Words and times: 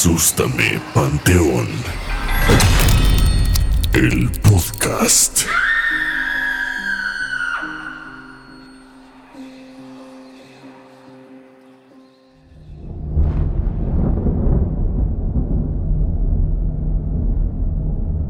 Asústame, 0.00 0.80
Panteón. 0.94 1.66
El 3.94 4.30
podcast. 4.42 5.40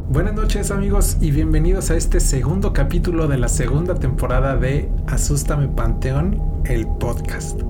Buenas 0.09 0.32
noches 0.32 0.71
amigos 0.71 1.19
y 1.21 1.32
bienvenidos 1.32 1.91
a 1.91 1.96
este 1.96 2.21
segundo 2.21 2.73
capítulo 2.73 3.29
de 3.29 3.37
la 3.37 3.48
segunda 3.48 3.95
temporada 3.95 4.57
de 4.57 4.91
Asústame 5.07 5.69
Panteón, 5.69 6.62
el 6.64 6.87
podcast. 6.87 7.61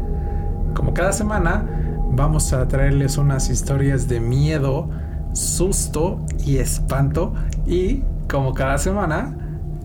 Como 0.76 0.94
cada 0.94 1.12
semana 1.12 1.87
vamos 2.10 2.52
a 2.52 2.66
traerles 2.68 3.18
unas 3.18 3.50
historias 3.50 4.08
de 4.08 4.20
miedo, 4.20 4.88
susto 5.32 6.24
y 6.44 6.58
espanto 6.58 7.34
y 7.66 8.02
como 8.28 8.54
cada 8.54 8.78
semana 8.78 9.36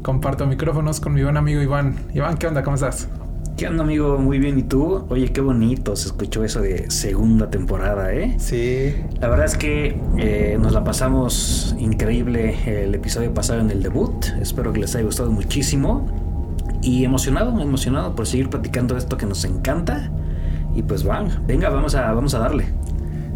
comparto 0.02 0.46
micrófonos 0.46 1.00
con 1.00 1.14
mi 1.14 1.24
buen 1.24 1.38
amigo 1.38 1.62
Iván. 1.62 1.96
Iván, 2.14 2.38
¿qué 2.38 2.48
onda? 2.48 2.64
¿Cómo 2.64 2.76
estás? 2.76 3.08
¿Qué 3.56 3.68
onda, 3.68 3.84
amigo? 3.84 4.18
Muy 4.18 4.40
bien. 4.40 4.58
¿Y 4.58 4.64
tú? 4.64 5.06
Oye, 5.10 5.32
qué 5.32 5.40
bonito 5.40 5.96
se 5.96 6.08
escuchó 6.08 6.44
eso 6.44 6.60
de 6.60 6.90
segunda 6.90 7.52
temporada, 7.52 8.12
¿eh? 8.12 8.36
Sí. 8.40 8.96
La 9.20 9.28
verdad 9.28 9.46
es 9.46 9.58
que 9.58 10.02
eh, 10.18 10.58
nos 10.60 10.74
la 10.74 10.84
pasamos 10.84 11.76
increíble 11.78 12.56
el 12.66 12.96
episodio 12.96 13.32
pasado 13.34 13.62
en 13.62 13.70
el 13.70 13.84
debut. 13.84 14.26
Espero 14.42 14.74
que 14.74 14.80
les 14.80 14.96
haya 14.96 15.06
gustado 15.06 15.30
muchísimo. 15.32 16.06
Y 16.82 17.06
emocionado, 17.06 17.58
emocionado 17.62 18.16
por 18.16 18.26
seguir 18.26 18.50
platicando 18.50 18.98
esto 18.98 19.18
que 19.18 19.28
nos 19.28 19.46
encanta. 19.46 20.12
Y 20.76 20.84
pues 20.84 21.04
van, 21.04 21.46
venga, 21.46 21.70
vamos 21.70 21.96
a, 21.96 22.12
vamos 22.14 22.34
a 22.34 22.40
darle. 22.40 22.66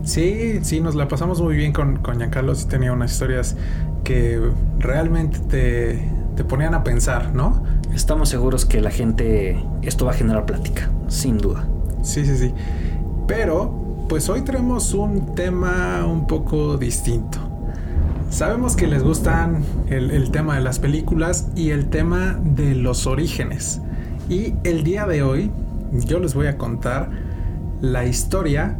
Sí, 0.03 0.59
sí, 0.61 0.79
nos 0.79 0.95
la 0.95 1.07
pasamos 1.07 1.41
muy 1.41 1.57
bien 1.57 1.73
con, 1.73 1.97
con 1.97 2.17
Giancarlo. 2.17 2.55
Sí 2.55 2.65
tenía 2.67 2.93
unas 2.93 3.11
historias 3.11 3.55
que 4.03 4.41
realmente 4.79 5.39
te, 5.39 6.09
te 6.35 6.43
ponían 6.45 6.73
a 6.73 6.83
pensar, 6.83 7.33
¿no? 7.35 7.61
Estamos 7.93 8.29
seguros 8.29 8.65
que 8.65 8.79
la 8.79 8.89
gente, 8.89 9.61
esto 9.81 10.05
va 10.05 10.11
a 10.11 10.13
generar 10.13 10.45
plática, 10.45 10.89
sin 11.09 11.37
duda. 11.37 11.67
Sí, 12.03 12.25
sí, 12.25 12.37
sí. 12.37 12.53
Pero, 13.27 14.05
pues 14.07 14.29
hoy 14.29 14.41
traemos 14.41 14.93
un 14.93 15.35
tema 15.35 16.05
un 16.05 16.25
poco 16.25 16.77
distinto. 16.77 17.39
Sabemos 18.29 18.75
que 18.75 18.87
les 18.87 19.03
gustan 19.03 19.63
el, 19.89 20.11
el, 20.11 20.31
tema 20.31 20.55
de 20.55 20.61
las 20.61 20.79
películas 20.79 21.49
y 21.55 21.71
el 21.71 21.89
tema 21.89 22.39
de 22.41 22.75
los 22.75 23.07
orígenes. 23.07 23.81
Y 24.29 24.53
el 24.63 24.83
día 24.83 25.05
de 25.05 25.23
hoy 25.23 25.51
yo 25.91 26.19
les 26.19 26.33
voy 26.33 26.47
a 26.47 26.57
contar 26.57 27.09
la 27.81 28.05
historia 28.05 28.77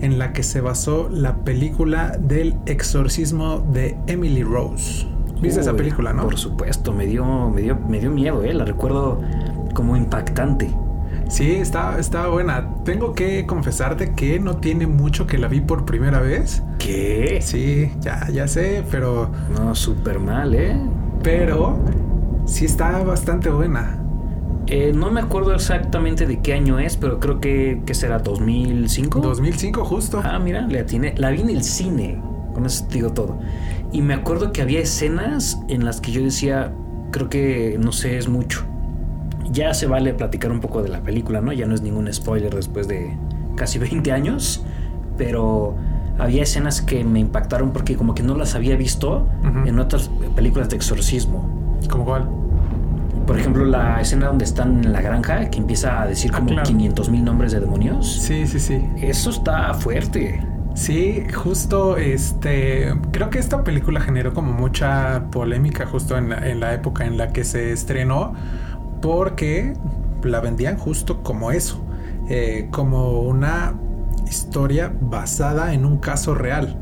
en 0.00 0.18
la 0.18 0.32
que 0.32 0.42
se 0.42 0.60
basó 0.60 1.08
la 1.10 1.36
película 1.44 2.16
del 2.18 2.56
exorcismo 2.66 3.60
de 3.72 3.96
Emily 4.06 4.42
Rose. 4.42 5.06
¿Viste 5.40 5.60
Uy, 5.60 5.66
esa 5.66 5.74
película, 5.74 6.12
no? 6.12 6.24
Por 6.24 6.38
supuesto, 6.38 6.92
me 6.92 7.06
dio, 7.06 7.50
me 7.50 7.62
dio, 7.62 7.76
me 7.76 8.00
dio 8.00 8.10
miedo, 8.10 8.42
¿eh? 8.42 8.52
La 8.54 8.64
recuerdo 8.64 9.20
como 9.74 9.96
impactante. 9.96 10.70
Sí, 11.28 11.52
estaba, 11.52 11.98
estaba 11.98 12.28
buena. 12.28 12.68
Tengo 12.84 13.14
que 13.14 13.46
confesarte 13.46 14.12
que 14.14 14.38
no 14.38 14.58
tiene 14.58 14.86
mucho 14.86 15.26
que 15.26 15.38
la 15.38 15.48
vi 15.48 15.60
por 15.60 15.84
primera 15.84 16.20
vez. 16.20 16.62
¿Qué? 16.78 17.38
Sí, 17.40 17.90
ya, 18.00 18.28
ya 18.30 18.46
sé, 18.48 18.84
pero. 18.90 19.30
No, 19.54 19.74
súper 19.74 20.18
mal, 20.18 20.54
¿eh? 20.54 20.76
Pero 21.22 21.78
sí 22.44 22.66
está 22.66 23.02
bastante 23.02 23.50
buena. 23.50 24.01
Eh, 24.72 24.90
no 24.94 25.10
me 25.10 25.20
acuerdo 25.20 25.54
exactamente 25.54 26.26
de 26.26 26.40
qué 26.40 26.54
año 26.54 26.78
es, 26.78 26.96
pero 26.96 27.20
creo 27.20 27.40
que, 27.40 27.82
que 27.84 27.92
será 27.92 28.20
2005. 28.20 29.20
2005 29.20 29.84
justo. 29.84 30.22
Ah, 30.24 30.38
mira, 30.38 30.62
le 30.62 30.80
atiné. 30.80 31.12
La 31.18 31.30
vi 31.30 31.42
en 31.42 31.50
el 31.50 31.62
cine. 31.62 32.18
Con 32.54 32.64
eso 32.64 32.86
te 32.86 32.94
digo 32.94 33.12
todo. 33.12 33.38
Y 33.92 34.00
me 34.00 34.14
acuerdo 34.14 34.50
que 34.50 34.62
había 34.62 34.80
escenas 34.80 35.60
en 35.68 35.84
las 35.84 36.00
que 36.00 36.10
yo 36.10 36.22
decía, 36.22 36.72
creo 37.10 37.28
que 37.28 37.76
no 37.78 37.92
sé, 37.92 38.16
es 38.16 38.30
mucho. 38.30 38.64
Ya 39.50 39.74
se 39.74 39.86
vale 39.86 40.14
platicar 40.14 40.50
un 40.50 40.60
poco 40.60 40.82
de 40.82 40.88
la 40.88 41.02
película, 41.02 41.42
¿no? 41.42 41.52
Ya 41.52 41.66
no 41.66 41.74
es 41.74 41.82
ningún 41.82 42.10
spoiler 42.10 42.54
después 42.54 42.88
de 42.88 43.14
casi 43.56 43.78
20 43.78 44.10
años. 44.10 44.64
Pero 45.18 45.76
había 46.16 46.44
escenas 46.44 46.80
que 46.80 47.04
me 47.04 47.20
impactaron 47.20 47.72
porque 47.72 47.96
como 47.96 48.14
que 48.14 48.22
no 48.22 48.34
las 48.36 48.54
había 48.54 48.76
visto 48.76 49.26
uh 49.42 49.46
-huh. 49.46 49.68
en 49.68 49.78
otras 49.78 50.10
películas 50.34 50.70
de 50.70 50.76
exorcismo. 50.76 51.78
¿Cómo 51.90 52.06
cuál? 52.06 52.41
Por 53.32 53.40
ejemplo, 53.40 53.64
la 53.64 53.98
escena 53.98 54.26
donde 54.26 54.44
están 54.44 54.84
en 54.84 54.92
la 54.92 55.00
granja, 55.00 55.48
que 55.48 55.56
empieza 55.56 56.02
a 56.02 56.06
decir 56.06 56.30
como 56.30 56.50
ah, 56.50 56.52
claro. 56.52 56.68
500 56.68 57.08
mil 57.08 57.24
nombres 57.24 57.52
de 57.52 57.60
demonios. 57.60 58.20
Sí, 58.20 58.46
sí, 58.46 58.60
sí. 58.60 58.86
Eso 58.98 59.30
está 59.30 59.72
fuerte. 59.72 60.46
Sí, 60.74 61.24
justo 61.32 61.96
este. 61.96 62.92
Creo 63.10 63.30
que 63.30 63.38
esta 63.38 63.64
película 63.64 64.02
generó 64.02 64.34
como 64.34 64.52
mucha 64.52 65.30
polémica 65.30 65.86
justo 65.86 66.18
en 66.18 66.28
la, 66.28 66.46
en 66.46 66.60
la 66.60 66.74
época 66.74 67.06
en 67.06 67.16
la 67.16 67.28
que 67.28 67.44
se 67.44 67.72
estrenó, 67.72 68.34
porque 69.00 69.72
la 70.24 70.40
vendían 70.40 70.76
justo 70.76 71.22
como 71.22 71.52
eso, 71.52 71.82
eh, 72.28 72.68
como 72.70 73.20
una 73.20 73.72
historia 74.28 74.92
basada 75.00 75.72
en 75.72 75.86
un 75.86 75.96
caso 75.96 76.34
real. 76.34 76.76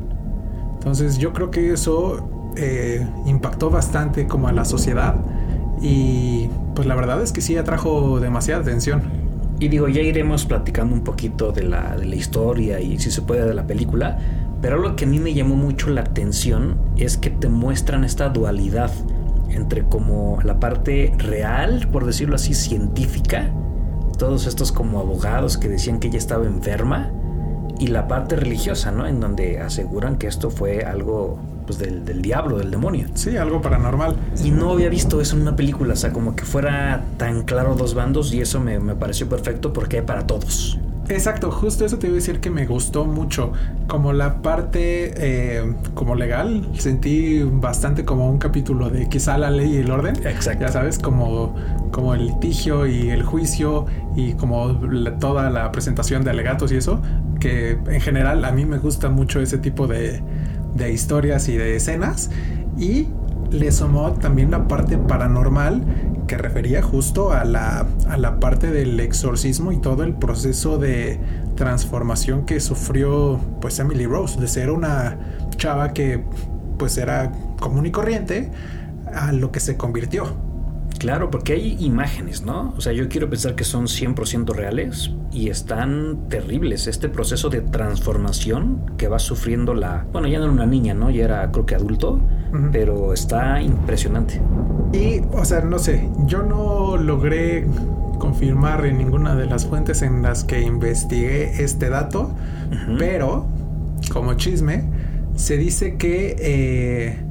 Entonces, 0.73 1.17
yo 1.17 1.31
creo 1.31 1.49
que 1.49 1.71
eso 1.71 2.51
eh, 2.57 3.07
impactó 3.25 3.69
bastante 3.69 4.27
como 4.27 4.49
a 4.49 4.51
la 4.51 4.65
sociedad 4.65 5.15
y 5.81 6.49
pues 6.75 6.87
la 6.87 6.95
verdad 6.95 7.21
es 7.21 7.31
que 7.31 7.41
sí 7.41 7.57
atrajo 7.57 8.19
demasiada 8.19 8.61
atención. 8.61 9.01
Y 9.59 9.67
digo, 9.67 9.87
ya 9.87 10.01
iremos 10.01 10.45
platicando 10.45 10.95
un 10.95 11.03
poquito 11.03 11.51
de 11.51 11.63
la, 11.63 11.95
de 11.95 12.05
la, 12.05 12.15
historia 12.15 12.79
y 12.79 12.97
si 12.97 13.11
se 13.11 13.21
puede 13.21 13.45
de 13.45 13.53
la 13.53 13.67
película, 13.67 14.17
pero 14.61 14.77
lo 14.77 14.95
que 14.95 15.05
a 15.05 15.07
mí 15.07 15.19
me 15.19 15.33
llamó 15.33 15.55
mucho 15.55 15.89
la 15.89 16.01
atención 16.01 16.77
es 16.97 17.17
que 17.17 17.29
te 17.29 17.47
muestran 17.47 18.03
esta 18.03 18.29
dualidad 18.29 18.91
entre 19.49 19.83
como 19.83 20.39
la 20.43 20.59
parte 20.59 21.13
real, 21.17 21.87
por 21.91 22.05
decirlo 22.05 22.35
así, 22.35 22.53
científica, 22.53 23.51
todos 24.17 24.47
estos 24.47 24.71
como 24.71 24.99
abogados 24.99 25.57
que 25.57 25.67
decían 25.67 25.99
que 25.99 26.07
ella 26.07 26.17
estaba 26.17 26.45
enferma, 26.45 27.11
y 27.81 27.87
la 27.87 28.07
parte 28.07 28.35
religiosa, 28.35 28.91
¿no? 28.91 29.07
En 29.07 29.19
donde 29.19 29.59
aseguran 29.59 30.17
que 30.17 30.27
esto 30.27 30.51
fue 30.51 30.83
algo 30.83 31.39
pues, 31.65 31.79
del, 31.79 32.05
del, 32.05 32.21
diablo, 32.21 32.57
del 32.57 32.71
demonio. 32.71 33.07
Sí, 33.13 33.37
algo 33.37 33.61
paranormal. 33.61 34.15
Y 34.43 34.51
no 34.51 34.71
había 34.71 34.89
visto 34.89 35.21
eso 35.21 35.35
en 35.35 35.43
una 35.43 35.55
película, 35.55 35.93
o 35.93 35.97
sea, 35.97 36.11
como 36.11 36.35
que 36.35 36.45
fuera 36.45 37.03
tan 37.17 37.43
claro 37.43 37.75
dos 37.75 37.93
bandos 37.93 38.33
y 38.33 38.41
eso 38.41 38.59
me, 38.59 38.79
me 38.79 38.95
pareció 38.95 39.27
perfecto 39.27 39.73
porque 39.73 39.97
hay 39.97 40.03
para 40.03 40.27
todos. 40.27 40.79
Exacto, 41.11 41.51
justo 41.51 41.83
eso 41.85 41.99
te 41.99 42.07
iba 42.07 42.13
a 42.13 42.19
decir 42.19 42.39
que 42.39 42.49
me 42.49 42.65
gustó 42.65 43.05
mucho. 43.05 43.51
Como 43.87 44.13
la 44.13 44.41
parte 44.41 45.13
eh, 45.17 45.73
como 45.93 46.15
legal, 46.15 46.69
sentí 46.77 47.43
bastante 47.43 48.05
como 48.05 48.29
un 48.29 48.37
capítulo 48.37 48.89
de 48.89 49.09
quizá 49.09 49.37
la 49.37 49.51
ley 49.51 49.75
y 49.75 49.77
el 49.77 49.91
orden. 49.91 50.15
Exacto. 50.25 50.61
Ya 50.61 50.71
sabes, 50.71 50.99
como, 50.99 51.55
como 51.91 52.13
el 52.13 52.27
litigio 52.27 52.87
y 52.87 53.09
el 53.09 53.23
juicio 53.23 53.87
y 54.15 54.33
como 54.33 54.79
la, 54.89 55.17
toda 55.17 55.49
la 55.49 55.71
presentación 55.71 56.23
de 56.23 56.29
alegatos 56.29 56.71
y 56.71 56.77
eso. 56.77 57.01
Que 57.39 57.71
en 57.71 58.01
general 58.01 58.45
a 58.45 58.51
mí 58.51 58.65
me 58.65 58.77
gusta 58.77 59.09
mucho 59.09 59.41
ese 59.41 59.57
tipo 59.57 59.87
de, 59.87 60.21
de 60.75 60.91
historias 60.91 61.47
y 61.49 61.57
de 61.57 61.75
escenas. 61.75 62.29
Y 62.77 63.07
le 63.51 63.71
sumó 63.71 64.13
también 64.13 64.51
la 64.51 64.67
parte 64.67 64.97
paranormal 64.97 65.83
que 66.27 66.37
refería 66.37 66.81
justo 66.81 67.33
a 67.33 67.43
la, 67.43 67.85
a 68.07 68.17
la 68.17 68.39
parte 68.39 68.71
del 68.71 68.99
exorcismo 68.99 69.71
y 69.71 69.77
todo 69.77 70.03
el 70.03 70.13
proceso 70.13 70.77
de 70.77 71.19
transformación 71.55 72.45
que 72.45 72.59
sufrió 72.59 73.39
pues 73.59 73.79
Emily 73.79 74.05
Rose, 74.05 74.39
de 74.39 74.47
ser 74.47 74.71
una 74.71 75.17
chava 75.57 75.91
que 75.91 76.23
pues 76.77 76.97
era 76.97 77.31
común 77.59 77.85
y 77.85 77.91
corriente 77.91 78.49
a 79.13 79.31
lo 79.33 79.51
que 79.51 79.59
se 79.59 79.75
convirtió. 79.77 80.50
Claro, 81.01 81.31
porque 81.31 81.53
hay 81.53 81.77
imágenes, 81.79 82.43
¿no? 82.43 82.75
O 82.77 82.81
sea, 82.81 82.93
yo 82.93 83.09
quiero 83.09 83.27
pensar 83.27 83.55
que 83.55 83.63
son 83.63 83.87
100% 83.87 84.53
reales 84.53 85.09
y 85.31 85.49
están 85.49 86.29
terribles. 86.29 86.85
Este 86.85 87.09
proceso 87.09 87.49
de 87.49 87.61
transformación 87.61 88.83
que 88.99 89.07
va 89.07 89.17
sufriendo 89.17 89.73
la... 89.73 90.05
Bueno, 90.11 90.27
ya 90.27 90.37
no 90.37 90.43
era 90.43 90.53
una 90.53 90.67
niña, 90.67 90.93
¿no? 90.93 91.09
Ya 91.09 91.23
era 91.25 91.51
creo 91.51 91.65
que 91.65 91.73
adulto, 91.73 92.11
uh 92.11 92.55
-huh. 92.55 92.69
pero 92.71 93.13
está 93.13 93.59
impresionante. 93.63 94.39
Y, 94.93 95.21
o 95.31 95.43
sea, 95.43 95.61
no 95.61 95.79
sé, 95.79 96.07
yo 96.27 96.43
no 96.43 96.97
logré 96.97 97.65
confirmar 98.19 98.85
en 98.85 98.99
ninguna 98.99 99.33
de 99.35 99.47
las 99.47 99.65
fuentes 99.65 100.03
en 100.03 100.21
las 100.21 100.43
que 100.43 100.61
investigué 100.61 101.63
este 101.63 101.89
dato, 101.89 102.29
uh 102.69 102.75
-huh. 102.75 102.97
pero, 102.99 103.47
como 104.13 104.35
chisme, 104.35 104.83
se 105.33 105.57
dice 105.57 105.97
que... 105.97 106.35
Eh, 106.37 107.30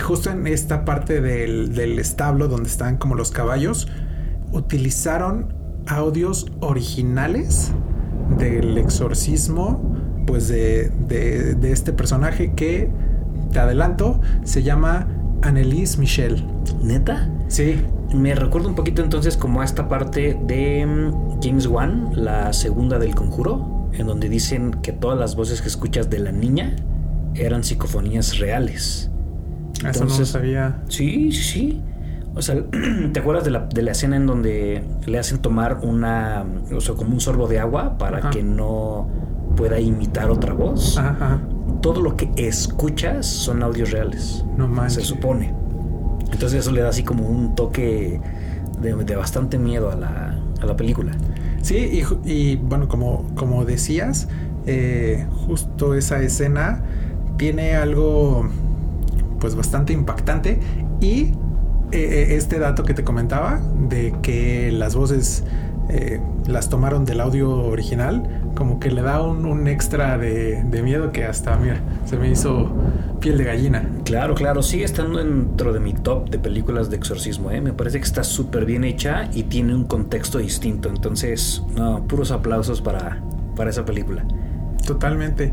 justo 0.00 0.30
en 0.30 0.46
esta 0.46 0.84
parte 0.84 1.20
del, 1.20 1.74
del, 1.74 1.98
establo 1.98 2.48
donde 2.48 2.68
están 2.68 2.96
como 2.96 3.14
los 3.14 3.30
caballos, 3.30 3.88
utilizaron 4.52 5.54
audios 5.86 6.46
originales 6.60 7.72
del 8.38 8.76
exorcismo, 8.78 9.96
pues 10.26 10.48
de, 10.48 10.90
de, 10.90 11.54
de 11.54 11.72
este 11.72 11.92
personaje 11.92 12.52
que, 12.54 12.90
te 13.52 13.58
adelanto, 13.58 14.20
se 14.44 14.62
llama 14.62 15.08
Annelise 15.42 15.98
Michel. 15.98 16.44
¿Neta? 16.82 17.30
Sí. 17.48 17.80
Me 18.14 18.34
recuerda 18.34 18.68
un 18.68 18.74
poquito 18.74 19.02
entonces 19.02 19.36
como 19.36 19.60
a 19.60 19.64
esta 19.64 19.88
parte 19.88 20.38
de 20.46 20.86
mm, 20.86 21.40
James 21.42 21.66
Wan, 21.66 22.10
la 22.14 22.52
segunda 22.52 22.98
del 22.98 23.14
conjuro, 23.14 23.88
en 23.92 24.06
donde 24.06 24.28
dicen 24.28 24.72
que 24.82 24.92
todas 24.92 25.18
las 25.18 25.36
voces 25.36 25.60
que 25.60 25.68
escuchas 25.68 26.08
de 26.10 26.18
la 26.18 26.32
niña 26.32 26.76
eran 27.34 27.64
psicofonías 27.64 28.38
reales. 28.38 29.10
Eso 29.84 30.04
no 30.04 30.18
lo 30.18 30.26
sabía. 30.26 30.82
Sí, 30.88 31.32
sí, 31.32 31.42
sí. 31.42 31.82
O 32.34 32.42
sea, 32.42 32.56
¿te 33.12 33.20
acuerdas 33.20 33.44
de 33.44 33.50
la, 33.50 33.60
de 33.66 33.82
la 33.82 33.92
escena 33.92 34.16
en 34.16 34.26
donde 34.26 34.82
le 35.06 35.18
hacen 35.18 35.38
tomar 35.38 35.80
una, 35.82 36.44
o 36.74 36.80
sea, 36.80 36.94
como 36.94 37.14
un 37.14 37.20
sorbo 37.20 37.48
de 37.48 37.58
agua 37.58 37.96
para 37.98 38.18
Ajá. 38.18 38.30
que 38.30 38.42
no 38.42 39.08
pueda 39.56 39.80
imitar 39.80 40.30
otra 40.30 40.52
voz? 40.52 40.98
Ajá, 40.98 41.16
ajá. 41.18 41.40
Todo 41.80 42.02
lo 42.02 42.16
que 42.16 42.30
escuchas 42.36 43.26
son 43.26 43.62
audios 43.62 43.90
reales. 43.90 44.44
No 44.56 44.68
manches. 44.68 44.94
Se 44.94 45.02
supone. 45.02 45.54
Entonces 46.32 46.60
eso 46.60 46.72
le 46.72 46.82
da 46.82 46.90
así 46.90 47.04
como 47.04 47.26
un 47.26 47.54
toque 47.54 48.20
de, 48.80 48.94
de 48.94 49.16
bastante 49.16 49.58
miedo 49.58 49.90
a 49.90 49.96
la, 49.96 50.38
a 50.60 50.66
la 50.66 50.76
película. 50.76 51.12
Sí, 51.62 52.02
y, 52.24 52.30
y, 52.30 52.56
bueno, 52.56 52.88
como, 52.88 53.26
como 53.34 53.64
decías, 53.64 54.28
eh, 54.66 55.26
justo 55.46 55.94
esa 55.94 56.20
escena 56.22 56.82
tiene 57.38 57.76
algo 57.76 58.48
pues 59.40 59.54
bastante 59.54 59.92
impactante 59.92 60.60
y 61.00 61.32
eh, 61.92 61.98
eh, 61.98 62.36
este 62.36 62.58
dato 62.58 62.82
que 62.82 62.94
te 62.94 63.04
comentaba 63.04 63.60
de 63.88 64.12
que 64.20 64.72
las 64.72 64.96
voces 64.96 65.44
eh, 65.88 66.20
las 66.48 66.68
tomaron 66.68 67.04
del 67.04 67.20
audio 67.20 67.48
original, 67.50 68.42
como 68.56 68.80
que 68.80 68.90
le 68.90 69.02
da 69.02 69.22
un, 69.22 69.46
un 69.46 69.68
extra 69.68 70.18
de, 70.18 70.64
de 70.64 70.82
miedo 70.82 71.12
que 71.12 71.24
hasta, 71.24 71.56
mira, 71.56 71.80
se 72.04 72.16
me 72.16 72.28
hizo 72.28 72.72
piel 73.20 73.38
de 73.38 73.44
gallina. 73.44 73.88
Claro, 74.04 74.34
claro, 74.34 74.62
sigue 74.62 74.84
estando 74.84 75.20
dentro 75.20 75.72
de 75.72 75.78
mi 75.78 75.92
top 75.92 76.28
de 76.28 76.40
películas 76.40 76.90
de 76.90 76.96
exorcismo. 76.96 77.52
¿eh? 77.52 77.60
Me 77.60 77.72
parece 77.72 77.98
que 77.98 78.04
está 78.04 78.24
súper 78.24 78.64
bien 78.64 78.82
hecha 78.82 79.30
y 79.32 79.44
tiene 79.44 79.72
un 79.72 79.84
contexto 79.84 80.38
distinto. 80.38 80.88
Entonces, 80.88 81.62
no, 81.76 82.04
puros 82.08 82.32
aplausos 82.32 82.80
para, 82.82 83.22
para 83.54 83.70
esa 83.70 83.84
película. 83.84 84.24
Totalmente. 84.84 85.52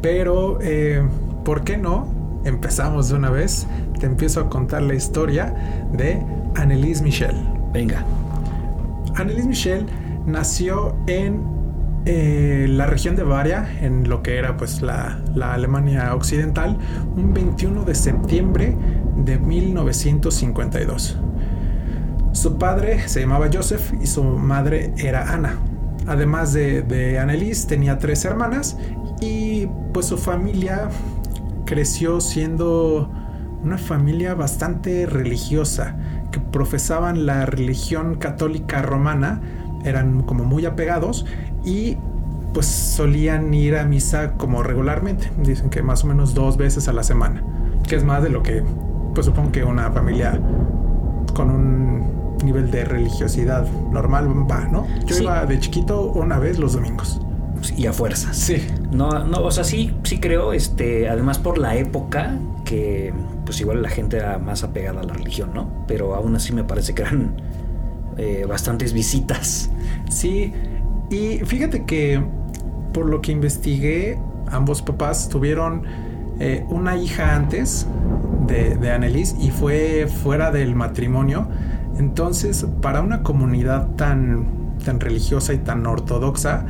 Pero, 0.00 0.58
¿por 1.44 1.64
qué 1.64 1.76
no? 1.76 2.19
Empezamos 2.44 3.08
de 3.08 3.16
una 3.16 3.30
vez. 3.30 3.66
Te 3.98 4.06
empiezo 4.06 4.40
a 4.40 4.48
contar 4.48 4.82
la 4.82 4.94
historia 4.94 5.54
de 5.92 6.22
Annelise 6.54 7.02
Michel. 7.02 7.36
Venga. 7.72 8.04
Annelise 9.16 9.48
Michel 9.48 9.86
nació 10.26 10.96
en 11.06 11.42
eh, 12.06 12.66
la 12.68 12.86
región 12.86 13.14
de 13.14 13.24
Bavaria, 13.24 13.68
en 13.82 14.08
lo 14.08 14.22
que 14.22 14.38
era 14.38 14.56
pues 14.56 14.80
la, 14.80 15.20
la 15.34 15.52
Alemania 15.52 16.14
occidental, 16.14 16.78
un 17.14 17.34
21 17.34 17.84
de 17.84 17.94
septiembre 17.94 18.74
de 19.16 19.38
1952. 19.38 21.18
Su 22.32 22.56
padre 22.56 23.06
se 23.08 23.20
llamaba 23.20 23.48
Joseph 23.52 23.92
y 24.00 24.06
su 24.06 24.24
madre 24.24 24.94
era 24.96 25.32
Ana. 25.34 25.58
Además 26.06 26.54
de, 26.54 26.82
de 26.82 27.18
Annelise, 27.18 27.68
tenía 27.68 27.98
tres 27.98 28.24
hermanas 28.24 28.78
y 29.20 29.66
pues 29.92 30.06
su 30.06 30.16
familia 30.16 30.88
creció 31.70 32.20
siendo 32.20 33.08
una 33.62 33.78
familia 33.78 34.34
bastante 34.34 35.06
religiosa, 35.06 35.94
que 36.32 36.40
profesaban 36.40 37.26
la 37.26 37.46
religión 37.46 38.16
católica 38.16 38.82
romana, 38.82 39.40
eran 39.84 40.22
como 40.22 40.42
muy 40.42 40.66
apegados 40.66 41.24
y 41.64 41.96
pues 42.52 42.66
solían 42.66 43.54
ir 43.54 43.76
a 43.76 43.84
misa 43.84 44.32
como 44.32 44.64
regularmente, 44.64 45.30
dicen 45.44 45.70
que 45.70 45.80
más 45.80 46.02
o 46.02 46.08
menos 46.08 46.34
dos 46.34 46.56
veces 46.56 46.88
a 46.88 46.92
la 46.92 47.04
semana, 47.04 47.44
que 47.88 47.94
es 47.94 48.02
más 48.02 48.20
de 48.24 48.30
lo 48.30 48.42
que 48.42 48.64
pues 49.14 49.26
supongo 49.26 49.52
que 49.52 49.62
una 49.62 49.92
familia 49.92 50.40
con 51.34 51.50
un 51.50 52.36
nivel 52.44 52.72
de 52.72 52.84
religiosidad 52.84 53.64
normal 53.92 54.26
va, 54.50 54.66
¿no? 54.66 54.88
Yo 55.06 55.14
Sí. 55.14 55.22
iba 55.22 55.46
de 55.46 55.60
chiquito 55.60 56.10
una 56.10 56.40
vez 56.40 56.58
los 56.58 56.72
domingos. 56.72 57.20
Y 57.76 57.86
a 57.86 57.92
fuerzas. 57.92 58.36
Sí. 58.36 58.66
No, 58.90 59.24
no, 59.24 59.42
o 59.42 59.50
sea, 59.50 59.64
sí, 59.64 59.94
sí 60.04 60.18
creo, 60.18 60.52
este, 60.52 61.08
además 61.08 61.38
por 61.38 61.58
la 61.58 61.76
época 61.76 62.38
que 62.64 63.12
pues 63.44 63.60
igual 63.60 63.82
la 63.82 63.88
gente 63.88 64.16
era 64.18 64.38
más 64.38 64.62
apegada 64.62 65.00
a 65.00 65.04
la 65.04 65.12
religión, 65.12 65.50
¿no? 65.54 65.84
Pero 65.86 66.14
aún 66.14 66.36
así 66.36 66.52
me 66.52 66.64
parece 66.64 66.94
que 66.94 67.02
eran 67.02 67.32
eh, 68.16 68.44
bastantes 68.48 68.92
visitas. 68.92 69.70
Sí, 70.08 70.52
y 71.10 71.38
fíjate 71.38 71.84
que 71.84 72.22
por 72.92 73.06
lo 73.06 73.20
que 73.20 73.32
investigué, 73.32 74.18
ambos 74.50 74.82
papás 74.82 75.28
tuvieron 75.28 75.82
eh, 76.38 76.64
una 76.68 76.96
hija 76.96 77.34
antes 77.34 77.86
de, 78.46 78.76
de 78.76 78.90
Annelise 78.90 79.36
y 79.40 79.50
fue 79.50 80.08
fuera 80.22 80.50
del 80.50 80.74
matrimonio. 80.74 81.48
Entonces, 81.98 82.66
para 82.80 83.02
una 83.02 83.22
comunidad 83.22 83.88
tan, 83.96 84.76
tan 84.84 85.00
religiosa 85.00 85.52
y 85.52 85.58
tan 85.58 85.86
ortodoxa, 85.86 86.64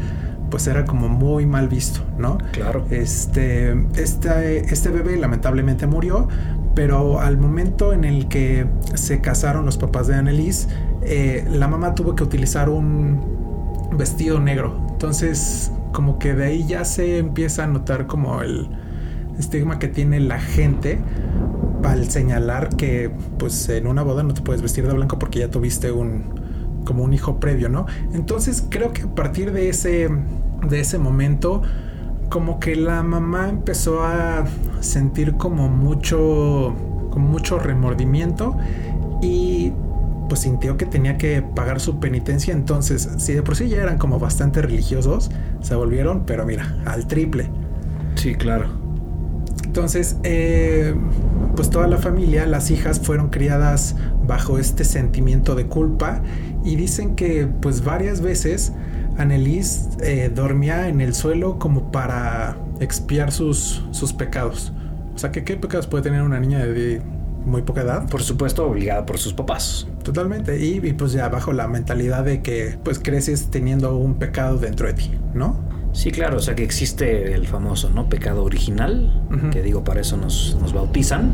pues 0.50 0.66
era 0.66 0.84
como 0.84 1.08
muy 1.08 1.46
mal 1.46 1.68
visto, 1.68 2.00
¿no? 2.18 2.38
Claro. 2.52 2.84
Este, 2.90 3.72
este, 3.94 4.60
este 4.72 4.88
bebé 4.90 5.16
lamentablemente 5.16 5.86
murió, 5.86 6.28
pero 6.74 7.20
al 7.20 7.38
momento 7.38 7.92
en 7.92 8.04
el 8.04 8.28
que 8.28 8.66
se 8.94 9.20
casaron 9.20 9.64
los 9.64 9.78
papás 9.78 10.06
de 10.08 10.16
Annelise, 10.16 10.68
eh, 11.02 11.46
la 11.50 11.68
mamá 11.68 11.94
tuvo 11.94 12.14
que 12.14 12.24
utilizar 12.24 12.68
un 12.68 13.88
vestido 13.96 14.40
negro. 14.40 14.86
Entonces, 14.90 15.72
como 15.92 16.18
que 16.18 16.34
de 16.34 16.44
ahí 16.44 16.66
ya 16.66 16.84
se 16.84 17.18
empieza 17.18 17.64
a 17.64 17.66
notar 17.66 18.06
como 18.06 18.42
el 18.42 18.68
estigma 19.38 19.78
que 19.78 19.88
tiene 19.88 20.20
la 20.20 20.38
gente 20.38 20.98
al 21.82 22.10
señalar 22.10 22.68
que 22.76 23.10
pues 23.38 23.68
en 23.70 23.86
una 23.86 24.02
boda 24.02 24.22
no 24.22 24.34
te 24.34 24.42
puedes 24.42 24.60
vestir 24.60 24.86
de 24.86 24.92
blanco 24.92 25.18
porque 25.18 25.38
ya 25.38 25.48
tuviste 25.48 25.90
un 25.90 26.49
como 26.84 27.04
un 27.04 27.12
hijo 27.12 27.38
previo, 27.40 27.68
¿no? 27.68 27.86
Entonces 28.12 28.64
creo 28.68 28.92
que 28.92 29.02
a 29.02 29.14
partir 29.14 29.52
de 29.52 29.68
ese 29.68 30.08
de 30.68 30.80
ese 30.80 30.98
momento 30.98 31.62
como 32.28 32.60
que 32.60 32.76
la 32.76 33.02
mamá 33.02 33.48
empezó 33.48 34.04
a 34.04 34.44
sentir 34.80 35.34
como 35.34 35.68
mucho 35.68 36.74
como 37.10 37.28
mucho 37.28 37.58
remordimiento 37.58 38.56
y 39.20 39.72
pues 40.28 40.42
sintió 40.42 40.76
que 40.76 40.86
tenía 40.86 41.18
que 41.18 41.42
pagar 41.42 41.80
su 41.80 41.98
penitencia, 41.98 42.54
entonces 42.54 43.08
si 43.18 43.32
de 43.32 43.42
por 43.42 43.56
sí 43.56 43.68
ya 43.68 43.82
eran 43.82 43.98
como 43.98 44.20
bastante 44.20 44.62
religiosos, 44.62 45.28
se 45.60 45.74
volvieron, 45.74 46.24
pero 46.24 46.46
mira, 46.46 46.76
al 46.86 47.08
triple. 47.08 47.50
Sí, 48.14 48.36
claro. 48.36 48.66
Entonces, 49.64 50.16
eh, 50.22 50.94
pues 51.56 51.70
toda 51.70 51.88
la 51.88 51.96
familia, 51.98 52.46
las 52.46 52.70
hijas 52.70 53.00
fueron 53.00 53.28
criadas 53.30 53.96
bajo 54.26 54.58
este 54.58 54.84
sentimiento 54.84 55.54
de 55.56 55.66
culpa 55.66 56.22
y 56.64 56.76
dicen 56.76 57.16
que 57.16 57.46
pues 57.60 57.84
varias 57.84 58.20
veces 58.20 58.72
Annelise 59.18 59.88
eh, 60.02 60.30
dormía 60.34 60.88
en 60.88 61.00
el 61.00 61.14
suelo 61.14 61.58
como 61.58 61.90
para 61.90 62.56
expiar 62.80 63.32
sus, 63.32 63.84
sus 63.90 64.12
pecados. 64.12 64.72
O 65.14 65.18
sea, 65.18 65.32
que 65.32 65.44
¿qué 65.44 65.56
pecados 65.56 65.86
puede 65.86 66.02
tener 66.02 66.22
una 66.22 66.40
niña 66.40 66.64
de 66.64 67.02
muy 67.44 67.62
poca 67.62 67.82
edad? 67.82 68.08
Por 68.08 68.22
supuesto, 68.22 68.66
obligada 68.66 69.04
por 69.04 69.18
sus 69.18 69.34
papás. 69.34 69.86
Totalmente. 70.02 70.58
Y, 70.64 70.80
y, 70.86 70.92
pues 70.92 71.12
ya 71.12 71.28
bajo 71.28 71.52
la 71.52 71.68
mentalidad 71.68 72.24
de 72.24 72.40
que 72.42 72.78
pues 72.82 72.98
creces 72.98 73.50
teniendo 73.50 73.96
un 73.96 74.14
pecado 74.14 74.56
dentro 74.56 74.86
de 74.86 74.94
ti, 74.94 75.10
¿no? 75.34 75.58
Sí, 75.92 76.12
claro, 76.12 76.36
o 76.36 76.40
sea 76.40 76.54
que 76.54 76.62
existe 76.62 77.34
el 77.34 77.48
famoso, 77.48 77.90
¿no? 77.90 78.08
Pecado 78.08 78.44
original, 78.44 79.24
que 79.50 79.60
digo, 79.60 79.82
para 79.82 80.00
eso 80.00 80.16
nos, 80.16 80.56
nos 80.60 80.72
bautizan. 80.72 81.32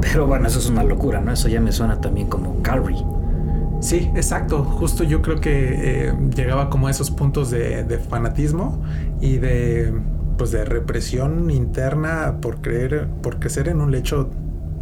Pero 0.00 0.26
bueno, 0.26 0.46
eso 0.46 0.60
es 0.60 0.70
una 0.70 0.84
locura, 0.84 1.20
¿no? 1.20 1.32
Eso 1.32 1.48
ya 1.48 1.60
me 1.60 1.72
suena 1.72 2.00
también 2.00 2.28
como 2.28 2.62
Calvary. 2.62 3.04
Sí, 3.80 4.10
exacto. 4.16 4.64
Justo 4.64 5.04
yo 5.04 5.22
creo 5.22 5.40
que 5.40 6.08
eh, 6.08 6.12
llegaba 6.34 6.68
como 6.70 6.88
a 6.88 6.90
esos 6.90 7.10
puntos 7.10 7.50
de, 7.50 7.84
de 7.84 7.98
fanatismo 7.98 8.82
y 9.20 9.36
de 9.38 9.92
pues 10.36 10.52
de 10.52 10.64
represión 10.64 11.50
interna 11.50 12.36
por 12.40 12.60
creer, 12.60 13.08
por 13.22 13.40
crecer 13.40 13.68
en 13.68 13.80
un 13.80 13.90
lecho 13.90 14.30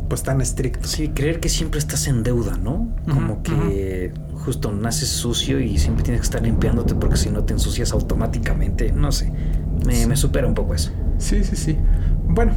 pues 0.09 0.23
tan 0.23 0.41
estricto. 0.41 0.87
Sí, 0.87 1.09
creer 1.09 1.41
que 1.41 1.49
siempre 1.49 1.79
estás 1.79 2.07
en 2.09 2.23
deuda, 2.23 2.57
¿no? 2.59 2.89
Como 3.13 3.43
que 3.43 4.13
justo 4.45 4.71
naces 4.71 5.09
sucio 5.09 5.59
y 5.61 5.79
siempre 5.79 6.05
tienes 6.05 6.21
que 6.21 6.27
estar 6.27 6.43
limpiándote 6.43 6.95
porque 6.95 7.17
si 7.17 7.31
no 7.31 7.45
te 7.45 7.55
ensucias 7.55 7.93
automáticamente. 7.93 8.93
No 8.93 9.11
sé, 9.13 9.33
me, 9.85 9.95
Sí. 9.97 10.07
me 10.07 10.17
supera 10.17 10.47
un 10.47 10.55
poco 10.55 10.75
eso. 10.75 10.93
Sí, 11.19 11.43
sí, 11.43 11.57
sí. 11.57 11.77
Bueno, 12.37 12.53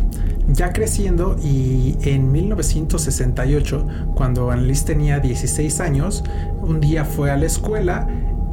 ya 0.49 0.73
creciendo 0.73 1.37
y 1.41 1.95
en 2.01 2.33
1968, 2.33 3.87
cuando 4.13 4.51
Annelise 4.51 4.83
tenía 4.83 5.21
16 5.21 5.79
años, 5.79 6.21
un 6.61 6.81
día 6.81 7.05
fue 7.05 7.31
a 7.31 7.37
la 7.37 7.45
escuela 7.45 8.05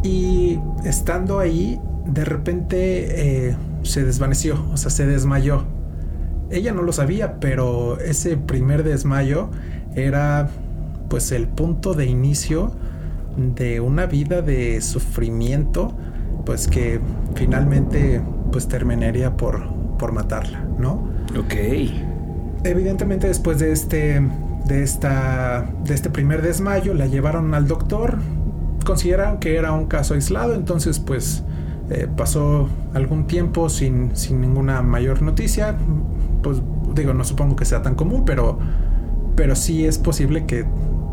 y 0.05 0.61
estando 0.85 1.41
ahí, 1.41 1.81
de 2.07 2.25
repente 2.25 3.49
eh, 3.49 3.57
se 3.83 4.05
desvaneció, 4.05 4.65
o 4.73 4.77
sea, 4.77 4.89
se 4.89 5.05
desmayó. 5.05 5.65
Ella 6.49 6.73
no 6.73 6.83
lo 6.83 6.93
sabía, 6.93 7.41
pero 7.41 7.99
ese 7.99 8.37
primer 8.37 8.85
desmayo 8.85 9.51
era 9.97 10.49
pues 11.11 11.33
el 11.33 11.49
punto 11.49 11.95
de 11.95 12.07
inicio 12.07 12.71
de 13.37 13.81
una 13.81 14.07
vida 14.07 14.43
de 14.43 14.81
sufrimiento, 14.81 15.93
pues 16.45 16.69
que 16.69 17.01
finalmente 17.35 18.23
pues 18.53 18.69
terminaría 18.69 19.37
por, 19.37 19.86
por 19.99 20.13
matarla, 20.13 20.65
¿no? 20.79 21.09
Ok. 21.39 21.55
Evidentemente 22.65 23.29
después 23.29 23.59
de 23.59 23.73
este 23.73 24.21
de, 24.67 24.83
esta, 24.83 25.71
de 25.85 25.95
este 25.95 26.11
primer 26.11 26.43
desmayo, 26.43 26.95
la 26.95 27.07
llevaron 27.07 27.55
al 27.55 27.69
doctor, 27.69 28.19
consideraron 28.85 29.39
que 29.39 29.57
era 29.57 29.73
un 29.73 29.87
caso 29.87 30.15
aislado, 30.15 30.55
entonces 30.55 30.99
pues 30.99 31.45
eh, 31.91 32.09
pasó 32.17 32.69
algún 32.95 33.27
tiempo 33.27 33.69
sin, 33.69 34.17
sin 34.17 34.41
ninguna 34.41 34.83
mayor 34.83 35.23
noticia, 35.23 35.77
pues 36.43 36.61
digo, 36.95 37.15
no 37.15 37.25
supongo 37.25 37.57
que 37.57 37.65
sea 37.65 37.83
tan 37.83 37.95
común, 37.95 38.25
pero, 38.25 38.59
pero 39.37 39.55
sí 39.55 39.87
es 39.87 39.99
posible 39.99 40.47
que 40.47 40.65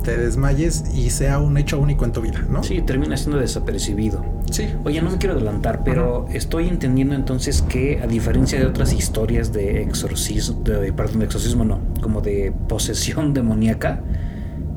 te 0.03 0.17
desmayes 0.17 0.83
y 0.93 1.09
sea 1.09 1.39
un 1.39 1.57
hecho 1.57 1.79
único 1.79 2.05
en 2.05 2.11
tu 2.11 2.21
vida, 2.21 2.45
¿no? 2.49 2.63
Sí, 2.63 2.81
termina 2.81 3.17
siendo 3.17 3.39
desapercibido. 3.39 4.23
Sí. 4.51 4.67
Oye, 4.83 5.01
no 5.01 5.09
me 5.09 5.17
quiero 5.17 5.35
adelantar, 5.35 5.83
pero 5.83 6.27
estoy 6.31 6.67
entendiendo 6.67 7.15
entonces 7.15 7.61
que 7.63 7.99
a 8.01 8.07
diferencia 8.07 8.59
de 8.59 8.65
otras 8.65 8.93
historias 8.93 9.51
de 9.53 9.81
exorcismo, 9.81 10.61
de, 10.61 10.93
perdón, 10.93 11.19
de 11.19 11.25
exorcismo 11.25 11.63
no, 11.65 11.79
como 12.01 12.21
de 12.21 12.53
posesión 12.67 13.33
demoníaca, 13.33 14.01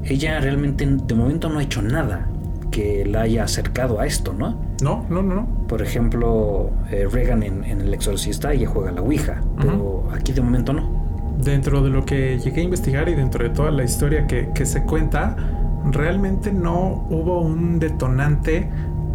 ella 0.05 0.41
realmente 0.41 0.87
de 0.87 1.15
momento 1.15 1.49
no 1.49 1.59
ha 1.59 1.63
hecho 1.63 1.83
nada 1.83 2.29
que 2.71 3.05
la 3.05 3.23
haya 3.23 3.45
acercado 3.45 4.01
a 4.01 4.07
esto, 4.07 4.33
¿no? 4.33 4.61
No, 4.83 5.07
no, 5.09 5.23
no, 5.23 5.35
no. 5.35 5.67
Por 5.67 5.83
ejemplo, 5.83 6.71
eh, 6.91 7.09
Regan 7.11 7.43
en, 7.43 7.65
en 7.65 7.81
El 7.81 7.95
Exorcista, 7.95 8.53
ella 8.53 8.69
juega 8.69 8.93
la 8.93 9.01
Ouija, 9.01 9.43
pero 9.59 10.09
aquí 10.13 10.33
de 10.33 10.43
momento 10.43 10.73
no 10.73 10.96
dentro 11.39 11.83
de 11.83 11.91
lo 11.91 12.05
que 12.05 12.39
llegué 12.39 12.61
a 12.61 12.65
investigar 12.65 13.09
y 13.09 13.15
dentro 13.15 13.45
de 13.45 13.51
toda 13.51 13.71
la 13.71 13.85
historia 13.85 14.27
que, 14.27 14.67
se 14.67 14.83
cuenta, 14.83 15.37
realmente 15.91 16.53
no 16.53 17.07
hubo 17.11 17.41
un 17.41 17.79
detonante 17.79 18.69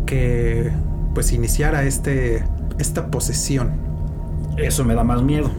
que 0.06 0.72
pues 1.13 1.32
iniciara 1.32 1.84
este, 1.84 2.44
esta 2.80 3.08
posesión. 3.08 3.72
Eso 4.58 4.84
me 4.84 4.96
da 4.96 5.04
más 5.04 5.24
miedo. 5.24 5.50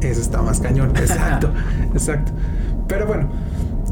Eso 0.00 0.20
está 0.20 0.42
más 0.42 0.60
cañón, 0.60 0.90
exacto, 0.96 1.50
exacto. 1.92 2.32
Pero 2.86 3.06
bueno, 3.06 3.28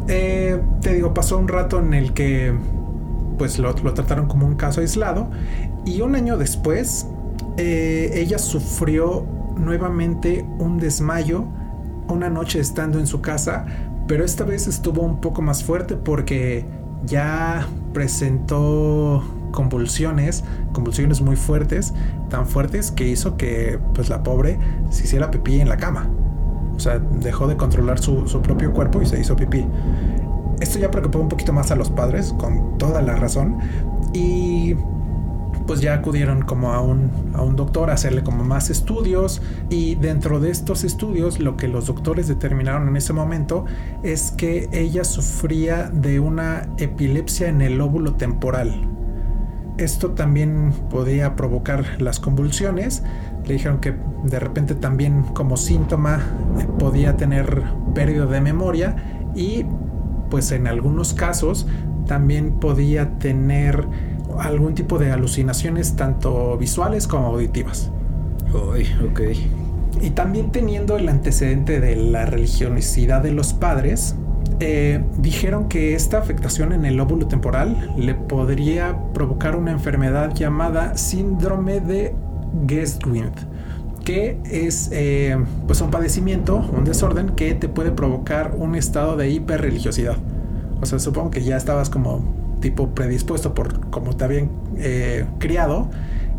eh, 0.09 0.61
te 0.81 0.95
digo, 0.95 1.15
pasó 1.15 1.39
un 1.39 1.49
rato 1.49 1.81
en 1.81 1.95
el 1.95 2.13
que 2.13 2.55
pues 3.37 3.59
lo, 3.59 3.75
trataron 3.75 4.27
como 4.27 4.47
un 4.47 4.57
caso 4.57 4.81
aislado 4.81 5.31
y 5.85 6.01
un 6.01 6.17
año 6.17 6.37
después 6.37 7.07
eh, 7.57 8.11
ella 8.15 8.39
sufrió 8.39 9.25
nuevamente 9.57 10.45
un 10.59 10.79
desmayo 10.79 11.45
una 12.09 12.29
noche 12.29 12.61
estando 12.61 12.99
en 12.99 13.07
su 13.07 13.21
casa, 13.21 13.67
pero 14.07 14.25
esta 14.25 14.45
vez 14.45 14.67
estuvo 14.67 15.03
un 15.03 15.21
poco 15.21 15.43
más 15.43 15.63
fuerte 15.63 15.97
porque 15.97 16.65
ya 17.05 17.67
presentó 17.93 19.23
convulsiones, 19.53 20.45
convulsiones 20.73 21.21
muy 21.21 21.37
fuertes, 21.37 21.95
tan 22.29 22.47
fuertes 22.47 22.91
que 22.91 23.09
hizo 23.09 23.37
que 23.37 23.79
pues 23.95 24.09
la 24.09 24.23
pobre 24.23 24.59
se 24.91 25.05
hiciera 25.05 25.31
pipí 25.31 25.61
en 25.61 25.69
la 25.69 25.77
cama. 25.77 26.09
O 26.77 26.81
sea, 26.81 26.99
dejó 26.99 27.49
de 27.49 27.57
controlar 27.57 27.99
su, 27.99 28.29
su 28.29 28.41
propio 28.41 28.73
cuerpo 28.73 29.03
y 29.03 29.07
se 29.07 29.21
hizo 29.21 29.35
pipí. 29.35 29.67
Esto 30.61 30.79
ya 30.79 30.91
preocupó 30.91 31.19
un 31.19 31.29
poquito 31.29 31.53
más 31.53 31.71
a 31.71 31.77
los 31.77 31.91
padres, 31.91 32.33
con 32.39 32.79
toda 32.79 33.03
la 33.03 33.17
razón. 33.17 33.59
Y 34.13 34.75
pues 35.69 35.83
ya 35.83 35.93
acudieron 35.93 36.41
como 36.41 36.73
a 36.73 36.81
un, 36.81 37.11
a 37.35 37.43
un 37.43 37.55
doctor 37.55 37.91
a 37.91 37.93
hacerle 37.93 38.23
como 38.23 38.43
más 38.43 38.71
estudios 38.71 39.43
y 39.69 39.97
dentro 39.97 40.41
de 40.41 40.51
estos 40.51 40.83
estudios 40.83 41.41
lo 41.41 41.59
que 41.59 41.69
los 41.69 41.87
doctores 41.87 42.27
determinaron 42.27 42.89
en 42.89 42.97
ese 42.97 43.13
momento 43.13 43.67
es 44.03 44.31
que 44.31 44.71
ella 44.73 45.05
sufría 45.05 45.91
de 45.91 46.21
una 46.21 46.71
epilepsia 46.79 47.49
en 47.49 47.61
el 47.61 47.77
lóbulo 47.77 48.15
temporal. 48.15 48.89
Esto 49.77 50.13
también 50.13 50.73
podía 50.89 51.37
provocar 51.37 52.01
las 52.01 52.19
convulsiones. 52.19 53.03
Le 53.45 53.53
dijeron 53.53 53.79
que 53.81 53.95
de 54.25 54.41
repente 54.41 54.75
también 54.75 55.23
como 55.35 55.59
síntoma 55.59 56.21
podía 56.79 57.19
tener 57.19 57.63
pérdida 57.95 58.25
de 58.25 58.41
memoria 58.41 58.97
y 59.35 59.67
pues 60.31 60.51
en 60.51 60.67
algunos 60.67 61.13
casos 61.13 61.67
también 62.07 62.53
podía 62.59 63.19
tener 63.19 63.87
algún 64.39 64.75
tipo 64.75 64.99
de 64.99 65.13
alucinaciones 65.13 65.97
tanto 65.97 66.57
visuales 66.59 67.07
como 67.07 67.27
auditivas. 67.29 67.91
ok. 68.53 69.21
Y 70.01 70.11
también 70.11 70.53
teniendo 70.53 70.97
el 70.97 71.09
antecedente 71.09 71.81
de 71.81 71.97
la 71.97 72.25
religiosidad 72.27 73.23
de 73.23 73.33
los 73.33 73.53
padres, 73.53 74.15
eh, 74.61 75.05
dijeron 75.19 75.69
que 75.69 75.95
esta 75.95 76.19
afectación 76.19 76.73
en 76.73 76.85
el 76.85 76.97
lóbulo 76.97 77.27
temporal 77.27 77.93
le 77.97 78.15
podría 78.15 78.97
provocar 79.13 79.57
una 79.57 79.71
enfermedad 79.71 80.35
llamada 80.35 80.97
síndrome 80.97 81.81
de 81.81 82.15
Guestwind, 82.67 83.35
que 84.05 84.39
es 84.45 84.91
eh, 84.93 85.37
pues 85.67 85.81
un 85.81 85.91
padecimiento, 85.91 86.57
un 86.57 86.85
desorden 86.85 87.31
que 87.31 87.55
te 87.55 87.69
puede 87.69 87.93
provocar 87.93 88.55
un 88.57 88.75
estado 88.75 89.17
de 89.17 89.31
hiperreligiosidad. 89.31 90.17
O 90.81 90.87
sea, 90.87 90.99
supongo 90.99 91.31
que 91.31 91.43
ya 91.43 91.57
estabas 91.57 91.91
como 91.91 92.23
tipo 92.61 92.89
predispuesto 92.91 93.55
por 93.55 93.91
como 93.91 94.17
te 94.17 94.25
habían 94.25 94.51
eh, 94.77 95.27
criado 95.39 95.89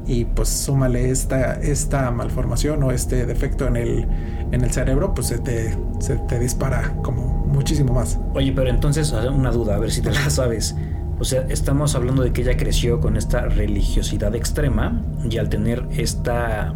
y 0.09 0.25
pues 0.25 0.49
súmale 0.49 1.11
esta, 1.11 1.53
esta 1.53 2.09
malformación 2.09 2.81
o 2.81 2.91
este 2.91 3.27
defecto 3.27 3.67
en 3.67 3.75
el, 3.75 4.07
en 4.51 4.63
el 4.63 4.71
cerebro, 4.71 5.13
pues 5.13 5.27
se 5.27 5.37
te, 5.37 5.77
se 5.99 6.15
te 6.15 6.39
dispara 6.39 6.95
como 7.03 7.45
muchísimo 7.45 7.93
más. 7.93 8.19
Oye, 8.33 8.51
pero 8.51 8.71
entonces 8.71 9.11
una 9.11 9.51
duda, 9.51 9.75
a 9.75 9.79
ver 9.79 9.91
si 9.91 10.01
te 10.01 10.11
la 10.11 10.29
sabes. 10.31 10.75
O 11.19 11.25
sea, 11.25 11.45
estamos 11.49 11.93
hablando 11.93 12.23
de 12.23 12.33
que 12.33 12.41
ella 12.41 12.57
creció 12.57 12.99
con 12.99 13.17
esta 13.17 13.41
religiosidad 13.41 14.33
extrema 14.35 14.99
y 15.29 15.37
al 15.37 15.49
tener 15.49 15.85
esta 15.95 16.73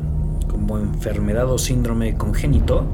como 0.48 0.78
enfermedad 0.78 1.50
o 1.50 1.58
síndrome 1.58 2.14
congénito, 2.14 2.86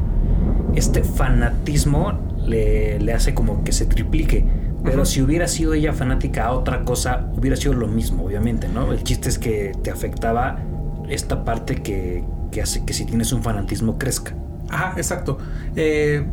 este 0.74 1.03
fanatismo 1.03 2.13
le, 2.46 3.00
le 3.00 3.13
hace 3.13 3.34
como 3.34 3.65
que 3.65 3.74
se 3.74 3.86
triplique. 3.88 4.46
Pero 4.83 5.05
si 5.05 5.21
hubiera 5.21 5.48
sido 5.48 5.74
ella 5.74 5.93
fanática 5.93 6.45
a 6.45 6.51
otra 6.53 6.83
cosa, 6.83 7.29
hubiera 7.36 7.55
sido 7.55 7.74
lo 7.74 7.88
mismo, 7.88 8.25
obviamente, 8.25 8.67
¿no? 8.67 8.91
El 8.91 9.03
chiste 9.03 9.29
es 9.29 9.38
que 9.38 9.74
te 9.83 9.91
afectaba 9.91 10.59
esta 11.09 11.43
parte 11.43 11.81
que, 11.81 12.24
hace 12.62 12.86
que 12.86 12.93
si 12.93 13.05
tienes 13.05 13.33
un 13.33 13.43
fanatismo 13.43 13.98
crezca. 13.98 14.33
Ah, 14.69 14.93
exacto. 14.95 15.38
Eh, 15.75 16.24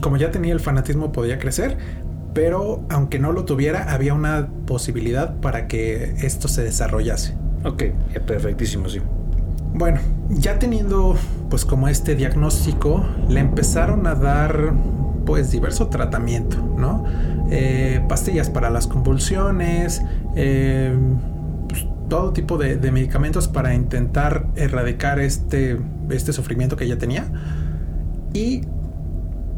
como 0.00 0.16
ya 0.16 0.30
tenía 0.30 0.52
el 0.52 0.60
fanatismo, 0.60 1.12
podía 1.12 1.38
crecer, 1.38 1.78
pero 2.34 2.84
aunque 2.90 3.18
no 3.18 3.32
lo 3.32 3.44
tuviera, 3.44 3.92
había 3.92 4.14
una 4.14 4.48
posibilidad 4.66 5.36
para 5.36 5.66
que 5.66 6.14
esto 6.22 6.48
se 6.48 6.62
desarrollase. 6.62 7.34
Ok, 7.64 7.84
perfectísimo, 8.26 8.88
sí. 8.88 9.00
Bueno, 9.74 10.00
ya 10.28 10.58
teniendo 10.58 11.16
pues 11.48 11.64
como 11.64 11.88
este 11.88 12.14
diagnóstico, 12.14 13.04
le 13.28 13.40
empezaron 13.40 14.06
a 14.06 14.14
dar 14.14 14.72
pues 15.24 15.50
diverso 15.50 15.88
tratamiento, 15.88 16.56
¿no? 16.76 17.04
Eh, 17.54 18.00
pastillas 18.08 18.48
para 18.48 18.70
las 18.70 18.86
convulsiones, 18.86 20.00
eh, 20.36 20.96
pues, 21.68 21.86
todo 22.08 22.32
tipo 22.32 22.56
de, 22.56 22.78
medicamentos 22.90 23.46
para 23.46 23.74
intentar 23.74 24.46
erradicar 24.56 25.20
este, 25.20 25.78
este 26.08 26.32
sufrimiento 26.32 26.76
que 26.76 26.84
ella 26.84 26.96
tenía. 26.96 27.26
Y 28.32 28.62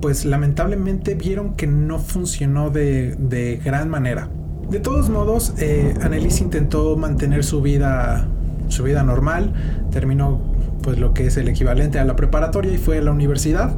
pues 0.01 0.25
lamentablemente 0.25 1.15
vieron 1.15 1.55
que 1.55 1.69
no 1.69 2.01
funcionó 2.01 2.71
de, 2.71 3.61
gran 3.65 3.89
manera. 3.89 4.29
De 4.69 4.81
todos 4.81 5.09
modos, 5.09 5.55
eh, 5.59 5.95
intentó 6.41 6.97
mantener 6.97 7.45
su 7.45 7.63
vida, 7.63 8.27
su 8.69 8.83
vida 8.83 9.05
normal, 9.05 9.53
terminó 9.93 10.53
pues 10.83 10.99
lo 10.99 11.15
que 11.15 11.29
es 11.29 11.37
el 11.37 11.47
equivalente 11.47 12.01
a 12.01 12.05
la 12.05 12.17
preparatoria 12.17 12.73
y 12.73 12.79
fue 12.79 12.99
a 12.99 13.03
la 13.03 13.13
universidad. 13.13 13.73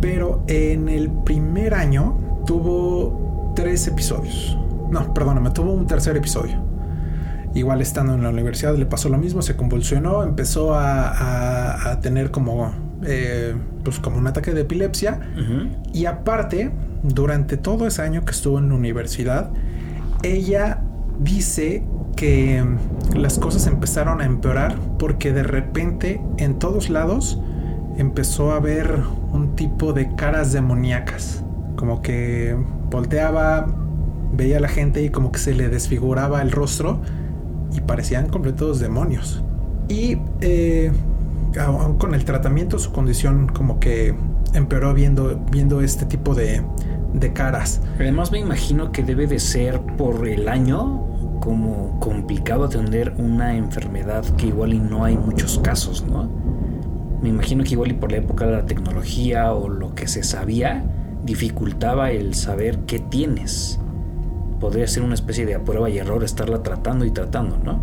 Pero 0.00 0.44
en 0.46 0.88
el 0.88 1.10
primer 1.10 1.74
año 1.74 2.25
tuvo 2.46 3.52
tres 3.54 3.86
episodios. 3.86 4.56
No, 4.90 5.12
perdóname, 5.12 5.50
tuvo 5.50 5.72
un 5.72 5.86
tercer 5.86 6.16
episodio. 6.16 6.56
Igual 7.54 7.80
estando 7.80 8.14
en 8.14 8.22
la 8.22 8.30
universidad 8.30 8.76
le 8.76 8.86
pasó 8.86 9.08
lo 9.08 9.18
mismo, 9.18 9.42
se 9.42 9.56
convulsionó, 9.56 10.22
empezó 10.22 10.74
a, 10.74 11.98
tener 12.02 12.30
como, 12.30 12.72
eh, 13.02 13.54
pues 13.82 13.98
como 13.98 14.18
un 14.18 14.26
ataque 14.26 14.52
de 14.52 14.60
epilepsia. 14.62 15.20
Y 15.92 16.04
aparte, 16.04 16.70
durante 17.02 17.56
todo 17.56 17.86
ese 17.86 18.02
año 18.02 18.24
que 18.24 18.32
estuvo 18.32 18.58
en 18.58 18.68
la 18.68 18.74
universidad, 18.74 19.50
ella 20.22 20.82
dice 21.18 21.84
que 22.14 22.64
las 23.14 23.38
cosas 23.38 23.66
empezaron 23.66 24.20
a 24.20 24.26
empeorar 24.26 24.76
porque 24.98 25.32
de 25.32 25.42
repente 25.42 26.20
en 26.38 26.58
todos 26.58 26.90
lados 26.90 27.38
empezó 27.96 28.52
a 28.52 28.60
ver 28.60 29.02
un 29.32 29.56
tipo 29.56 29.92
de 29.92 30.14
caras 30.14 30.52
demoníacas. 30.52 31.45
Como 31.76 32.02
que 32.02 32.56
volteaba, 32.90 33.66
veía 34.32 34.58
a 34.58 34.60
la 34.60 34.68
gente 34.68 35.02
y 35.02 35.10
como 35.10 35.32
que 35.32 35.38
se 35.38 35.54
le 35.54 35.68
desfiguraba 35.68 36.42
el 36.42 36.50
rostro 36.50 37.00
y 37.72 37.80
parecían 37.80 38.28
completos 38.28 38.80
demonios. 38.80 39.42
Y 39.88 40.18
eh, 40.40 40.90
aún 41.60 41.98
con 41.98 42.14
el 42.14 42.24
tratamiento 42.24 42.78
su 42.78 42.92
condición 42.92 43.48
como 43.48 43.78
que 43.78 44.14
empeoró 44.54 44.94
viendo, 44.94 45.38
viendo 45.50 45.80
este 45.80 46.06
tipo 46.06 46.34
de, 46.34 46.62
de 47.12 47.32
caras. 47.32 47.80
Además 47.96 48.32
me 48.32 48.38
imagino 48.38 48.92
que 48.92 49.02
debe 49.02 49.26
de 49.26 49.38
ser 49.38 49.80
por 49.80 50.26
el 50.26 50.48
año 50.48 51.06
como 51.40 51.98
complicado 52.00 52.64
atender 52.64 53.14
una 53.18 53.56
enfermedad 53.56 54.24
que 54.36 54.48
igual 54.48 54.74
y 54.74 54.80
no 54.80 55.04
hay 55.04 55.16
muchos 55.16 55.58
casos, 55.60 56.04
¿no? 56.04 56.28
Me 57.22 57.28
imagino 57.28 57.64
que 57.64 57.70
igual 57.70 57.92
y 57.92 57.94
por 57.94 58.10
la 58.10 58.18
época 58.18 58.46
de 58.46 58.52
la 58.52 58.66
tecnología 58.66 59.52
o 59.52 59.68
lo 59.68 59.94
que 59.94 60.06
se 60.06 60.22
sabía, 60.22 60.84
dificultaba 61.26 62.10
el 62.12 62.34
saber 62.34 62.78
qué 62.86 62.98
tienes. 62.98 63.78
Podría 64.60 64.86
ser 64.86 65.02
una 65.02 65.14
especie 65.14 65.44
de 65.44 65.58
prueba 65.58 65.90
y 65.90 65.98
error 65.98 66.24
estarla 66.24 66.62
tratando 66.62 67.04
y 67.04 67.10
tratando, 67.10 67.58
¿no? 67.62 67.80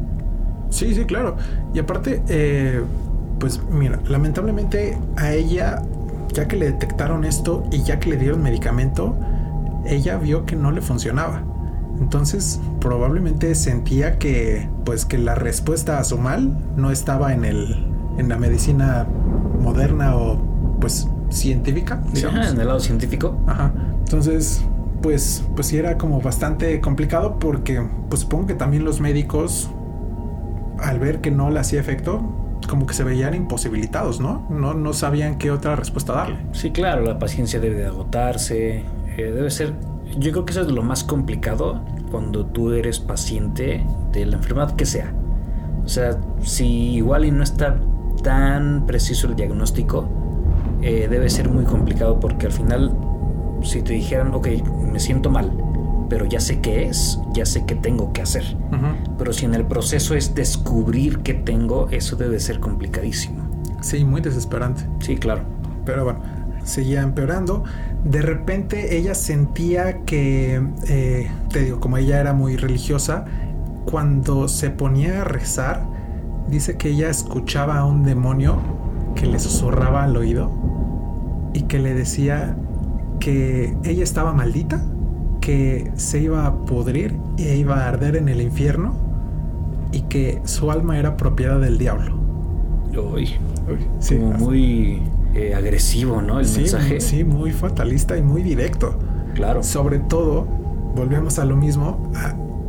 Sí, 0.69 0.95
sí, 0.95 1.05
claro. 1.05 1.35
Y 1.73 1.79
aparte, 1.79 2.23
eh, 2.29 2.81
pues 3.39 3.61
mira, 3.69 3.99
lamentablemente 4.07 4.97
a 5.17 5.33
ella, 5.33 5.83
ya 6.33 6.47
que 6.47 6.55
le 6.55 6.71
detectaron 6.71 7.25
esto 7.25 7.63
y 7.71 7.83
ya 7.83 7.99
que 7.99 8.09
le 8.09 8.17
dieron 8.17 8.41
medicamento, 8.41 9.15
ella 9.85 10.17
vio 10.17 10.45
que 10.45 10.55
no 10.55 10.71
le 10.71 10.81
funcionaba. 10.81 11.43
Entonces, 11.99 12.59
probablemente 12.79 13.53
sentía 13.53 14.17
que, 14.17 14.67
pues, 14.83 15.05
que 15.05 15.17
la 15.17 15.35
respuesta 15.35 15.99
a 15.99 16.03
su 16.03 16.17
mal 16.17 16.57
no 16.75 16.89
estaba 16.89 17.33
en 17.33 17.45
el, 17.45 17.85
en 18.17 18.29
la 18.29 18.37
medicina 18.37 19.05
moderna 19.59 20.15
o, 20.15 20.37
pues, 20.79 21.07
científica, 21.33 22.01
digamos. 22.13 22.51
en 22.51 22.59
el 22.59 22.67
lado 22.67 22.79
científico. 22.79 23.37
Ajá. 23.47 23.73
Entonces, 23.99 24.63
pues, 25.01 25.43
pues 25.55 25.67
sí 25.67 25.77
era 25.77 25.97
como 25.97 26.21
bastante 26.21 26.79
complicado 26.79 27.37
porque, 27.39 27.85
pues, 28.09 28.21
supongo 28.21 28.47
que 28.47 28.53
también 28.53 28.85
los 28.85 29.01
médicos, 29.01 29.69
al 30.79 30.99
ver 30.99 31.21
que 31.21 31.31
no 31.31 31.49
le 31.49 31.59
hacía 31.59 31.79
efecto, 31.79 32.21
como 32.67 32.85
que 32.85 32.93
se 32.93 33.03
veían 33.03 33.33
imposibilitados, 33.33 34.19
¿no? 34.19 34.47
No, 34.49 34.73
no 34.73 34.93
sabían 34.93 35.37
qué 35.37 35.51
otra 35.51 35.75
respuesta 35.75 36.13
darle. 36.13 36.37
Sí, 36.53 36.71
claro, 36.71 37.03
la 37.03 37.19
paciencia 37.19 37.59
debe 37.59 37.75
de 37.75 37.85
agotarse, 37.85 38.83
eh, 39.17 39.31
debe 39.35 39.49
ser... 39.51 39.73
Yo 40.17 40.31
creo 40.31 40.45
que 40.45 40.51
eso 40.51 40.61
es 40.61 40.67
lo 40.67 40.83
más 40.83 41.03
complicado 41.03 41.83
cuando 42.11 42.45
tú 42.45 42.71
eres 42.71 42.99
paciente 42.99 43.85
de 44.11 44.25
la 44.25 44.37
enfermedad 44.37 44.75
que 44.75 44.85
sea. 44.85 45.13
O 45.83 45.87
sea, 45.87 46.17
si 46.41 46.67
igual 46.93 47.25
y 47.25 47.31
no 47.31 47.43
está 47.43 47.77
tan 48.23 48.85
preciso 48.85 49.27
el 49.27 49.35
diagnóstico, 49.35 50.07
eh, 50.83 51.07
debe 51.09 51.29
ser 51.29 51.49
muy 51.49 51.63
complicado 51.63 52.19
porque 52.19 52.47
al 52.47 52.51
final, 52.51 52.93
si 53.63 53.81
te 53.81 53.93
dijeran, 53.93 54.33
ok, 54.33 54.47
me 54.91 54.99
siento 54.99 55.29
mal, 55.29 55.51
pero 56.09 56.25
ya 56.25 56.41
sé 56.41 56.59
qué 56.59 56.85
es, 56.85 57.19
ya 57.33 57.45
sé 57.45 57.65
qué 57.65 57.75
tengo 57.75 58.11
que 58.11 58.21
hacer. 58.21 58.43
Pero 59.17 59.31
si 59.31 59.45
en 59.45 59.53
el 59.53 59.65
proceso 59.65 60.13
es 60.13 60.35
descubrir 60.35 61.19
qué 61.19 61.33
tengo, 61.33 61.87
eso 61.89 62.17
debe 62.17 62.39
ser 62.39 62.59
complicadísimo. 62.59 63.43
Sí, 63.81 64.03
muy 64.03 64.21
desesperante. 64.21 64.83
Sí, 64.99 65.15
claro. 65.15 65.43
Pero 65.85 66.03
bueno, 66.03 66.19
seguía 66.63 67.01
empeorando. 67.01 67.63
De 68.03 68.21
repente 68.21 68.97
ella 68.97 69.15
sentía 69.15 70.01
que, 70.01 70.61
eh, 70.87 71.31
te 71.49 71.63
digo, 71.63 71.79
como 71.79 71.97
ella 71.97 72.19
era 72.19 72.33
muy 72.33 72.57
religiosa, 72.57 73.25
cuando 73.85 74.49
se 74.49 74.69
ponía 74.69 75.21
a 75.21 75.23
rezar, 75.23 75.85
dice 76.49 76.77
que 76.77 76.89
ella 76.89 77.09
escuchaba 77.09 77.77
a 77.77 77.85
un 77.85 78.03
demonio 78.03 78.57
que 79.15 79.25
le 79.25 79.39
susurraba 79.39 80.03
al 80.03 80.17
oído 80.17 80.51
y 81.53 81.63
que 81.63 81.79
le 81.79 81.93
decía 81.93 82.55
que 83.19 83.75
ella 83.83 84.03
estaba 84.03 84.33
maldita 84.33 84.83
que 85.39 85.91
se 85.95 86.19
iba 86.19 86.45
a 86.45 86.55
pudrir 86.65 87.17
e 87.37 87.57
iba 87.57 87.83
a 87.83 87.89
arder 87.89 88.15
en 88.15 88.29
el 88.29 88.41
infierno 88.41 88.95
y 89.91 90.01
que 90.03 90.41
su 90.45 90.71
alma 90.71 90.97
era 90.97 91.17
propiedad 91.17 91.59
del 91.59 91.77
diablo. 91.77 92.15
Uy, 92.95 93.31
sí, 93.99 94.17
como 94.17 94.33
muy 94.33 95.01
eh, 95.33 95.53
agresivo, 95.53 96.21
¿no? 96.21 96.39
El 96.39 96.47
mensaje. 96.47 97.01
Sí, 97.01 97.23
muy 97.23 97.51
fatalista 97.51 98.17
y 98.17 98.21
muy 98.21 98.41
directo. 98.41 98.97
Claro. 99.33 99.63
Sobre 99.63 99.99
todo, 99.99 100.47
volvemos 100.95 101.39
a 101.39 101.45
lo 101.45 101.55
mismo, 101.55 102.11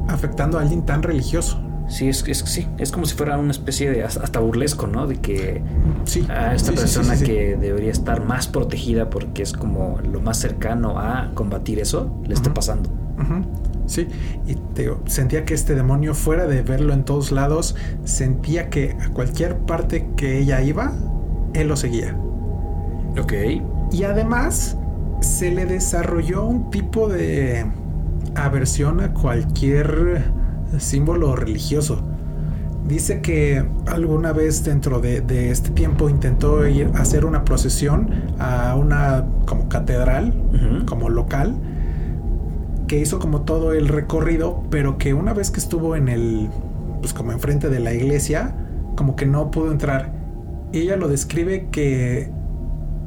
afectando 0.09 0.59
a 0.59 0.62
alguien 0.62 0.83
tan 0.83 1.03
religioso. 1.03 1.61
Sí, 1.88 2.09
es, 2.09 2.26
es, 2.26 2.38
sí, 2.38 2.67
es 2.79 2.91
como 2.91 3.05
si 3.07 3.14
fuera 3.14 3.37
una 3.37 3.50
especie 3.50 3.91
de 3.91 4.05
hasta 4.05 4.41
burlesco, 4.41 4.87
¿no? 4.87 5.07
De 5.07 5.17
que 5.17 5.62
sí, 6.05 6.26
a 6.31 6.55
esta 6.55 6.73
persona 6.73 7.17
que 7.17 7.57
debería 7.57 7.93
estar 7.93 8.25
más 8.25 8.49
protegida 8.49 9.11
porque 9.11 9.43
es 9.43 9.53
como 9.53 9.99
lo 10.00 10.21
más 10.21 10.38
cercano 10.38 10.99
a 10.99 11.31
combatir 11.35 11.79
eso, 11.79 12.19
le 12.26 12.35
está 12.35 12.55
pasando. 12.55 12.91
Sí, 13.87 14.09
y 14.47 14.55
te 14.55 14.91
sentía 15.07 15.45
que 15.45 15.53
este 15.53 15.75
demonio, 15.75 16.14
fuera 16.14 16.47
de 16.47 16.62
verlo 16.62 16.95
en 16.95 17.05
todos 17.05 17.33
lados, 17.33 17.76
sentía 18.05 18.71
que 18.71 18.97
a 19.00 19.11
cualquier 19.11 19.59
parte 19.59 20.09
que 20.17 20.38
ella 20.38 20.62
iba, 20.62 20.93
él 21.53 21.68
lo 21.68 21.77
seguía. 21.77 22.16
Ok. 23.20 23.33
Y 23.92 24.05
además, 24.05 24.77
se 25.20 25.51
le 25.51 25.66
desarrolló 25.66 26.44
un 26.44 26.70
tipo 26.70 27.09
de 27.09 27.66
aversión 28.35 29.01
a 29.01 29.12
cualquier 29.12 30.25
símbolo 30.80 31.37
religioso. 31.37 32.02
Dice 32.87 33.22
que 33.22 33.64
alguna 33.87 34.32
vez 34.32 34.62
dentro 34.62 35.00
de, 35.00 35.50
este 35.50 35.70
tiempo 35.70 36.10
intentó 36.10 36.66
ir 36.68 36.90
a 36.94 37.00
hacer 37.00 37.24
una 37.24 37.44
procesión 37.44 38.10
a 38.38 38.76
una 38.76 39.24
como 39.46 39.68
catedral, 39.70 40.34
como 40.87 41.08
local, 41.08 41.56
que 42.87 43.00
hizo 43.00 43.18
como 43.18 43.42
todo 43.42 43.72
el 43.72 43.88
recorrido, 43.88 44.62
pero 44.70 44.98
que 44.98 45.14
una 45.14 45.32
vez 45.32 45.50
que 45.50 45.60
estuvo 45.60 45.96
en 45.96 46.08
el, 46.08 46.50
pues 47.00 47.14
como 47.14 47.32
enfrente 47.32 47.70
de 47.70 47.80
la 47.80 47.94
iglesia, 47.94 48.54
como 48.96 49.16
que 49.16 49.24
no 49.24 49.50
pudo 49.50 49.72
entrar. 49.72 50.12
Ella 50.74 50.96
lo 50.96 51.08
describe 51.08 51.68
que 51.70 52.30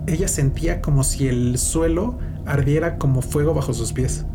ella 0.08 0.28
sentía 0.28 0.82
como 0.82 1.04
si 1.04 1.28
el 1.28 1.58
suelo 1.60 2.18
ardiera 2.46 2.98
como 2.98 3.22
fuego 3.22 3.54
bajo 3.54 3.74
sus 3.74 3.94
pies. 3.94 4.26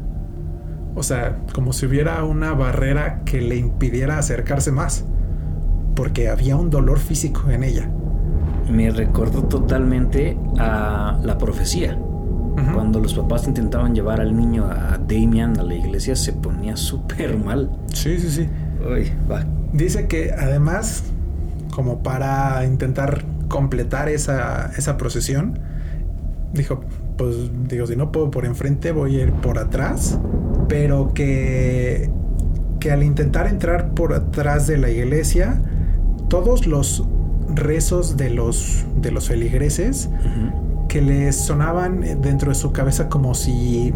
O 0.94 1.02
sea, 1.02 1.38
como 1.54 1.72
si 1.72 1.86
hubiera 1.86 2.22
una 2.24 2.52
barrera 2.52 3.22
que 3.24 3.40
le 3.40 3.56
impidiera 3.56 4.18
acercarse 4.18 4.72
más, 4.72 5.04
porque 5.94 6.28
había 6.28 6.56
un 6.56 6.70
dolor 6.70 6.98
físico 6.98 7.50
en 7.50 7.64
ella. 7.64 7.90
Me 8.70 8.90
recordó 8.90 9.44
totalmente 9.44 10.38
a 10.58 11.18
la 11.22 11.38
profecía. 11.38 11.98
Cuando 12.74 13.00
los 13.00 13.14
papás 13.14 13.48
intentaban 13.48 13.94
llevar 13.94 14.20
al 14.20 14.36
niño 14.36 14.66
a 14.66 14.98
Damian 14.98 15.58
a 15.58 15.62
la 15.62 15.74
iglesia, 15.74 16.14
se 16.14 16.32
ponía 16.32 16.76
súper 16.76 17.38
mal. 17.38 17.70
Sí, 17.92 18.18
sí, 18.18 18.30
sí. 18.30 18.48
Uy, 18.86 19.10
va. 19.30 19.44
Dice 19.72 20.06
que 20.06 20.32
además, 20.32 21.04
como 21.74 22.02
para 22.02 22.64
intentar 22.66 23.24
completar 23.48 24.08
esa, 24.08 24.70
esa 24.76 24.96
procesión, 24.96 25.58
dijo, 26.52 26.80
pues 27.16 27.36
digo, 27.68 27.86
si 27.86 27.96
no 27.96 28.12
puedo 28.12 28.30
por 28.30 28.44
enfrente, 28.44 28.92
voy 28.92 29.20
a 29.20 29.24
ir 29.24 29.32
por 29.32 29.58
atrás 29.58 30.18
pero 30.72 31.12
que, 31.12 32.10
que 32.80 32.90
al 32.90 33.02
intentar 33.02 33.46
entrar 33.46 33.92
por 33.92 34.14
atrás 34.14 34.66
de 34.66 34.78
la 34.78 34.88
iglesia, 34.88 35.60
todos 36.28 36.66
los 36.66 37.04
rezos 37.54 38.16
de 38.16 38.30
los, 38.30 38.86
de 38.96 39.10
los 39.10 39.28
feligreses 39.28 40.08
que 40.88 41.02
les 41.02 41.36
sonaban 41.36 42.22
dentro 42.22 42.48
de 42.48 42.54
su 42.54 42.72
cabeza 42.72 43.10
como 43.10 43.34
si 43.34 43.92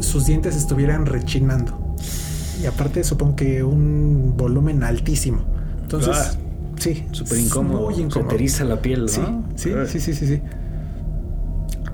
sus 0.00 0.26
dientes 0.26 0.56
estuvieran 0.56 1.06
rechinando. 1.06 1.78
Y 2.60 2.66
aparte 2.66 3.04
supongo 3.04 3.36
que 3.36 3.62
un 3.62 4.34
volumen 4.36 4.82
altísimo. 4.82 5.44
Entonces, 5.82 6.16
ah, 6.16 6.32
sí. 6.76 7.06
Súper 7.12 7.38
incómodo. 7.38 7.88
Muy 7.88 8.00
incómodo. 8.00 8.36
Se 8.48 8.64
la 8.64 8.82
piel, 8.82 9.02
¿no? 9.02 9.08
Sí, 9.08 9.22
sí, 9.54 9.72
sí, 9.86 10.00
sí, 10.00 10.14
sí, 10.14 10.26
sí. 10.26 10.42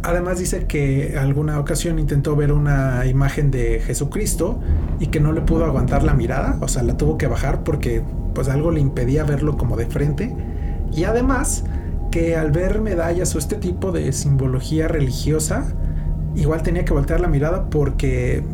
Además 0.06 0.38
dice 0.38 0.66
que 0.66 1.16
alguna 1.18 1.58
ocasión 1.58 1.98
intentó 1.98 2.36
ver 2.36 2.52
una 2.52 3.04
imagen 3.06 3.50
de 3.50 3.80
Jesucristo 3.80 4.60
y 5.00 5.08
que 5.08 5.18
no 5.18 5.32
le 5.32 5.40
pudo 5.40 5.64
aguantar 5.64 6.04
la 6.04 6.14
mirada, 6.14 6.58
o 6.60 6.68
sea, 6.68 6.84
la 6.84 6.96
tuvo 6.96 7.18
que 7.18 7.26
bajar 7.26 7.64
porque 7.64 8.04
pues 8.32 8.48
algo 8.48 8.70
le 8.70 8.78
impedía 8.78 9.24
verlo 9.24 9.56
como 9.56 9.76
de 9.76 9.86
frente. 9.86 10.32
Y 10.94 11.02
además 11.02 11.64
que 12.12 12.36
al 12.36 12.52
ver 12.52 12.80
medallas 12.80 13.34
o 13.34 13.40
este 13.40 13.56
tipo 13.56 13.90
de 13.90 14.12
simbología 14.12 14.86
religiosa, 14.86 15.74
igual 16.36 16.62
tenía 16.62 16.84
que 16.84 16.92
voltear 16.92 17.18
la 17.18 17.26
mirada 17.26 17.68
porque 17.68 18.44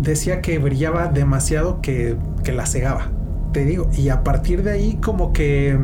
decía 0.00 0.40
que 0.40 0.58
brillaba 0.58 1.08
demasiado 1.08 1.82
que, 1.82 2.16
que 2.44 2.52
la 2.52 2.64
cegaba. 2.64 3.10
Te 3.52 3.66
digo, 3.66 3.90
y 3.94 4.08
a 4.08 4.24
partir 4.24 4.62
de 4.62 4.70
ahí 4.70 4.98
como 5.02 5.34
que 5.34 5.78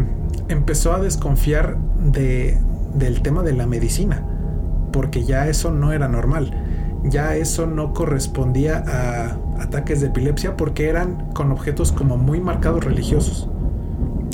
empezó 0.48 0.94
a 0.94 0.98
desconfiar 0.98 1.76
de, 2.10 2.56
del 2.94 3.20
tema 3.20 3.42
de 3.42 3.52
la 3.52 3.66
medicina 3.66 4.29
porque 4.92 5.24
ya 5.24 5.48
eso 5.48 5.70
no 5.70 5.92
era 5.92 6.08
normal. 6.08 6.50
Ya 7.04 7.34
eso 7.36 7.66
no 7.66 7.94
correspondía 7.94 8.84
a 8.86 9.38
ataques 9.62 10.00
de 10.00 10.08
epilepsia 10.08 10.56
porque 10.56 10.88
eran 10.88 11.30
con 11.32 11.50
objetos 11.52 11.92
como 11.92 12.16
muy 12.16 12.40
marcados 12.40 12.84
religiosos. 12.84 13.48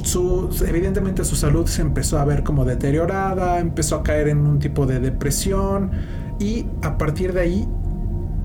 Su, 0.03 0.51
evidentemente 0.67 1.25
su 1.25 1.37
salud 1.37 1.67
se 1.67 1.83
empezó 1.83 2.19
a 2.19 2.25
ver 2.25 2.45
como 2.45 2.65
deteriorada, 2.65 3.59
empezó 3.59 3.97
a 3.97 4.03
caer 4.03 4.29
en 4.29 4.47
un 4.47 4.59
tipo 4.59 4.87
de 4.87 5.01
depresión 5.01 5.91
y 6.39 6.67
a 6.83 6.99
partir 6.99 7.33
de 7.33 7.41
ahí 7.41 7.69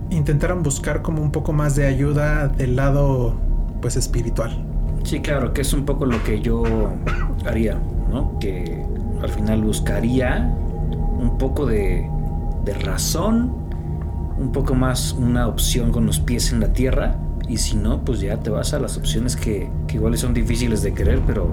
intentaron 0.09 0.63
buscar 0.63 1.01
como 1.01 1.21
un 1.21 1.31
poco 1.31 1.53
más 1.53 1.75
de 1.75 1.87
ayuda 1.87 2.47
del 2.47 2.75
lado 2.75 3.35
pues 3.81 3.95
espiritual. 3.95 4.65
Sí, 5.03 5.19
claro, 5.19 5.53
que 5.53 5.61
es 5.61 5.73
un 5.73 5.85
poco 5.85 6.05
lo 6.05 6.23
que 6.23 6.41
yo 6.41 6.63
haría, 7.45 7.79
¿no? 8.09 8.37
Que 8.39 8.83
al 9.21 9.29
final 9.29 9.63
buscaría 9.63 10.55
un 11.21 11.37
poco 11.37 11.65
de, 11.65 12.09
razón, 12.83 13.53
un 14.37 14.51
poco 14.51 14.75
más 14.75 15.13
una 15.13 15.47
opción 15.47 15.91
con 15.91 16.05
los 16.05 16.19
pies 16.19 16.51
en 16.51 16.59
la 16.59 16.73
tierra. 16.73 17.15
Y 17.47 17.57
si 17.57 17.75
no, 17.75 18.01
pues 18.05 18.19
ya 18.21 18.37
te 18.37 18.49
vas 18.49 18.73
a 18.73 18.79
las 18.79 18.97
opciones 18.97 19.35
que, 19.35 19.69
que 19.87 19.95
igual 19.97 20.17
son 20.17 20.33
difíciles 20.33 20.81
de 20.83 20.93
querer, 20.93 21.21
pero, 21.27 21.49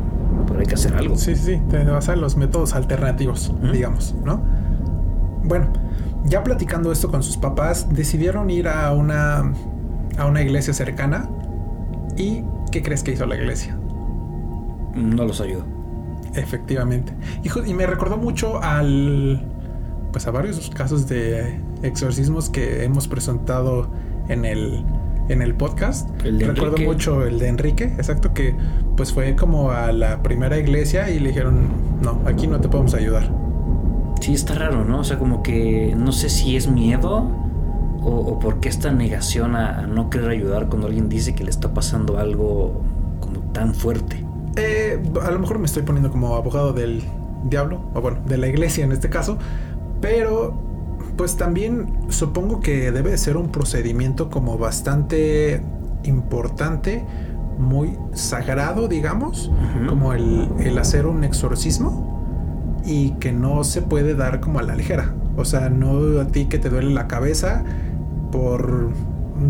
pero 0.47 0.61
hay 0.61 0.67
que 0.67 0.75
hacer 0.75 0.95
algo. 0.95 1.17
Sí, 1.17 1.35
sí, 1.35 1.61
te 1.71 1.83
vas 1.85 2.09
a 2.09 2.17
los 2.17 2.37
métodos 2.37 2.75
alternativos, 2.75 3.53
digamos, 3.73 4.15
¿no? 4.25 4.41
Bueno, 5.43 5.67
ya 6.25 6.45
platicando 6.45 6.93
esto 6.93 7.11
con 7.11 7.23
sus 7.23 7.37
papás, 7.37 7.89
decidieron 7.91 8.49
ir 8.51 8.69
a 8.69 8.93
una, 8.93 9.53
a 10.19 10.27
una 10.27 10.43
iglesia 10.43 10.73
cercana. 10.73 11.29
¿Y 12.17 12.45
qué 12.71 12.83
crees 12.83 13.03
que 13.03 13.13
hizo 13.13 13.27
la 13.27 13.37
iglesia? 13.37 13.77
No 14.95 15.25
los 15.25 15.41
ayudó. 15.41 15.65
Efectivamente. 16.35 17.13
Ju- 17.45 17.67
y 17.67 17.75
me 17.75 17.87
recordó 17.87 18.17
mucho 18.19 18.63
al. 18.63 19.43
Pues 20.13 20.27
a 20.27 20.31
varios 20.31 20.71
casos 20.71 21.07
de 21.07 21.61
exorcismos 21.83 22.49
que 22.49 22.85
hemos 22.85 23.09
presentado 23.09 23.89
en 24.29 24.45
el, 24.45 24.85
en 25.29 25.43
el 25.43 25.55
podcast. 25.55 26.09
El 26.25 26.41
Recuerdo 26.41 26.77
Enrique. 26.77 26.87
mucho 26.87 27.25
el 27.27 27.39
de 27.39 27.49
Enrique, 27.49 27.85
exacto, 27.85 28.33
que 28.33 28.55
pues 28.97 29.13
fue 29.13 29.37
como 29.37 29.71
a 29.71 29.93
la 29.93 30.23
primera 30.23 30.59
iglesia 30.59 31.11
y 31.11 31.19
le 31.21 31.29
dijeron: 31.29 31.69
No, 32.03 32.21
aquí 32.27 32.47
no 32.47 32.61
te 32.61 32.69
podemos 32.69 32.95
ayudar. 32.95 33.31
Sí, 34.21 34.35
está 34.35 34.55
raro, 34.55 34.85
¿no? 34.85 35.01
O 35.01 35.05
sea, 35.05 35.19
como 35.19 35.43
que 35.43 35.95
no 35.97 36.11
sé 36.13 36.29
si 36.29 36.57
es 36.57 36.69
miedo 36.69 37.31
o, 38.01 38.09
o 38.09 38.39
por 38.39 38.61
qué 38.61 38.69
esta 38.69 38.91
negación 38.91 39.55
a, 39.55 39.81
a 39.81 39.87
no 39.87 40.11
querer 40.11 40.31
ayudar 40.31 40.69
cuando 40.69 40.89
alguien 40.89 41.09
dice 41.09 41.35
que 41.35 41.45
le 41.45 41.51
está 41.51 41.73
pasando 41.75 42.19
algo 42.19 42.83
como 43.21 43.41
tan 43.53 43.75
fuerte. 43.75 44.25
Eh, 44.57 45.01
a 45.23 45.31
lo 45.31 45.39
mejor 45.39 45.59
me 45.59 45.67
estoy 45.67 45.83
poniendo 45.85 46.11
como 46.11 46.35
abogado 46.35 46.73
del 46.73 47.03
diablo, 47.45 47.81
o 47.95 48.01
bueno, 48.01 48.19
de 48.27 48.39
la 48.39 48.49
iglesia 48.49 48.85
en 48.85 48.91
este 48.91 49.09
caso, 49.09 49.39
pero 50.01 50.55
pues 51.17 51.37
también 51.37 51.87
supongo 52.09 52.61
que 52.61 52.93
debe 52.93 53.11
de 53.11 53.19
ser 53.19 53.37
un 53.37 53.49
procedimiento 53.49 54.31
como 54.31 54.57
bastante 54.59 55.61
importante, 56.05 57.05
muy 57.59 57.97
sagrado, 58.13 58.87
digamos, 58.89 59.51
como 59.89 60.13
el, 60.13 60.49
el 60.61 60.79
hacer 60.79 61.07
un 61.07 61.25
exorcismo 61.25 62.79
y 62.85 63.11
que 63.13 63.33
no 63.33 63.65
se 63.65 63.83
puede 63.83 64.15
dar 64.15 64.39
como 64.41 64.61
a 64.61 64.63
la 64.63 64.77
ligera. 64.77 65.13
O 65.37 65.45
sea, 65.45 65.69
no 65.69 66.21
a 66.21 66.27
ti 66.29 66.47
que 66.47 66.59
te 66.59 66.69
duele 66.71 66.91
la 66.91 67.09
cabeza 67.09 67.65
por 68.31 68.91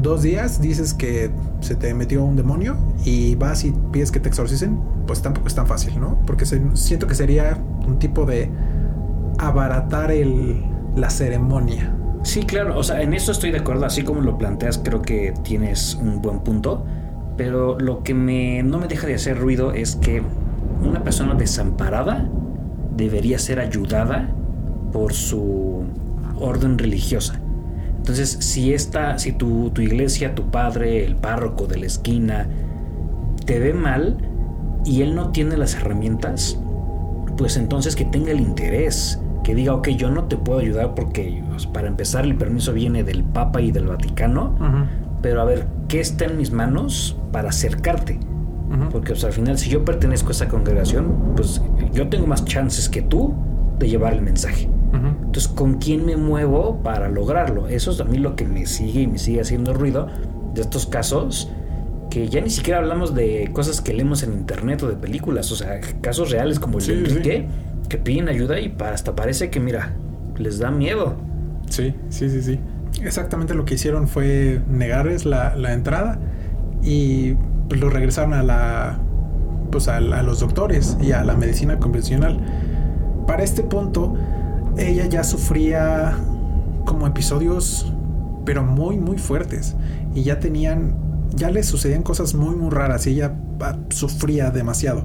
dos 0.02 0.22
días 0.22 0.60
dices 0.60 0.92
que 0.92 1.30
se 1.60 1.74
te 1.74 1.94
metió 1.94 2.22
un 2.22 2.36
demonio 2.36 2.76
y 3.04 3.34
vas 3.36 3.64
y 3.64 3.72
pides 3.92 4.10
que 4.12 4.20
te 4.20 4.28
exorcicen, 4.28 4.78
pues 5.06 5.22
tampoco 5.22 5.48
es 5.48 5.54
tan 5.54 5.66
fácil, 5.66 5.98
¿no? 5.98 6.18
Porque 6.26 6.44
se- 6.46 6.60
siento 6.76 7.06
que 7.06 7.14
sería 7.14 7.56
un 7.86 7.98
tipo 7.98 8.26
de 8.26 8.50
abaratar 9.38 10.10
el, 10.10 10.62
la 10.96 11.10
ceremonia. 11.10 11.94
Sí, 12.22 12.42
claro, 12.42 12.78
o 12.78 12.82
sea, 12.82 13.00
en 13.02 13.14
eso 13.14 13.32
estoy 13.32 13.52
de 13.52 13.58
acuerdo, 13.58 13.86
así 13.86 14.02
como 14.02 14.20
lo 14.20 14.36
planteas, 14.36 14.78
creo 14.78 15.02
que 15.02 15.32
tienes 15.44 15.94
un 15.94 16.20
buen 16.20 16.40
punto, 16.40 16.84
pero 17.36 17.78
lo 17.78 18.02
que 18.02 18.14
me, 18.14 18.62
no 18.62 18.78
me 18.78 18.88
deja 18.88 19.06
de 19.06 19.14
hacer 19.14 19.38
ruido 19.38 19.72
es 19.72 19.96
que 19.96 20.22
una 20.82 21.02
persona 21.02 21.34
desamparada 21.34 22.28
debería 22.96 23.38
ser 23.38 23.60
ayudada 23.60 24.28
por 24.92 25.12
su 25.12 25.84
orden 26.40 26.78
religiosa. 26.78 27.40
Entonces, 27.96 28.38
si 28.40 28.72
esta, 28.72 29.18
si 29.18 29.32
tu, 29.32 29.70
tu 29.70 29.82
iglesia, 29.82 30.34
tu 30.34 30.50
padre, 30.50 31.04
el 31.04 31.16
párroco 31.16 31.66
de 31.66 31.78
la 31.78 31.86
esquina, 31.86 32.48
te 33.44 33.58
ve 33.58 33.72
mal 33.72 34.18
y 34.84 35.02
él 35.02 35.14
no 35.14 35.30
tiene 35.30 35.56
las 35.56 35.74
herramientas, 35.74 36.58
pues 37.36 37.56
entonces 37.56 37.94
que 37.94 38.04
tenga 38.04 38.32
el 38.32 38.40
interés, 38.40 39.20
que 39.48 39.54
diga, 39.54 39.72
ok, 39.72 39.88
yo 39.88 40.10
no 40.10 40.24
te 40.24 40.36
puedo 40.36 40.58
ayudar 40.58 40.94
porque 40.94 41.42
pues, 41.48 41.64
para 41.64 41.88
empezar 41.88 42.26
el 42.26 42.36
permiso 42.36 42.74
viene 42.74 43.02
del 43.02 43.24
Papa 43.24 43.62
y 43.62 43.70
del 43.72 43.86
Vaticano, 43.86 44.54
pero 45.22 45.40
a 45.40 45.46
ver, 45.46 45.66
¿qué 45.88 46.00
está 46.00 46.26
en 46.26 46.36
mis 46.36 46.52
manos 46.52 47.16
para 47.32 47.48
acercarte? 47.48 48.20
Porque 48.92 49.16
sea, 49.16 49.30
al 49.30 49.34
final, 49.34 49.56
si 49.56 49.70
yo 49.70 49.86
pertenezco 49.86 50.28
a 50.28 50.32
esa 50.32 50.48
congregación, 50.48 51.32
pues 51.34 51.62
yo 51.94 52.10
tengo 52.10 52.26
más 52.26 52.44
chances 52.44 52.90
que 52.90 53.00
tú 53.00 53.34
de 53.78 53.88
llevar 53.88 54.12
el 54.12 54.20
mensaje. 54.20 54.68
Entonces, 54.92 55.48
¿con 55.48 55.78
quién 55.78 56.04
me 56.04 56.18
muevo 56.18 56.82
para 56.82 57.08
lograrlo? 57.08 57.68
Eso 57.68 57.90
es 57.90 58.02
a 58.02 58.04
mí 58.04 58.18
lo 58.18 58.36
que 58.36 58.44
me 58.44 58.66
sigue 58.66 59.00
y 59.00 59.06
me 59.06 59.16
sigue 59.16 59.40
haciendo 59.40 59.72
ruido 59.72 60.08
de 60.52 60.60
estos 60.60 60.84
casos 60.84 61.50
que 62.10 62.28
ya 62.28 62.42
ni 62.42 62.50
siquiera 62.50 62.80
hablamos 62.80 63.14
de 63.14 63.48
cosas 63.54 63.80
que 63.80 63.94
leemos 63.94 64.22
en 64.22 64.34
internet 64.34 64.82
o 64.82 64.88
de 64.88 64.96
películas, 64.96 65.50
o 65.52 65.56
sea, 65.56 65.80
casos 66.02 66.30
reales 66.30 66.58
como 66.58 66.78
el 66.78 66.84
Sí, 66.84 66.92
de 66.94 67.10
sí. 67.10 67.46
Que 67.88 67.98
piden 67.98 68.28
ayuda 68.28 68.60
y 68.60 68.74
hasta 68.80 69.14
parece 69.14 69.50
que, 69.50 69.60
mira, 69.60 69.94
les 70.36 70.58
da 70.58 70.70
miedo. 70.70 71.16
Sí, 71.70 71.94
sí, 72.08 72.28
sí, 72.30 72.42
sí. 72.42 72.60
Exactamente 73.02 73.54
lo 73.54 73.64
que 73.64 73.74
hicieron 73.74 74.08
fue 74.08 74.60
negarles 74.68 75.24
la, 75.24 75.54
la 75.56 75.72
entrada 75.72 76.18
y 76.82 77.34
pues, 77.68 77.80
lo 77.80 77.90
regresaron 77.90 78.34
a 78.34 78.42
la 78.42 78.98
pues 79.70 79.86
a, 79.88 79.98
a 79.98 80.22
los 80.22 80.40
doctores 80.40 80.96
y 81.00 81.12
a 81.12 81.22
la 81.24 81.34
medicina 81.34 81.78
convencional. 81.78 82.40
Para 83.26 83.42
este 83.42 83.62
punto, 83.62 84.14
ella 84.78 85.06
ya 85.06 85.22
sufría 85.24 86.16
como 86.86 87.06
episodios, 87.06 87.92
pero 88.46 88.64
muy, 88.64 88.98
muy 88.98 89.18
fuertes. 89.18 89.76
Y 90.14 90.22
ya 90.22 90.40
tenían, 90.40 90.96
ya 91.34 91.50
le 91.50 91.62
sucedían 91.62 92.02
cosas 92.02 92.34
muy, 92.34 92.56
muy 92.56 92.70
raras 92.70 93.06
y 93.06 93.10
ella 93.10 93.34
ah, 93.60 93.76
sufría 93.90 94.50
demasiado. 94.50 95.04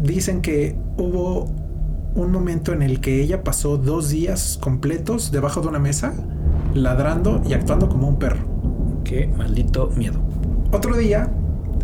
Dicen 0.00 0.40
que 0.40 0.76
hubo 0.96 1.50
un 2.14 2.30
momento 2.30 2.72
en 2.72 2.82
el 2.82 3.00
que 3.00 3.22
ella 3.22 3.42
pasó 3.42 3.78
dos 3.78 4.10
días 4.10 4.58
completos 4.60 5.30
debajo 5.32 5.60
de 5.60 5.68
una 5.68 5.78
mesa, 5.78 6.14
ladrando 6.74 7.42
y 7.46 7.54
actuando 7.54 7.88
como 7.88 8.08
un 8.08 8.18
perro. 8.18 8.44
Qué 9.04 9.26
maldito 9.26 9.90
miedo. 9.96 10.20
Otro 10.72 10.96
día, 10.96 11.30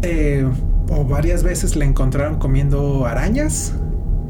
eh, 0.03 0.49
o 0.91 1.05
varias 1.05 1.43
veces 1.43 1.77
le 1.77 1.85
encontraron 1.85 2.39
comiendo 2.39 3.07
arañas 3.07 3.75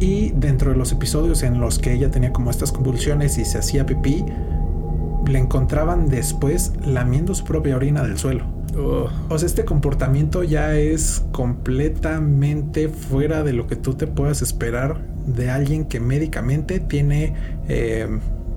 y 0.00 0.30
dentro 0.30 0.72
de 0.72 0.76
los 0.76 0.92
episodios 0.92 1.42
en 1.42 1.61
los 1.61 1.78
que 1.78 1.92
ella 1.92 2.11
tenía 2.11 2.32
como 2.32 2.50
estas 2.50 2.72
convulsiones 2.72 3.38
y 3.38 3.44
se 3.44 3.58
hacía 3.58 3.87
pipí, 3.87 4.24
le 5.26 5.38
encontraban 5.38 6.08
después 6.08 6.72
lamiendo 6.84 7.34
su 7.34 7.44
propia 7.44 7.76
orina 7.76 8.02
del 8.02 8.18
suelo. 8.18 8.57
O 8.78 9.38
sea, 9.38 9.46
este 9.46 9.64
comportamiento 9.64 10.42
ya 10.44 10.74
es 10.76 11.24
completamente 11.32 12.88
fuera 12.88 13.42
de 13.42 13.52
lo 13.52 13.66
que 13.66 13.76
tú 13.76 13.94
te 13.94 14.06
puedas 14.06 14.42
esperar 14.42 15.00
de 15.26 15.50
alguien 15.50 15.84
que 15.84 16.00
médicamente 16.00 16.80
tiene 16.80 17.34
eh, 17.68 18.06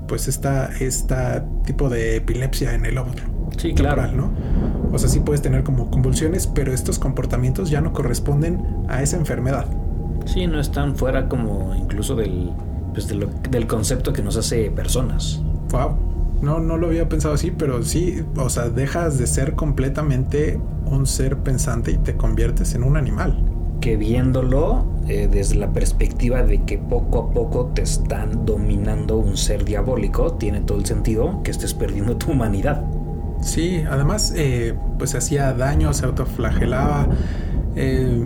pues 0.07 0.27
esta, 0.27 0.69
esta 0.79 1.45
tipo 1.65 1.89
de 1.89 2.17
epilepsia 2.17 2.73
en 2.75 2.85
el 2.85 2.97
óvulo. 2.97 3.21
Sí, 3.57 3.73
claro. 3.73 4.07
¿no? 4.11 4.31
O 4.91 4.97
sea, 4.99 5.09
sí 5.09 5.19
puedes 5.19 5.41
tener 5.41 5.63
como 5.63 5.89
convulsiones, 5.91 6.47
pero 6.47 6.73
estos 6.73 6.99
comportamientos 6.99 7.69
ya 7.69 7.81
no 7.81 7.91
corresponden 7.93 8.61
a 8.87 9.01
esa 9.01 9.17
enfermedad. 9.17 9.65
Sí, 10.25 10.47
no 10.47 10.59
están 10.59 10.95
fuera 10.95 11.27
como 11.27 11.75
incluso 11.75 12.15
del, 12.15 12.51
pues 12.93 13.07
de 13.07 13.15
lo- 13.15 13.29
del 13.49 13.67
concepto 13.67 14.13
que 14.13 14.21
nos 14.21 14.37
hace 14.37 14.69
personas. 14.71 15.41
Wow. 15.71 15.97
No, 16.41 16.59
no 16.59 16.77
lo 16.77 16.87
había 16.87 17.07
pensado 17.07 17.35
así, 17.35 17.51
pero 17.51 17.83
sí, 17.83 18.23
o 18.35 18.49
sea, 18.49 18.69
dejas 18.69 19.17
de 19.17 19.27
ser 19.27 19.53
completamente 19.53 20.59
un 20.85 21.05
ser 21.05 21.37
pensante 21.37 21.91
y 21.91 21.97
te 21.97 22.17
conviertes 22.17 22.73
en 22.73 22.83
un 22.83 22.97
animal. 22.97 23.43
Que 23.79 23.95
viéndolo 23.97 24.85
eh, 25.07 25.27
desde 25.31 25.55
la 25.55 25.71
perspectiva 25.71 26.43
de 26.43 26.63
que 26.63 26.77
poco 26.77 27.19
a 27.19 27.31
poco 27.31 27.71
te 27.73 27.81
están 27.81 28.45
dominando 28.45 29.17
un 29.17 29.37
ser 29.37 29.65
diabólico, 29.65 30.33
tiene 30.33 30.61
todo 30.61 30.77
el 30.77 30.85
sentido 30.85 31.41
que 31.43 31.51
estés 31.51 31.73
perdiendo 31.73 32.17
tu 32.17 32.31
humanidad. 32.31 32.83
Sí, 33.41 33.83
además, 33.89 34.33
eh, 34.35 34.75
pues 34.99 35.15
hacía 35.15 35.53
daño, 35.53 35.93
se 35.93 36.05
autoflagelaba, 36.05 37.07
eh, 37.75 38.23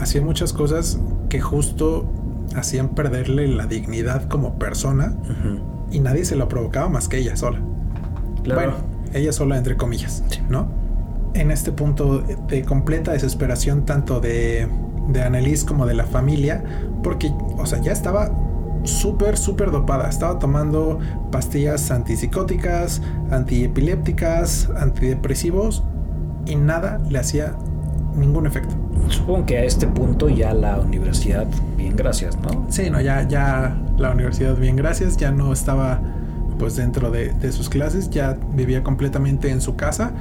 hacía 0.00 0.22
muchas 0.22 0.52
cosas 0.52 1.00
que 1.28 1.40
justo 1.40 2.06
hacían 2.54 2.90
perderle 2.90 3.48
la 3.48 3.66
dignidad 3.66 4.28
como 4.28 4.58
persona. 4.58 5.16
Y 5.92 6.00
nadie 6.00 6.24
se 6.24 6.36
lo 6.36 6.48
provocaba 6.48 6.88
más 6.88 7.08
que 7.08 7.18
ella 7.18 7.36
sola. 7.36 7.60
Claro. 8.42 8.60
Bueno, 8.60 8.74
ella 9.12 9.32
sola 9.32 9.56
entre 9.56 9.76
comillas. 9.76 10.24
¿no? 10.48 10.68
En 11.34 11.50
este 11.50 11.72
punto 11.72 12.20
de 12.20 12.62
completa 12.62 13.12
desesperación 13.12 13.84
tanto 13.84 14.20
de, 14.20 14.68
de 15.08 15.22
Annelies 15.22 15.64
como 15.64 15.86
de 15.86 15.94
la 15.94 16.04
familia, 16.04 16.62
porque, 17.02 17.32
o 17.56 17.66
sea, 17.66 17.80
ya 17.80 17.92
estaba 17.92 18.30
súper, 18.84 19.36
súper 19.36 19.70
dopada. 19.70 20.08
Estaba 20.08 20.38
tomando 20.38 20.98
pastillas 21.30 21.90
antipsicóticas, 21.90 23.02
antiepilépticas, 23.30 24.68
antidepresivos 24.76 25.84
y 26.46 26.56
nada 26.56 27.00
le 27.08 27.18
hacía 27.18 27.56
ningún 28.14 28.46
efecto. 28.46 28.74
Supongo 29.08 29.46
que 29.46 29.58
a 29.58 29.64
este 29.64 29.86
punto 29.86 30.28
ya 30.28 30.54
la 30.54 30.78
universidad, 30.78 31.46
bien 31.76 31.96
gracias, 31.96 32.36
¿no? 32.40 32.66
Sí, 32.70 32.88
no, 32.90 33.00
ya, 33.00 33.26
ya 33.28 33.76
la 33.98 34.10
universidad, 34.10 34.56
bien, 34.56 34.76
gracias, 34.76 35.16
ya 35.16 35.30
no 35.30 35.52
estaba 35.52 36.00
pues 36.58 36.76
dentro 36.76 37.10
de, 37.10 37.32
de 37.32 37.52
sus 37.52 37.68
clases, 37.68 38.10
ya 38.10 38.38
vivía 38.54 38.82
completamente 38.82 39.50
en 39.50 39.60
su 39.60 39.76
casa 39.76 40.12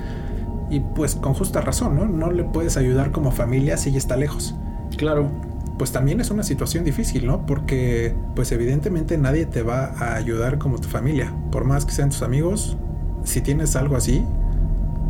y 0.71 0.79
pues 0.79 1.15
con 1.15 1.33
justa 1.33 1.61
razón, 1.61 1.95
¿no? 1.95 2.05
No 2.05 2.31
le 2.31 2.43
puedes 2.43 2.77
ayudar 2.77 3.11
como 3.11 3.31
familia 3.31 3.77
si 3.77 3.89
ella 3.89 3.97
está 3.97 4.15
lejos. 4.15 4.55
Claro. 4.97 5.29
Pues 5.77 5.91
también 5.91 6.21
es 6.21 6.31
una 6.31 6.43
situación 6.43 6.85
difícil, 6.85 7.25
¿no? 7.25 7.45
Porque 7.45 8.15
pues 8.35 8.51
evidentemente 8.51 9.17
nadie 9.17 9.45
te 9.45 9.63
va 9.63 9.93
a 9.97 10.15
ayudar 10.15 10.57
como 10.57 10.79
tu 10.79 10.87
familia, 10.87 11.33
por 11.51 11.65
más 11.65 11.85
que 11.85 11.91
sean 11.91 12.09
tus 12.09 12.21
amigos, 12.21 12.77
si 13.23 13.41
tienes 13.41 13.75
algo 13.75 13.95
así, 13.95 14.23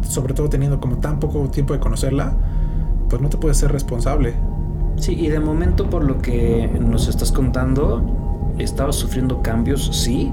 sobre 0.01 0.33
todo 0.33 0.49
teniendo 0.49 0.79
como 0.79 0.97
tan 0.97 1.19
poco 1.19 1.47
tiempo 1.49 1.73
de 1.73 1.79
conocerla, 1.79 2.33
pues 3.11 3.21
no 3.21 3.29
te 3.29 3.37
puedes 3.37 3.57
ser 3.57 3.73
responsable. 3.73 4.33
Sí, 4.95 5.13
y 5.19 5.27
de 5.27 5.41
momento 5.41 5.89
por 5.89 6.05
lo 6.05 6.21
que 6.21 6.69
nos 6.79 7.09
estás 7.09 7.33
contando, 7.33 8.53
estaba 8.57 8.93
sufriendo 8.93 9.41
cambios, 9.41 9.89
sí, 9.91 10.31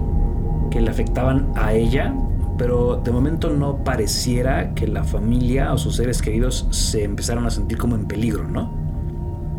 que 0.71 0.81
le 0.81 0.89
afectaban 0.89 1.51
a 1.57 1.73
ella, 1.73 2.15
pero 2.57 3.01
de 3.03 3.11
momento 3.11 3.51
no 3.51 3.83
pareciera 3.83 4.75
que 4.75 4.87
la 4.87 5.03
familia 5.03 5.73
o 5.73 5.79
sus 5.79 5.97
seres 5.97 6.23
queridos 6.23 6.69
se 6.71 7.03
empezaron 7.03 7.47
a 7.47 7.51
sentir 7.51 7.79
como 7.79 7.97
en 7.97 8.07
peligro, 8.07 8.45
¿no? 8.45 8.73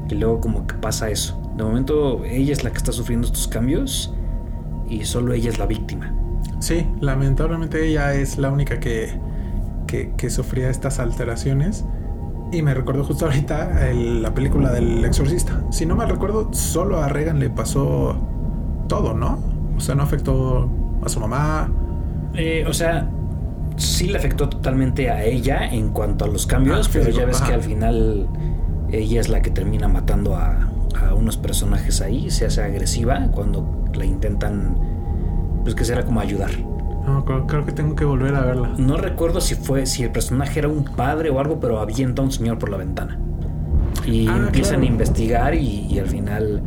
Y 0.10 0.16
luego 0.16 0.40
como 0.40 0.66
que 0.66 0.76
pasa 0.76 1.10
eso. 1.10 1.42
De 1.58 1.64
momento 1.64 2.24
ella 2.24 2.54
es 2.54 2.64
la 2.64 2.72
que 2.72 2.78
está 2.78 2.94
sufriendo 2.94 3.28
estos 3.28 3.50
cambios 3.50 4.14
y 4.88 5.04
solo 5.04 5.34
ella 5.34 5.50
es 5.50 5.60
la 5.60 5.66
víctima. 5.66 6.16
Sí, 6.60 6.88
lamentablemente 7.02 7.86
ella 7.86 8.14
es 8.14 8.38
la 8.38 8.50
única 8.50 8.80
que, 8.80 9.20
que, 9.88 10.14
que 10.16 10.30
sufría 10.30 10.70
estas 10.70 11.00
alteraciones. 11.00 11.84
Y 12.52 12.62
me 12.64 12.74
recuerdo 12.74 13.04
justo 13.04 13.26
ahorita 13.26 13.90
el- 13.90 14.22
la 14.24 14.34
película 14.34 14.72
del 14.72 15.06
exorcista. 15.06 15.62
Si 15.72 15.86
no 15.86 15.96
me 15.96 16.06
recuerdo, 16.06 16.50
solo 16.54 17.02
a 17.02 17.08
Regan 17.08 17.40
le 17.40 17.50
pasó 17.50 18.16
todo, 18.88 19.14
¿no? 19.14 19.38
O 19.78 19.80
sea, 19.80 19.94
no 19.96 20.04
afectó 20.04 20.68
a 21.04 21.10
su 21.10 21.20
mamá. 21.20 21.70
Eh, 22.34 22.66
o 22.68 22.74
sea, 22.74 23.08
sí 23.78 24.08
le 24.08 24.18
afectó 24.18 24.50
totalmente 24.50 25.10
a 25.12 25.24
ella 25.24 25.68
en 25.72 25.90
cuanto 25.90 26.26
a 26.26 26.28
los 26.28 26.48
cambios, 26.48 26.88
Ah, 26.88 26.90
pero 26.92 27.06
físico, 27.06 27.20
ya 27.22 27.26
ves 27.28 27.38
ajá. 27.38 27.48
que 27.50 27.54
al 27.54 27.62
final 27.62 28.28
ella 28.92 29.22
es 29.22 29.30
la 29.30 29.42
que 29.42 29.52
termina 29.52 29.88
matando 29.88 30.36
a, 30.36 30.58
a 31.08 31.14
unos 31.14 31.38
personajes 31.38 32.02
ahí, 32.02 32.32
se 32.32 32.48
hace 32.48 32.64
agresiva 32.64 33.28
cuando 33.32 33.86
la 33.94 34.06
intentan, 34.06 34.76
pues 35.64 35.76
que 35.76 35.86
será 35.86 36.04
como 36.04 36.20
ayudar. 36.20 36.50
No, 37.14 37.26
creo, 37.26 37.48
creo 37.48 37.66
que 37.66 37.72
tengo 37.72 37.96
que 37.96 38.06
volver 38.06 38.36
a 38.36 38.42
verla. 38.42 38.74
No 38.78 38.98
recuerdo 38.98 39.42
si 39.42 39.56
fue, 39.56 39.86
si 39.86 40.04
el 40.04 40.12
personaje 40.12 40.60
era 40.60 40.68
un 40.68 40.84
padre 40.86 41.30
o 41.30 41.40
algo, 41.40 41.60
pero 41.60 41.80
avienta 41.80 42.22
a 42.22 42.26
un 42.26 42.32
señor 42.32 42.58
por 42.60 42.70
la 42.70 42.78
ventana. 42.78 43.18
Y 44.06 44.28
Ah, 44.28 44.38
empiezan 44.38 44.76
claro. 44.80 44.84
a 44.84 44.92
investigar 44.94 45.56
y, 45.56 45.88
y 45.90 46.00
al 46.00 46.08
final, 46.08 46.62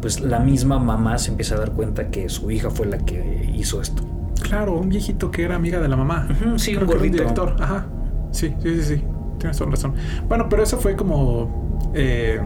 pues 0.00 0.20
la 0.20 0.38
misma 0.40 0.78
mamá 0.78 1.18
se 1.18 1.30
empieza 1.30 1.54
a 1.56 1.58
dar 1.58 1.72
cuenta 1.72 2.08
que 2.10 2.28
su 2.28 2.50
hija 2.50 2.70
fue 2.70 2.86
la 2.86 2.98
que 2.98 3.50
hizo 3.54 3.80
esto. 3.80 4.02
Claro, 4.42 4.74
un 4.74 4.88
viejito 4.88 5.30
que 5.30 5.44
era 5.44 5.54
amiga 5.56 5.80
de 5.80 5.88
la 5.88 5.96
mamá. 5.96 6.26
Sí, 6.56 6.72
Creo 6.72 6.82
un 6.82 6.86
gordito. 6.94 7.18
director. 7.18 7.56
Ajá. 7.60 7.86
Sí, 8.30 8.54
sí, 8.62 8.74
sí, 8.76 8.82
sí. 8.96 9.04
Tienes 9.38 9.56
toda 9.58 9.70
razón. 9.70 9.94
Bueno, 10.28 10.48
pero 10.48 10.62
eso 10.62 10.78
fue 10.78 10.96
como, 10.96 11.90
eh, 11.94 12.40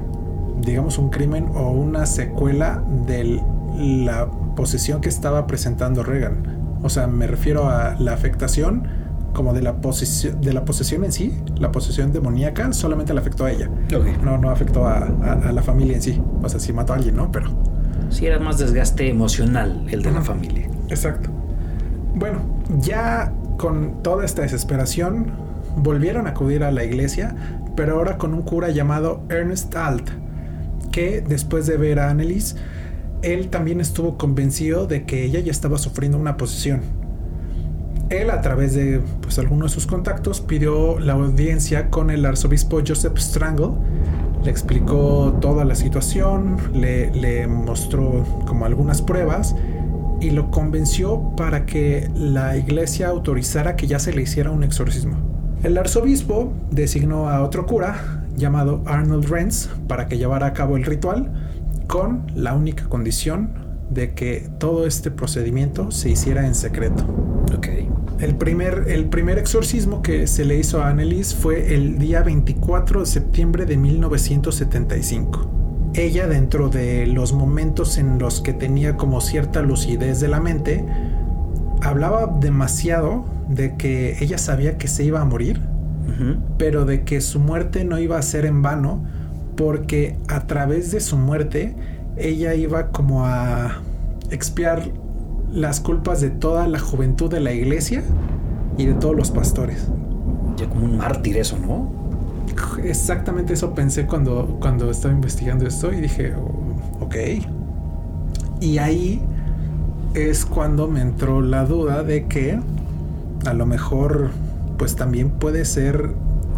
digamos, 0.60 0.98
un 0.98 1.10
crimen 1.10 1.46
o 1.54 1.70
una 1.70 2.06
secuela 2.06 2.82
de 3.06 3.40
la 3.78 4.28
posesión 4.56 5.00
que 5.00 5.08
estaba 5.08 5.46
presentando 5.46 6.02
Reagan. 6.02 6.55
O 6.86 6.88
sea, 6.90 7.06
me 7.06 7.26
refiero 7.26 7.68
a 7.68 7.96
la 7.98 8.12
afectación 8.14 8.86
como 9.34 9.52
de 9.52 9.60
la 9.60 9.80
posesión, 9.82 10.40
de 10.40 10.52
la 10.54 10.64
posesión 10.64 11.04
en 11.04 11.12
sí, 11.12 11.34
la 11.58 11.70
posesión 11.70 12.10
demoníaca, 12.12 12.72
solamente 12.72 13.12
le 13.12 13.20
afectó 13.20 13.44
a 13.44 13.50
ella. 13.50 13.68
No, 14.24 14.38
no 14.38 14.50
afectó 14.50 14.86
a, 14.86 14.98
a- 14.98 15.48
a 15.48 15.52
la 15.52 15.62
familia 15.62 15.96
en 15.96 16.02
sí. 16.02 16.22
O 16.42 16.48
sea, 16.48 16.58
sí 16.58 16.72
mató 16.72 16.94
a 16.94 16.96
alguien, 16.96 17.16
¿no? 17.16 17.30
Pero. 17.30 17.50
Sí, 18.08 18.24
era 18.26 18.38
más 18.38 18.58
desgaste 18.58 19.10
emocional 19.10 19.84
el 19.90 20.02
de 20.02 20.10
la 20.12 20.22
familia. 20.22 20.68
Exacto. 20.88 21.28
Bueno, 22.14 22.38
ya 22.80 23.32
con 23.58 24.02
toda 24.02 24.24
esta 24.24 24.42
desesperación, 24.42 25.32
volvieron 25.76 26.26
a 26.26 26.30
acudir 26.30 26.64
a 26.64 26.70
la 26.70 26.84
iglesia, 26.84 27.34
pero 27.74 27.96
ahora 27.96 28.16
con 28.16 28.32
un 28.32 28.42
cura 28.42 28.70
llamado 28.70 29.22
Ernest 29.28 29.74
Alt, 29.76 30.08
que 30.92 31.20
después 31.20 31.66
de 31.66 31.76
ver 31.76 31.98
a 32.00 32.08
Annelies, 32.10 32.56
él 33.26 33.48
también 33.48 33.80
estuvo 33.80 34.16
convencido 34.16 34.86
de 34.86 35.04
que 35.04 35.24
ella 35.24 35.40
ya 35.40 35.50
estaba 35.50 35.78
sufriendo 35.78 36.16
una 36.16 36.36
posesión. 36.36 36.80
Él, 38.08 38.30
a 38.30 38.40
través 38.40 38.74
de 38.74 39.00
pues, 39.20 39.40
algunos 39.40 39.72
de 39.72 39.74
sus 39.74 39.86
contactos, 39.86 40.40
pidió 40.40 41.00
la 41.00 41.14
audiencia 41.14 41.90
con 41.90 42.10
el 42.10 42.24
arzobispo 42.24 42.80
Joseph 42.86 43.18
Strangle. 43.18 43.70
Le 44.44 44.50
explicó 44.50 45.36
toda 45.40 45.64
la 45.64 45.74
situación, 45.74 46.56
le, 46.72 47.48
mostró 47.48 48.24
como 48.46 48.64
algunas 48.64 49.02
pruebas 49.02 49.56
y 50.20 50.30
lo 50.30 50.52
convenció 50.52 51.34
para 51.36 51.66
que 51.66 52.08
la 52.14 52.56
iglesia 52.56 53.08
autorizara 53.08 53.74
que 53.74 53.88
ya 53.88 53.98
se 53.98 54.12
le 54.12 54.22
hiciera 54.22 54.52
un 54.52 54.62
exorcismo. 54.62 55.16
El 55.64 55.76
arzobispo 55.76 56.52
designó 56.70 57.28
a 57.28 57.42
otro 57.42 57.66
cura 57.66 58.22
llamado 58.36 58.82
Arnold 58.86 59.28
Renz 59.28 59.68
para 59.88 60.06
que 60.06 60.16
llevara 60.16 60.46
a 60.46 60.52
cabo 60.52 60.76
el 60.76 60.84
ritual 60.84 61.32
con 61.86 62.26
la 62.34 62.54
única 62.54 62.88
condición 62.88 63.66
de 63.90 64.14
que 64.14 64.48
todo 64.58 64.86
este 64.86 65.10
procedimiento 65.10 65.90
se 65.90 66.10
hiciera 66.10 66.46
en 66.46 66.54
secreto. 66.54 67.04
Ok. 67.56 67.68
El 68.18 68.36
primer, 68.36 68.84
el 68.88 69.06
primer 69.06 69.38
exorcismo 69.38 70.00
que 70.00 70.26
se 70.26 70.44
le 70.44 70.56
hizo 70.56 70.82
a 70.82 70.88
Annelies 70.88 71.34
fue 71.34 71.74
el 71.74 71.98
día 71.98 72.22
24 72.22 73.00
de 73.00 73.06
septiembre 73.06 73.66
de 73.66 73.76
1975. 73.76 75.50
Ella, 75.94 76.26
dentro 76.26 76.68
de 76.68 77.06
los 77.06 77.32
momentos 77.32 77.98
en 77.98 78.18
los 78.18 78.40
que 78.40 78.52
tenía 78.52 78.96
como 78.96 79.20
cierta 79.20 79.62
lucidez 79.62 80.20
de 80.20 80.28
la 80.28 80.40
mente, 80.40 80.84
hablaba 81.82 82.26
demasiado 82.40 83.26
de 83.48 83.76
que 83.76 84.16
ella 84.20 84.38
sabía 84.38 84.78
que 84.78 84.88
se 84.88 85.04
iba 85.04 85.20
a 85.20 85.24
morir, 85.24 85.60
pero 86.56 86.86
de 86.86 87.04
que 87.04 87.20
su 87.20 87.38
muerte 87.38 87.84
no 87.84 87.98
iba 87.98 88.18
a 88.18 88.22
ser 88.22 88.46
en 88.46 88.62
vano, 88.62 89.04
porque 89.56 90.16
a 90.28 90.46
través 90.46 90.92
de 90.92 91.00
su 91.00 91.16
muerte 91.16 91.74
ella 92.16 92.54
iba 92.54 92.88
como 92.88 93.26
a 93.26 93.80
expiar 94.30 94.90
las 95.50 95.80
culpas 95.80 96.20
de 96.20 96.30
toda 96.30 96.66
la 96.68 96.78
juventud 96.78 97.30
de 97.30 97.40
la 97.40 97.52
iglesia 97.52 98.02
y 98.76 98.86
de 98.86 98.94
todos 98.94 99.16
los 99.16 99.30
pastores. 99.30 99.88
Ya 100.56 100.68
como 100.68 100.84
un 100.84 100.96
mártir 100.96 101.36
eso, 101.36 101.58
¿no? 101.58 101.90
Exactamente 102.82 103.54
eso 103.54 103.74
pensé 103.74 104.06
cuando, 104.06 104.56
cuando 104.60 104.90
estaba 104.90 105.12
investigando 105.14 105.66
esto 105.66 105.92
y 105.92 106.00
dije, 106.00 106.34
"Oh, 106.34 107.04
ok. 107.04 107.16
Y 108.60 108.78
ahí 108.78 109.22
es 110.14 110.46
cuando 110.46 110.88
me 110.88 111.00
entró 111.00 111.42
la 111.42 111.66
duda 111.66 112.02
de 112.02 112.26
que 112.26 112.58
a 113.44 113.52
lo 113.52 113.66
mejor 113.66 114.30
pues 114.78 114.96
también 114.96 115.30
puede 115.30 115.64
ser 115.64 116.14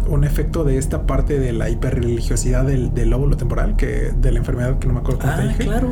un 0.09 0.23
efecto 0.23 0.63
de 0.63 0.77
esta 0.77 1.05
parte 1.05 1.39
de 1.39 1.53
la 1.53 1.69
hiperreligiosidad 1.69 2.65
del, 2.65 2.93
del 2.93 3.09
lóbulo 3.11 3.37
temporal, 3.37 3.75
que 3.75 4.11
de 4.19 4.31
la 4.31 4.39
enfermedad 4.39 4.79
que 4.79 4.87
no 4.87 4.93
me 4.95 4.99
acuerdo 4.99 5.19
cómo 5.21 5.33
te 5.35 5.41
Ah, 5.41 5.47
dije. 5.47 5.63
claro. 5.63 5.89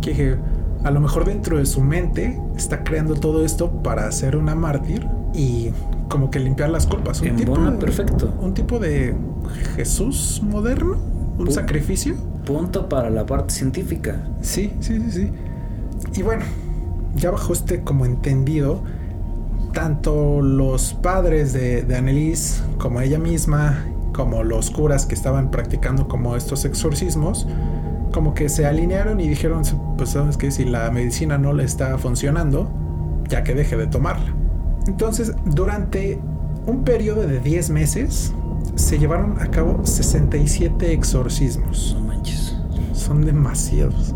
Que 0.00 0.10
dije, 0.10 0.36
a 0.84 0.90
lo 0.90 1.00
mejor 1.00 1.24
dentro 1.24 1.58
de 1.58 1.66
su 1.66 1.80
mente 1.80 2.40
está 2.56 2.82
creando 2.84 3.14
todo 3.14 3.44
esto 3.44 3.70
para 3.82 4.10
ser 4.12 4.36
una 4.36 4.54
mártir 4.54 5.06
y 5.34 5.70
como 6.08 6.30
que 6.30 6.38
limpiar 6.38 6.70
las 6.70 6.86
culpas. 6.86 7.20
Un 7.20 7.36
tipo, 7.36 7.54
perfecto. 7.78 8.32
un 8.40 8.54
tipo 8.54 8.78
de 8.78 9.14
Jesús 9.74 10.40
moderno, 10.44 10.96
un 11.38 11.50
sacrificio. 11.50 12.14
Punto 12.44 12.88
para 12.88 13.10
la 13.10 13.26
parte 13.26 13.52
científica. 13.52 14.16
Sí, 14.40 14.72
sí, 14.80 15.00
sí, 15.00 15.10
sí. 15.10 15.30
Y 16.14 16.22
bueno, 16.22 16.44
ya 17.16 17.32
bajo 17.32 17.52
este 17.52 17.82
como 17.82 18.06
entendido, 18.06 18.82
tanto 19.72 20.40
los 20.40 20.94
padres 20.94 21.52
de, 21.52 21.82
de 21.82 22.36
como 22.78 23.00
ella 23.00 23.18
misma, 23.18 23.84
como 24.12 24.42
los 24.42 24.70
curas 24.70 25.06
que 25.06 25.14
estaban 25.14 25.50
practicando 25.50 26.08
como 26.08 26.36
estos 26.36 26.64
exorcismos, 26.64 27.46
como 28.12 28.34
que 28.34 28.48
se 28.48 28.66
alinearon 28.66 29.20
y 29.20 29.28
dijeron, 29.28 29.62
pues 29.98 30.10
sabes 30.10 30.36
que 30.36 30.50
si 30.50 30.64
la 30.64 30.90
medicina 30.90 31.36
no 31.38 31.52
le 31.52 31.64
está 31.64 31.98
funcionando, 31.98 32.70
ya 33.28 33.42
que 33.42 33.54
deje 33.54 33.76
de 33.76 33.86
tomarla. 33.86 34.34
Entonces, 34.86 35.34
durante 35.44 36.18
un 36.66 36.84
periodo 36.84 37.26
de 37.26 37.40
10 37.40 37.70
meses, 37.70 38.32
se 38.74 38.98
llevaron 38.98 39.40
a 39.40 39.50
cabo 39.50 39.84
67 39.84 40.92
exorcismos. 40.92 41.96
No 41.98 42.06
manches. 42.06 42.56
Son 42.92 43.24
demasiados. 43.24 44.14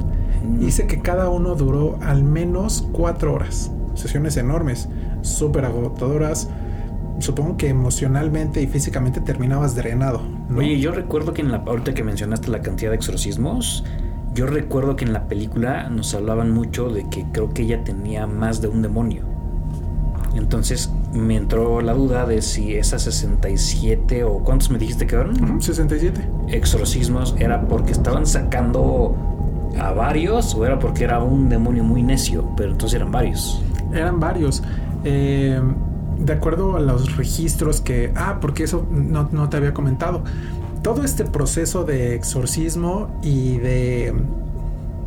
Dice 0.59 0.87
que 0.87 1.01
cada 1.01 1.29
uno 1.29 1.55
duró 1.55 1.99
al 2.03 2.25
menos 2.25 2.89
cuatro 2.93 3.35
horas. 3.35 3.71
Sesiones 3.95 4.37
enormes, 4.37 4.89
súper 5.23 5.65
agotadoras. 5.65 6.49
Supongo 7.19 7.57
que 7.57 7.69
emocionalmente 7.69 8.63
y 8.63 8.67
físicamente 8.67 9.21
terminabas 9.21 9.75
drenado. 9.75 10.23
¿no? 10.49 10.59
Oye, 10.59 10.79
yo 10.81 10.93
recuerdo 10.93 11.35
que 11.35 11.43
en 11.43 11.53
la 11.53 11.59
ahorita 11.59 11.93
que 11.93 12.03
mencionaste 12.03 12.49
la 12.49 12.63
cantidad 12.63 12.91
de 12.91 12.97
exorcismos, 12.97 13.85
yo 14.35 14.47
recuerdo 14.47 14.97
que 14.97 15.05
en 15.05 15.13
la 15.13 15.25
película 15.29 15.89
nos 15.91 16.15
hablaban 16.15 16.51
mucho 16.53 16.89
de 16.89 17.09
que 17.11 17.27
creo 17.33 17.51
que 17.51 17.63
ella 17.63 17.85
tenía 17.85 18.27
más 18.27 18.63
de 18.63 18.69
un 18.69 18.81
demonio. 18.81 19.25
Entonces 20.35 20.91
me 21.13 21.37
entró 21.37 21.81
la 21.81 21.93
duda 21.93 22.25
de 22.25 22.41
si 22.41 22.75
esas 22.75 23.03
67 23.03 24.23
o 24.25 24.39
cuántos 24.39 24.71
me 24.71 24.79
dijiste 24.79 25.07
que 25.07 25.17
eran 25.17 25.43
Ujú, 25.43 25.61
67. 25.61 26.21
exorcismos 26.49 27.35
era 27.39 27.63
porque 27.67 27.93
estaban 27.93 28.27
sacando 28.27 29.17
a 29.79 29.93
varios 29.93 30.55
o 30.55 30.65
era 30.65 30.79
porque 30.79 31.05
era 31.05 31.23
un 31.23 31.49
demonio 31.49 31.83
muy 31.85 32.03
necio, 32.03 32.49
pero 32.57 32.71
entonces 32.73 32.97
eran 32.97 33.11
varios. 33.11 33.61
Eran 33.93 34.21
varios. 34.21 34.63
Eh, 35.05 35.61
de 36.19 36.33
acuerdo 36.33 36.77
a 36.77 36.81
los 36.81 37.17
registros 37.17 37.81
que... 37.81 38.13
Ah, 38.15 38.39
porque 38.41 38.65
eso 38.65 38.87
no, 38.91 39.29
no 39.33 39.49
te 39.49 39.57
había 39.57 39.73
comentado. 39.73 40.23
Todo 40.83 41.03
este 41.03 41.25
proceso 41.25 41.85
de 41.85 42.15
exorcismo 42.15 43.19
y 43.23 43.59
de, 43.59 44.15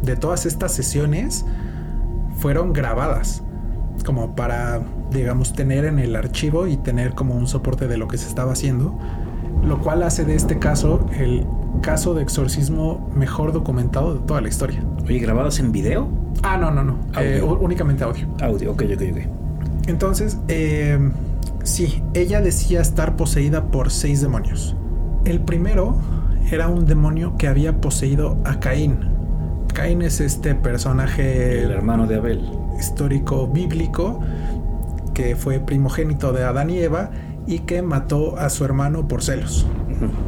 de 0.02 0.16
todas 0.16 0.46
estas 0.46 0.74
sesiones 0.74 1.46
fueron 2.38 2.74
grabadas. 2.74 3.44
Como 4.06 4.36
para, 4.36 4.82
digamos, 5.12 5.54
tener 5.54 5.86
en 5.86 6.00
el 6.00 6.16
archivo 6.16 6.68
y 6.68 6.78
tener 6.78 7.14
como 7.14 7.36
un 7.36 7.48
soporte 7.48 7.88
de 7.88 7.98
lo 7.98 8.08
que 8.08 8.18
se 8.18 8.28
estaba 8.28 8.54
haciendo. 8.54 8.98
Lo 9.64 9.80
cual 9.80 10.04
hace 10.04 10.26
de 10.26 10.36
este 10.36 10.60
caso 10.60 11.06
el 11.18 11.46
caso 11.82 12.14
de 12.14 12.24
exorcismo 12.24 13.10
mejor 13.16 13.54
documentado 13.54 14.16
de 14.16 14.20
toda 14.22 14.42
la 14.42 14.50
historia. 14.50 14.84
Oye, 15.06 15.20
¿grabadas 15.20 15.60
en 15.60 15.72
video? 15.72 16.08
Ah, 16.42 16.58
no, 16.58 16.72
no, 16.72 16.84
no. 16.84 16.98
Eh, 17.20 17.40
Audio. 17.42 17.60
únicamente 17.60 18.04
audio. 18.04 18.28
Audio, 18.42 18.72
ok, 18.72 18.84
ok, 18.96 19.02
ok. 19.12 19.43
Entonces, 19.88 20.38
eh, 20.48 20.98
sí, 21.64 22.04
ella 22.14 22.42
decía 22.42 22.82
estar 22.82 23.16
poseída 23.16 23.66
por 23.66 23.92
seis 23.92 24.22
demonios. 24.22 24.76
El 25.26 25.42
primero 25.42 25.98
era 26.52 26.68
un 26.68 26.86
demonio 26.86 27.36
que 27.38 27.48
había 27.48 27.80
poseído 27.82 28.38
a 28.46 28.60
Caín. 28.60 29.00
Caín 29.74 30.02
es 30.02 30.20
este 30.20 30.56
personaje 30.56 31.64
El 31.64 31.72
hermano 31.72 32.06
de 32.06 32.16
Abel. 32.16 32.42
histórico 32.78 33.48
bíblico 33.48 34.20
que 35.14 35.36
fue 35.36 35.60
primogénito 35.60 36.34
de 36.34 36.44
Adán 36.44 36.70
y 36.70 36.80
Eva 36.80 37.12
y 37.48 37.60
que 37.60 37.82
mató 37.82 38.38
a 38.38 38.50
su 38.50 38.66
hermano 38.66 39.08
por 39.08 39.24
celos. 39.24 39.68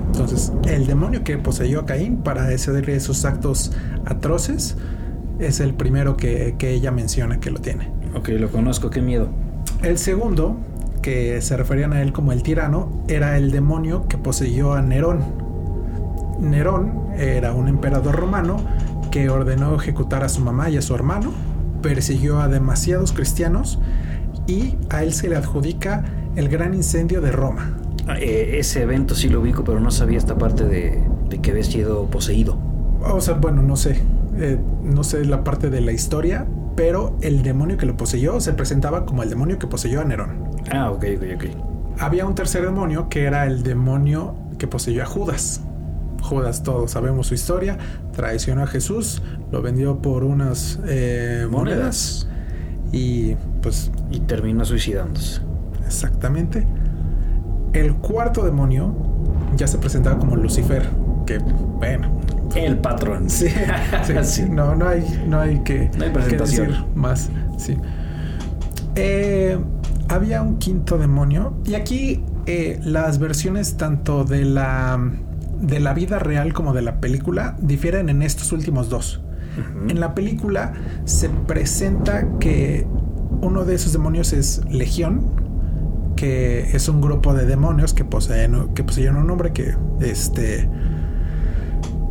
Entonces, 0.08 0.52
el 0.68 0.86
demonio 0.88 1.24
que 1.24 1.38
poseyó 1.38 1.82
a 1.82 1.86
Caín 1.86 2.18
para 2.18 2.48
hacer 2.48 2.90
esos 2.90 3.26
actos 3.26 3.72
atroces 4.06 4.78
es 5.40 5.60
el 5.60 5.74
primero 5.74 6.18
que, 6.18 6.56
que 6.58 6.72
ella 6.72 6.92
menciona 6.92 7.40
que 7.40 7.52
lo 7.52 7.60
tiene. 7.60 7.92
Ok, 8.16 8.30
lo 8.30 8.50
conozco, 8.50 8.90
qué 8.90 9.02
miedo. 9.02 9.30
El 9.82 9.98
segundo, 9.98 10.58
que 11.02 11.42
se 11.42 11.58
referían 11.58 11.94
a 11.94 12.02
él 12.02 12.12
como 12.12 12.32
el 12.32 12.44
tirano, 12.44 13.04
era 13.08 13.38
el 13.38 13.52
demonio 13.52 14.08
que 14.08 14.18
poseyó 14.18 14.74
a 14.74 14.82
Nerón. 14.82 15.20
Nerón 16.40 17.10
era 17.18 17.54
un 17.54 17.68
emperador 17.68 18.16
romano 18.16 18.58
que 19.12 19.30
ordenó 19.30 19.76
ejecutar 19.76 20.24
a 20.24 20.30
su 20.30 20.42
mamá 20.42 20.70
y 20.70 20.78
a 20.78 20.82
su 20.82 20.94
hermano, 20.96 21.32
persiguió 21.82 22.40
a 22.40 22.48
demasiados 22.48 23.14
cristianos 23.14 23.80
y 24.48 24.76
a 24.90 25.04
él 25.04 25.14
se 25.14 25.30
le 25.30 25.36
adjudica 25.36 26.04
el 26.36 26.50
gran 26.50 26.74
incendio 26.74 27.22
de 27.22 27.32
Roma. 27.32 27.78
Ah, 28.08 28.18
eh, 28.20 28.60
ese 28.60 28.84
evento 28.84 29.16
sí 29.16 29.30
lo 29.30 29.42
ubico, 29.42 29.64
pero 29.64 29.80
no 29.80 29.92
sabía 29.92 30.18
esta 30.18 30.38
parte 30.38 30.66
de, 30.66 31.04
de 31.30 31.42
que 31.42 31.52
había 31.52 31.64
sido 31.64 32.06
poseído. 32.08 32.58
O 33.02 33.22
sea, 33.22 33.36
bueno, 33.36 33.62
no 33.62 33.76
sé, 33.76 34.02
eh, 34.38 34.60
no 34.84 35.04
sé 35.04 35.24
la 35.26 35.44
parte 35.44 35.70
de 35.70 35.82
la 35.82 35.92
historia, 35.92 36.46
pero 36.76 37.18
el 37.22 37.44
demonio 37.44 37.78
que 37.78 37.86
lo 37.86 37.96
poseyó 37.98 38.40
se 38.40 38.54
presentaba 38.54 39.06
como 39.06 39.24
el 39.24 39.30
demonio 39.30 39.58
que 39.60 39.68
poseyó 39.68 40.02
a 40.02 40.04
Nerón. 40.06 40.50
Ah, 40.72 40.92
ok, 40.92 41.06
ok, 41.18 41.24
ok. 41.36 41.46
Había 42.00 42.26
un 42.26 42.36
tercer 42.36 42.64
demonio 42.64 43.08
que 43.10 43.24
era 43.24 43.46
el 43.46 43.64
demonio 43.64 44.36
que 44.58 44.68
poseyó 44.68 45.04
a 45.04 45.06
Judas. 45.06 45.62
Judas, 46.22 46.64
todos 46.64 46.92
sabemos 46.92 47.28
su 47.28 47.36
historia, 47.36 47.78
traicionó 48.14 48.64
a 48.64 48.68
Jesús, 48.68 49.22
lo 49.52 49.62
vendió 49.62 50.00
por 50.02 50.24
unas 50.24 50.80
eh, 50.88 51.48
monedas 51.50 52.28
y 52.92 53.36
pues 53.62 53.92
Y 54.12 54.20
terminó 54.22 54.66
suicidándose. 54.66 55.42
exactamente. 55.86 56.66
El 57.74 57.96
cuarto 57.96 58.44
demonio 58.44 58.94
ya 59.56 59.68
se 59.68 59.78
presentaba 59.78 60.18
como 60.18 60.36
Lucifer, 60.36 60.90
que 61.26 61.38
bueno, 61.38 62.10
El 62.56 62.78
patrón. 62.78 63.28
Sí. 63.30 63.48
No, 64.50 64.76
no 64.76 64.88
hay, 64.88 65.24
no 65.28 65.40
hay 65.40 65.60
que, 65.60 65.92
No 65.98 66.06
hay 66.06 66.12
que 66.12 66.38
decir 66.38 66.74
más. 66.96 67.30
Sí. 67.58 67.78
Eh, 68.96 69.58
había 70.08 70.42
un 70.42 70.58
quinto 70.58 70.98
demonio. 70.98 71.58
Y 71.66 71.76
aquí 71.76 72.24
eh, 72.46 72.80
las 72.84 73.20
versiones 73.20 73.78
tanto 73.78 74.24
de 74.24 74.46
la, 74.46 75.00
de 75.60 75.80
la 75.80 75.94
vida 75.94 76.20
real 76.20 76.54
como 76.54 76.74
de 76.74 76.82
la 76.82 77.00
película 77.00 77.56
difieren 77.60 78.10
en 78.10 78.22
estos 78.22 78.52
últimos 78.52 78.90
dos. 78.90 79.22
En 79.88 80.02
la 80.02 80.14
película 80.14 80.74
se 81.06 81.30
presenta 81.30 82.28
que 82.40 82.86
uno 83.40 83.64
de 83.64 83.76
esos 83.76 83.94
demonios 83.94 84.34
es 84.34 84.62
Legión, 84.70 85.22
que 86.18 86.76
es 86.76 86.90
un 86.90 87.00
grupo 87.00 87.34
de 87.34 87.46
demonios 87.46 87.94
que 87.94 88.04
poseen, 88.04 88.74
que 88.74 88.84
poseen 88.84 89.16
un 89.16 89.30
hombre 89.30 89.54
que 89.54 89.76
este 90.02 90.68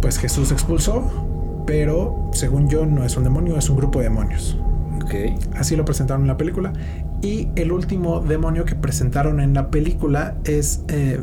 pues 0.05 0.19
Jesús 0.19 0.53
expulsó, 0.53 1.65
pero 1.67 2.29
según 2.35 2.69
yo 2.69 2.85
no 2.85 3.05
es 3.05 3.17
un 3.17 3.25
demonio, 3.25 3.57
es 3.57 3.71
un 3.71 3.79
grupo 3.79 4.01
de 4.01 4.05
demonios. 4.05 4.59
Ok. 5.03 5.15
Así 5.55 5.77
lo 5.77 5.87
presentaron 5.87 6.25
en 6.25 6.29
la 6.29 6.37
película. 6.37 6.75
Y 7.23 7.49
el 7.57 7.73
último 7.73 8.21
demonio 8.21 8.67
que 8.67 8.75
presentaron 8.75 9.41
en 9.41 9.55
la 9.55 9.71
película 9.71 10.37
es 10.45 10.85
eh, 10.89 11.19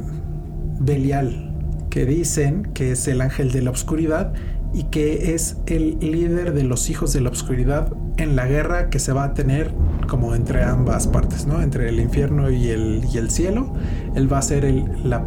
Belial, 0.79 1.53
que 1.91 2.07
dicen 2.07 2.71
que 2.73 2.93
es 2.93 3.07
el 3.07 3.21
ángel 3.21 3.51
de 3.51 3.61
la 3.61 3.69
oscuridad 3.69 4.33
y 4.73 4.85
que 4.85 5.35
es 5.35 5.57
el 5.67 5.99
líder 5.99 6.53
de 6.55 6.63
los 6.63 6.89
hijos 6.89 7.13
de 7.13 7.21
la 7.21 7.29
oscuridad 7.29 7.93
en 8.17 8.35
la 8.35 8.47
guerra 8.47 8.89
que 8.89 8.97
se 8.97 9.13
va 9.13 9.25
a 9.25 9.33
tener 9.35 9.71
como 10.07 10.33
entre 10.33 10.63
ambas 10.63 11.05
partes, 11.05 11.45
¿no? 11.45 11.61
Entre 11.61 11.87
el 11.87 11.99
infierno 11.99 12.49
y 12.49 12.69
el, 12.69 13.03
y 13.13 13.19
el 13.19 13.29
cielo. 13.29 13.73
Él 14.15 14.31
va 14.33 14.39
a 14.39 14.41
ser 14.41 14.65
el, 14.65 14.85
la, 15.03 15.23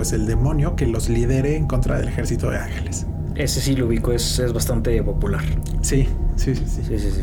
pues 0.00 0.14
el 0.14 0.24
demonio 0.26 0.76
que 0.76 0.86
los 0.86 1.10
lidere 1.10 1.56
en 1.56 1.66
contra 1.66 1.98
del 1.98 2.08
ejército 2.08 2.48
de 2.48 2.56
ángeles. 2.56 3.04
Ese 3.34 3.60
sí 3.60 3.76
lo 3.76 3.84
ubico, 3.84 4.12
es, 4.12 4.38
es 4.38 4.50
bastante 4.50 5.02
popular. 5.02 5.42
Sí, 5.82 6.08
sí, 6.36 6.54
sí, 6.54 6.64
sí. 6.66 6.82
Sí, 6.88 6.98
sí, 6.98 7.10
sí. 7.16 7.20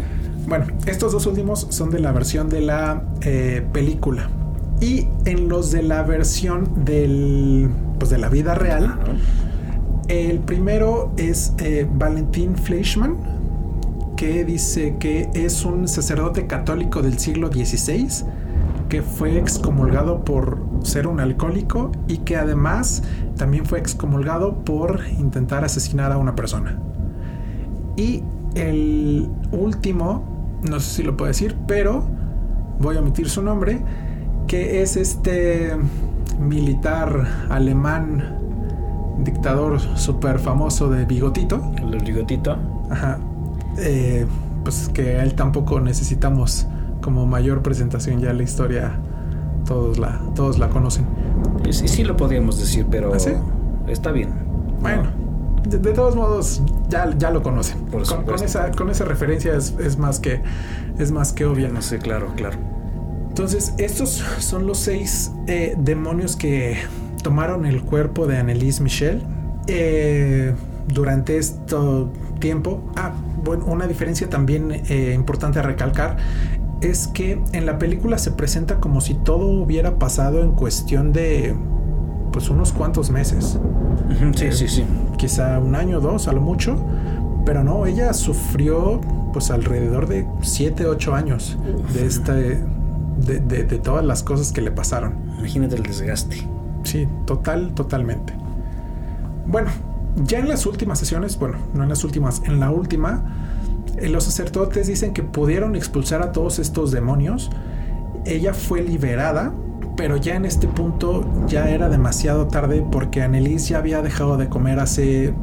Bueno, 0.47 0.67
estos 0.85 1.11
dos 1.11 1.25
últimos 1.25 1.65
son 1.71 1.89
de 1.89 1.97
la 1.97 2.11
versión 2.11 2.49
de 2.49 2.61
la 2.61 3.01
eh, 3.21 3.65
película. 3.73 4.29
Y 4.79 5.07
en 5.25 5.49
los 5.49 5.71
de 5.71 5.81
la 5.81 6.03
versión 6.03 6.85
del, 6.85 7.67
pues 7.97 8.11
de 8.11 8.19
la 8.19 8.29
vida 8.29 8.53
real, 8.53 8.99
el 10.07 10.37
primero 10.37 11.13
es 11.17 11.53
eh, 11.57 11.87
Valentín 11.91 12.55
Fleischmann, 12.55 13.17
que 14.15 14.45
dice 14.45 14.97
que 14.99 15.31
es 15.33 15.65
un 15.65 15.87
sacerdote 15.87 16.45
católico 16.45 17.01
del 17.01 17.17
siglo 17.17 17.47
XVI 17.47 18.07
que 18.89 19.01
fue 19.01 19.37
excomulgado 19.37 20.23
por 20.23 20.59
ser 20.83 21.07
un 21.07 21.19
alcohólico 21.19 21.91
y 22.07 22.19
que 22.19 22.37
además 22.37 23.03
también 23.35 23.65
fue 23.65 23.79
excomulgado 23.79 24.63
por 24.63 25.01
intentar 25.19 25.63
asesinar 25.63 26.11
a 26.11 26.17
una 26.17 26.35
persona. 26.35 26.79
Y 27.95 28.23
el 28.55 29.29
último, 29.51 30.59
no 30.69 30.79
sé 30.79 30.97
si 30.97 31.03
lo 31.03 31.17
puedo 31.17 31.27
decir, 31.27 31.55
pero 31.67 32.07
voy 32.79 32.97
a 32.97 32.99
omitir 32.99 33.29
su 33.29 33.41
nombre, 33.41 33.81
que 34.47 34.81
es 34.81 34.95
este 34.95 35.75
militar 36.39 37.27
alemán, 37.49 38.37
dictador 39.19 39.79
súper 39.97 40.39
famoso 40.39 40.89
de 40.89 41.05
bigotito. 41.05 41.71
El 41.77 41.97
bigotito. 42.03 42.57
Ajá. 42.89 43.19
Eh, 43.79 44.25
pues 44.63 44.89
que 44.89 45.17
a 45.17 45.23
él 45.23 45.33
tampoco 45.33 45.79
necesitamos 45.79 46.67
como 47.01 47.25
mayor 47.25 47.61
presentación 47.61 48.19
ya 48.19 48.33
la 48.33 48.43
historia. 48.43 48.99
Todos 49.65 49.97
la, 49.97 50.21
todos 50.35 50.59
la 50.59 50.69
conocen. 50.69 51.05
Sí, 51.71 51.87
sí, 51.87 52.03
lo 52.03 52.15
podríamos 52.15 52.57
decir, 52.59 52.85
pero 52.89 53.13
¿Ah, 53.13 53.19
sí? 53.19 53.31
está 53.87 54.11
bien. 54.11 54.29
Bueno, 54.81 55.03
de, 55.67 55.77
de 55.79 55.91
todos 55.91 56.15
modos, 56.15 56.61
ya, 56.87 57.13
ya 57.17 57.31
lo 57.31 57.43
conocen. 57.43 57.79
Por 57.85 58.07
Con, 58.07 58.23
con 58.23 58.43
esa, 58.43 58.71
con 58.71 58.89
esa 58.89 59.03
referencia 59.03 59.55
es, 59.55 59.75
es 59.79 59.97
más 59.97 60.19
que 60.19 60.41
es 60.97 61.11
más 61.11 61.33
que 61.33 61.45
obvia. 61.45 61.67
No 61.67 61.81
sé, 61.81 61.99
claro, 61.99 62.31
claro. 62.35 62.57
Entonces, 63.27 63.73
estos 63.77 64.23
son 64.39 64.65
los 64.65 64.79
seis 64.79 65.31
eh, 65.47 65.75
demonios 65.77 66.35
que 66.35 66.77
tomaron 67.21 67.65
el 67.65 67.83
cuerpo 67.83 68.25
de 68.25 68.37
Annelise 68.37 68.81
Michel 68.81 69.21
eh, 69.67 70.55
durante 70.87 71.37
este 71.37 71.75
tiempo. 72.39 72.81
Ah, 72.95 73.11
bueno, 73.43 73.65
una 73.65 73.85
diferencia 73.85 74.29
también 74.29 74.71
eh, 74.71 75.11
importante 75.13 75.59
a 75.59 75.61
recalcar 75.61 76.17
es 76.81 77.07
que 77.07 77.41
en 77.53 77.65
la 77.65 77.77
película 77.79 78.17
se 78.17 78.31
presenta 78.31 78.79
como 78.79 79.01
si 79.01 79.13
todo 79.15 79.45
hubiera 79.47 79.97
pasado 79.99 80.41
en 80.41 80.51
cuestión 80.51 81.11
de 81.13 81.55
pues 82.31 82.49
unos 82.49 82.71
cuantos 82.71 83.09
meses, 83.09 83.57
Sí, 84.35 84.51
sí, 84.51 84.67
sí. 84.67 84.83
quizá 85.17 85.59
un 85.59 85.75
año 85.75 85.97
o 85.97 86.01
dos 86.01 86.27
a 86.27 86.33
lo 86.33 86.41
mucho, 86.41 86.77
pero 87.45 87.63
no, 87.63 87.85
ella 87.85 88.13
sufrió 88.13 89.01
pues 89.33 89.49
alrededor 89.51 90.07
de 90.07 90.27
7, 90.41 90.85
8 90.85 91.15
años 91.15 91.57
de 91.93 92.05
este 92.05 92.31
de, 92.33 93.39
de- 93.39 93.63
de 93.63 93.77
todas 93.79 94.05
las 94.05 94.21
cosas 94.21 94.51
que 94.51 94.61
le 94.61 94.69
pasaron. 94.71 95.15
Imagínate 95.39 95.75
el 95.75 95.83
desgaste. 95.83 96.47
Sí, 96.83 97.07
total, 97.25 97.73
totalmente. 97.73 98.33
Bueno, 99.47 99.69
ya 100.25 100.39
en 100.39 100.47
las 100.47 100.65
últimas 100.67 100.99
sesiones, 100.99 101.39
bueno, 101.39 101.55
no 101.73 101.83
en 101.83 101.89
las 101.89 102.03
últimas, 102.03 102.41
en 102.45 102.59
la 102.59 102.69
última, 102.69 103.23
los 104.01 104.23
sacerdotes 104.23 104.87
dicen 104.87 105.13
que 105.13 105.23
pudieron 105.23 105.75
expulsar 105.75 106.21
a 106.21 106.31
todos 106.31 106.59
estos 106.59 106.91
demonios. 106.91 107.49
Ella 108.25 108.53
fue 108.53 108.81
liberada, 108.81 109.53
pero 109.95 110.17
ya 110.17 110.35
en 110.35 110.45
este 110.45 110.67
punto 110.67 111.25
ya 111.47 111.69
era 111.69 111.89
demasiado 111.89 112.47
tarde 112.47 112.85
porque 112.91 113.21
Annelise 113.21 113.69
ya 113.69 113.79
había 113.79 114.01
dejado 114.01 114.37
de 114.37 114.49
comer 114.49 114.79
hace 114.79 115.33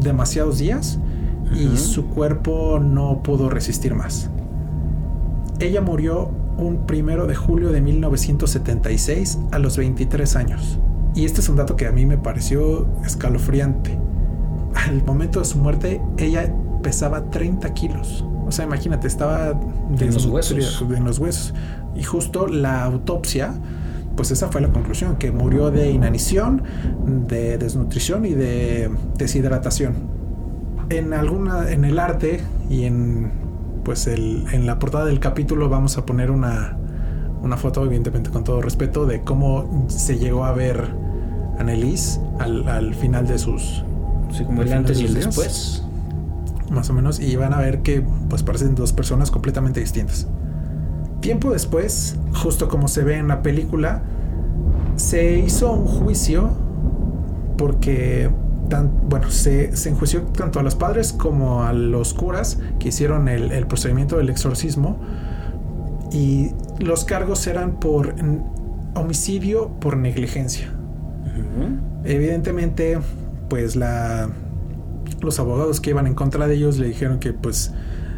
demasiados 0.00 0.58
días 0.58 0.98
y 1.54 1.76
su 1.76 2.06
cuerpo 2.06 2.78
no 2.80 3.22
pudo 3.22 3.48
resistir 3.48 3.94
más. 3.94 4.30
Ella 5.60 5.80
murió 5.80 6.30
un 6.56 6.86
primero 6.86 7.26
de 7.26 7.34
julio 7.34 7.70
de 7.70 7.80
1976 7.80 9.38
a 9.52 9.58
los 9.58 9.76
23 9.76 10.36
años. 10.36 10.78
Y 11.14 11.24
este 11.24 11.40
es 11.40 11.48
un 11.48 11.56
dato 11.56 11.76
que 11.76 11.86
a 11.86 11.92
mí 11.92 12.06
me 12.06 12.18
pareció 12.18 12.86
escalofriante. 13.04 13.98
Al 14.74 15.04
momento 15.04 15.40
de 15.40 15.44
su 15.44 15.58
muerte, 15.58 16.00
ella 16.16 16.54
pesaba 16.82 17.30
30 17.30 17.72
kilos. 17.74 18.24
O 18.46 18.52
sea, 18.52 18.64
imagínate, 18.64 19.06
estaba 19.06 19.50
En 19.50 20.14
los 20.14 20.26
huesos. 20.26 20.82
En 20.82 21.04
los 21.04 21.18
huesos. 21.18 21.54
Y 21.94 22.02
justo 22.02 22.46
la 22.46 22.84
autopsia 22.84 23.54
pues 24.18 24.32
esa 24.32 24.48
fue 24.48 24.60
la 24.60 24.72
conclusión, 24.72 25.14
que 25.14 25.30
murió 25.30 25.70
de 25.70 25.92
inanición, 25.92 26.64
de 27.28 27.56
desnutrición 27.56 28.26
y 28.26 28.34
de 28.34 28.90
deshidratación. 29.16 29.94
En 30.90 31.12
alguna, 31.12 31.70
en 31.70 31.84
el 31.84 32.00
arte 32.00 32.40
y 32.68 32.82
en 32.82 33.30
pues 33.84 34.08
el, 34.08 34.44
en 34.52 34.66
la 34.66 34.80
portada 34.80 35.04
del 35.04 35.20
capítulo 35.20 35.68
vamos 35.68 35.98
a 35.98 36.04
poner 36.04 36.32
una, 36.32 36.76
una 37.42 37.56
foto, 37.56 37.84
evidentemente 37.84 38.30
con 38.30 38.42
todo 38.42 38.60
respeto, 38.60 39.06
de 39.06 39.22
cómo 39.22 39.86
se 39.86 40.18
llegó 40.18 40.44
a 40.44 40.52
ver 40.52 40.88
Annelies 41.60 42.20
al, 42.40 42.68
al 42.68 42.96
final 42.96 43.24
de 43.24 43.38
sus. 43.38 43.84
Sí, 44.32 44.44
como 44.44 44.62
el 44.62 44.72
antes 44.72 44.96
de 44.96 45.04
y 45.04 45.06
el 45.06 45.14
días. 45.14 45.26
después. 45.26 45.84
Más 46.70 46.90
o 46.90 46.92
menos. 46.92 47.20
Y 47.20 47.36
van 47.36 47.52
a 47.54 47.58
ver 47.58 47.82
que 47.82 48.04
pues 48.28 48.42
parecen 48.42 48.74
dos 48.74 48.92
personas 48.92 49.30
completamente 49.30 49.80
distintas. 49.80 50.26
Tiempo 51.20 51.50
después, 51.50 52.16
justo 52.42 52.68
como 52.68 52.88
se 52.88 53.02
ve 53.02 53.16
en 53.16 53.28
la 53.28 53.42
película, 53.42 54.02
se 54.96 55.38
hizo 55.38 55.72
un 55.72 55.86
juicio 55.86 56.50
porque 57.56 58.30
tan, 58.68 59.08
bueno, 59.08 59.30
se, 59.30 59.76
se 59.76 59.88
enjuició 59.88 60.22
tanto 60.22 60.60
a 60.60 60.62
los 60.62 60.74
padres 60.74 61.12
como 61.12 61.62
a 61.62 61.72
los 61.72 62.14
curas 62.14 62.58
que 62.78 62.88
hicieron 62.88 63.28
el, 63.28 63.50
el 63.50 63.66
procedimiento 63.66 64.18
del 64.18 64.28
exorcismo 64.28 64.98
y 66.12 66.52
los 66.78 67.04
cargos 67.04 67.46
eran 67.46 67.80
por 67.80 68.14
homicidio 68.94 69.68
por 69.80 69.96
negligencia. 69.96 70.72
Evidentemente, 72.04 72.98
pues 73.48 73.76
la 73.76 74.28
los 75.20 75.38
abogados 75.38 75.80
que 75.80 75.90
iban 75.90 76.06
en 76.06 76.14
contra 76.14 76.46
de 76.46 76.54
ellos 76.54 76.78
le 76.78 76.88
dijeron 76.88 77.18
que 77.18 77.32
pues 77.32 77.72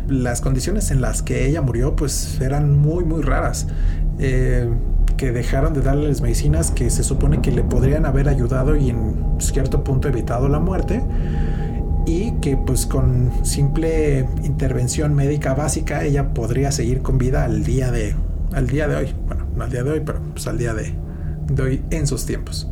las 0.08 0.40
condiciones 0.40 0.90
en 0.90 1.00
las 1.00 1.22
que 1.22 1.46
ella 1.46 1.62
murió 1.62 1.96
pues 1.96 2.40
eran 2.40 2.78
muy 2.78 3.04
muy 3.04 3.22
raras. 3.22 3.66
Eh, 4.18 4.68
que 5.16 5.32
dejaron 5.32 5.74
de 5.74 5.82
darles 5.82 6.22
medicinas 6.22 6.70
que 6.70 6.88
se 6.88 7.04
supone 7.04 7.42
que 7.42 7.52
le 7.52 7.62
podrían 7.62 8.06
haber 8.06 8.26
ayudado 8.26 8.74
y 8.76 8.88
en 8.88 9.36
cierto 9.38 9.84
punto 9.84 10.08
evitado 10.08 10.48
la 10.48 10.60
muerte. 10.60 11.02
Y 12.06 12.32
que 12.40 12.56
pues 12.56 12.86
con 12.86 13.30
simple 13.44 14.26
intervención 14.42 15.14
médica 15.14 15.52
básica 15.54 16.04
ella 16.04 16.32
podría 16.32 16.72
seguir 16.72 17.02
con 17.02 17.18
vida 17.18 17.44
al 17.44 17.64
día 17.64 17.90
de 17.90 18.16
al 18.52 18.66
día 18.66 18.88
de 18.88 18.96
hoy. 18.96 19.14
Bueno 19.26 19.46
no 19.54 19.64
al 19.64 19.70
día 19.70 19.82
de 19.82 19.90
hoy 19.90 20.02
pero 20.04 20.20
pues 20.32 20.46
al 20.46 20.56
día 20.56 20.72
de, 20.72 20.94
de 21.48 21.62
hoy 21.62 21.84
en 21.90 22.06
sus 22.06 22.24
tiempos. 22.24 22.70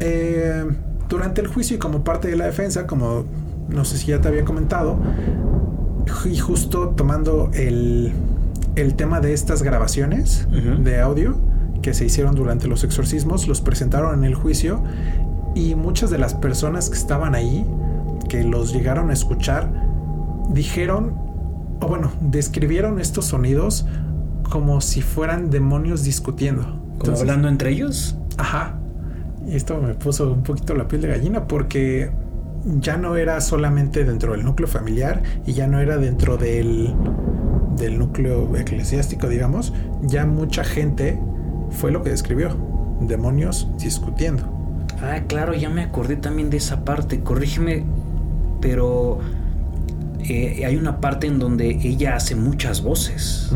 Eh, 0.00 0.64
durante 1.08 1.40
el 1.40 1.48
juicio 1.48 1.76
y 1.76 1.78
como 1.78 2.04
parte 2.04 2.28
de 2.28 2.36
la 2.36 2.46
defensa 2.46 2.86
como 2.86 3.24
no 3.68 3.84
sé 3.84 3.98
si 3.98 4.08
ya 4.08 4.20
te 4.20 4.28
había 4.28 4.44
comentado 4.44 4.98
y 6.24 6.36
justo 6.38 6.90
tomando 6.90 7.50
el, 7.54 8.12
el 8.76 8.94
tema 8.94 9.20
de 9.20 9.32
estas 9.32 9.62
grabaciones 9.62 10.46
de 10.50 11.00
audio 11.00 11.36
que 11.82 11.94
se 11.94 12.04
hicieron 12.04 12.34
durante 12.34 12.66
los 12.66 12.84
exorcismos, 12.84 13.46
los 13.46 13.60
presentaron 13.60 14.18
en 14.18 14.24
el 14.24 14.34
juicio 14.34 14.82
y 15.54 15.74
muchas 15.74 16.10
de 16.10 16.18
las 16.18 16.34
personas 16.34 16.90
que 16.90 16.96
estaban 16.96 17.34
ahí, 17.34 17.66
que 18.28 18.44
los 18.44 18.72
llegaron 18.72 19.10
a 19.10 19.12
escuchar, 19.12 19.70
dijeron, 20.50 21.14
o 21.80 21.86
bueno, 21.86 22.10
describieron 22.20 23.00
estos 23.00 23.26
sonidos 23.26 23.86
como 24.50 24.80
si 24.80 25.02
fueran 25.02 25.50
demonios 25.50 26.04
discutiendo. 26.04 26.62
Como 26.62 26.92
Entonces, 26.94 27.20
hablando 27.20 27.48
entre 27.48 27.70
ellos. 27.70 28.16
Ajá. 28.38 28.78
Y 29.46 29.56
esto 29.56 29.80
me 29.80 29.94
puso 29.94 30.32
un 30.32 30.42
poquito 30.42 30.74
la 30.74 30.88
piel 30.88 31.02
de 31.02 31.08
gallina 31.08 31.46
porque 31.46 32.10
ya 32.80 32.96
no 32.96 33.16
era 33.16 33.40
solamente 33.40 34.04
dentro 34.04 34.32
del 34.32 34.44
núcleo 34.44 34.68
familiar 34.68 35.22
y 35.46 35.52
ya 35.52 35.66
no 35.66 35.80
era 35.80 35.96
dentro 35.96 36.36
del, 36.36 36.94
del 37.76 37.98
núcleo 37.98 38.54
eclesiástico, 38.56 39.28
digamos. 39.28 39.72
Ya 40.02 40.26
mucha 40.26 40.64
gente 40.64 41.18
fue 41.70 41.90
lo 41.90 42.02
que 42.02 42.10
describió. 42.10 42.56
Demonios 43.00 43.68
discutiendo. 43.78 44.42
Ah, 45.00 45.20
claro, 45.26 45.54
ya 45.54 45.70
me 45.70 45.82
acordé 45.82 46.16
también 46.16 46.50
de 46.50 46.56
esa 46.56 46.84
parte. 46.84 47.20
Corrígeme, 47.20 47.84
pero 48.60 49.20
eh, 50.20 50.64
hay 50.66 50.76
una 50.76 51.00
parte 51.00 51.26
en 51.26 51.38
donde 51.38 51.68
ella 51.70 52.16
hace 52.16 52.34
muchas 52.34 52.82
voces. 52.82 53.52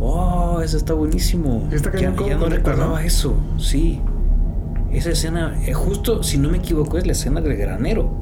Oh, 0.00 0.60
eso 0.62 0.76
está 0.76 0.94
buenísimo. 0.94 1.68
Está 1.72 1.92
ya 1.92 2.14
ya 2.14 2.36
no 2.36 2.48
recordaba 2.48 3.00
¿no? 3.00 3.06
eso, 3.06 3.34
sí. 3.58 4.00
Esa 4.92 5.10
escena, 5.10 5.58
eh, 5.66 5.74
justo 5.74 6.22
si 6.22 6.38
no 6.38 6.48
me 6.48 6.58
equivoco, 6.58 6.98
es 6.98 7.06
la 7.06 7.12
escena 7.12 7.40
del 7.40 7.56
granero. 7.56 8.18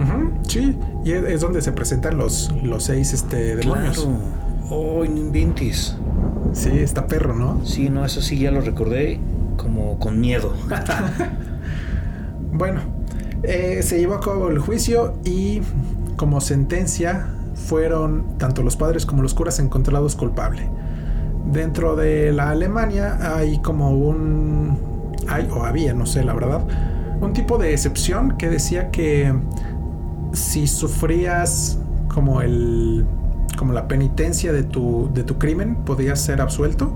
Sí, 0.48 0.76
y 1.04 1.12
es, 1.12 1.24
es 1.24 1.40
donde 1.40 1.62
se 1.62 1.72
presentan 1.72 2.18
los, 2.18 2.52
los 2.62 2.84
seis 2.84 3.12
este, 3.12 3.56
demonios. 3.56 3.96
Claro. 3.98 4.18
Oh, 4.70 5.04
no 5.04 5.16
inventes. 5.16 5.96
Sí, 6.52 6.70
está 6.70 7.06
perro, 7.06 7.34
¿no? 7.34 7.64
Sí, 7.64 7.88
no, 7.88 8.04
eso 8.04 8.20
sí 8.20 8.38
ya 8.38 8.50
lo 8.50 8.60
recordé 8.60 9.20
como 9.56 9.98
con 9.98 10.20
miedo. 10.20 10.52
Bueno, 12.52 12.80
eh, 13.42 13.82
se 13.82 13.98
llevó 13.98 14.14
a 14.14 14.20
cabo 14.20 14.48
el 14.48 14.58
juicio 14.58 15.18
y 15.24 15.60
como 16.16 16.40
sentencia 16.40 17.28
fueron 17.54 18.38
tanto 18.38 18.62
los 18.62 18.76
padres 18.76 19.04
como 19.04 19.22
los 19.22 19.34
curas 19.34 19.58
encontrados 19.58 20.16
culpables. 20.16 20.66
Dentro 21.52 21.96
de 21.96 22.32
la 22.32 22.50
Alemania 22.50 23.36
hay 23.36 23.58
como 23.58 23.90
un... 23.90 24.95
hay 25.28 25.48
o 25.50 25.64
había, 25.64 25.94
no 25.94 26.06
sé 26.06 26.24
la 26.24 26.34
verdad, 26.34 26.62
un 27.20 27.32
tipo 27.32 27.58
de 27.58 27.72
excepción 27.72 28.36
que 28.36 28.48
decía 28.48 28.90
que 28.90 29.32
si 30.32 30.66
sufrías 30.66 31.78
como 32.08 32.40
el 32.42 33.06
como 33.56 33.72
la 33.72 33.88
penitencia 33.88 34.52
de 34.52 34.64
tu, 34.64 35.08
de 35.14 35.24
tu 35.24 35.38
crimen 35.38 35.76
podías 35.76 36.20
ser 36.20 36.42
absuelto 36.42 36.92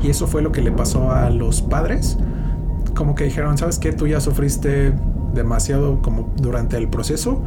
y 0.00 0.10
eso 0.10 0.28
fue 0.28 0.40
lo 0.40 0.52
que 0.52 0.62
le 0.62 0.70
pasó 0.70 1.10
a 1.10 1.30
los 1.30 1.62
padres 1.62 2.16
como 2.96 3.14
que 3.14 3.24
dijeron, 3.24 3.56
¿sabes 3.56 3.78
qué? 3.78 3.92
Tú 3.92 4.08
ya 4.08 4.20
sufriste 4.20 4.92
demasiado 5.34 6.00
como 6.02 6.32
durante 6.36 6.76
el 6.76 6.88
proceso 6.88 7.42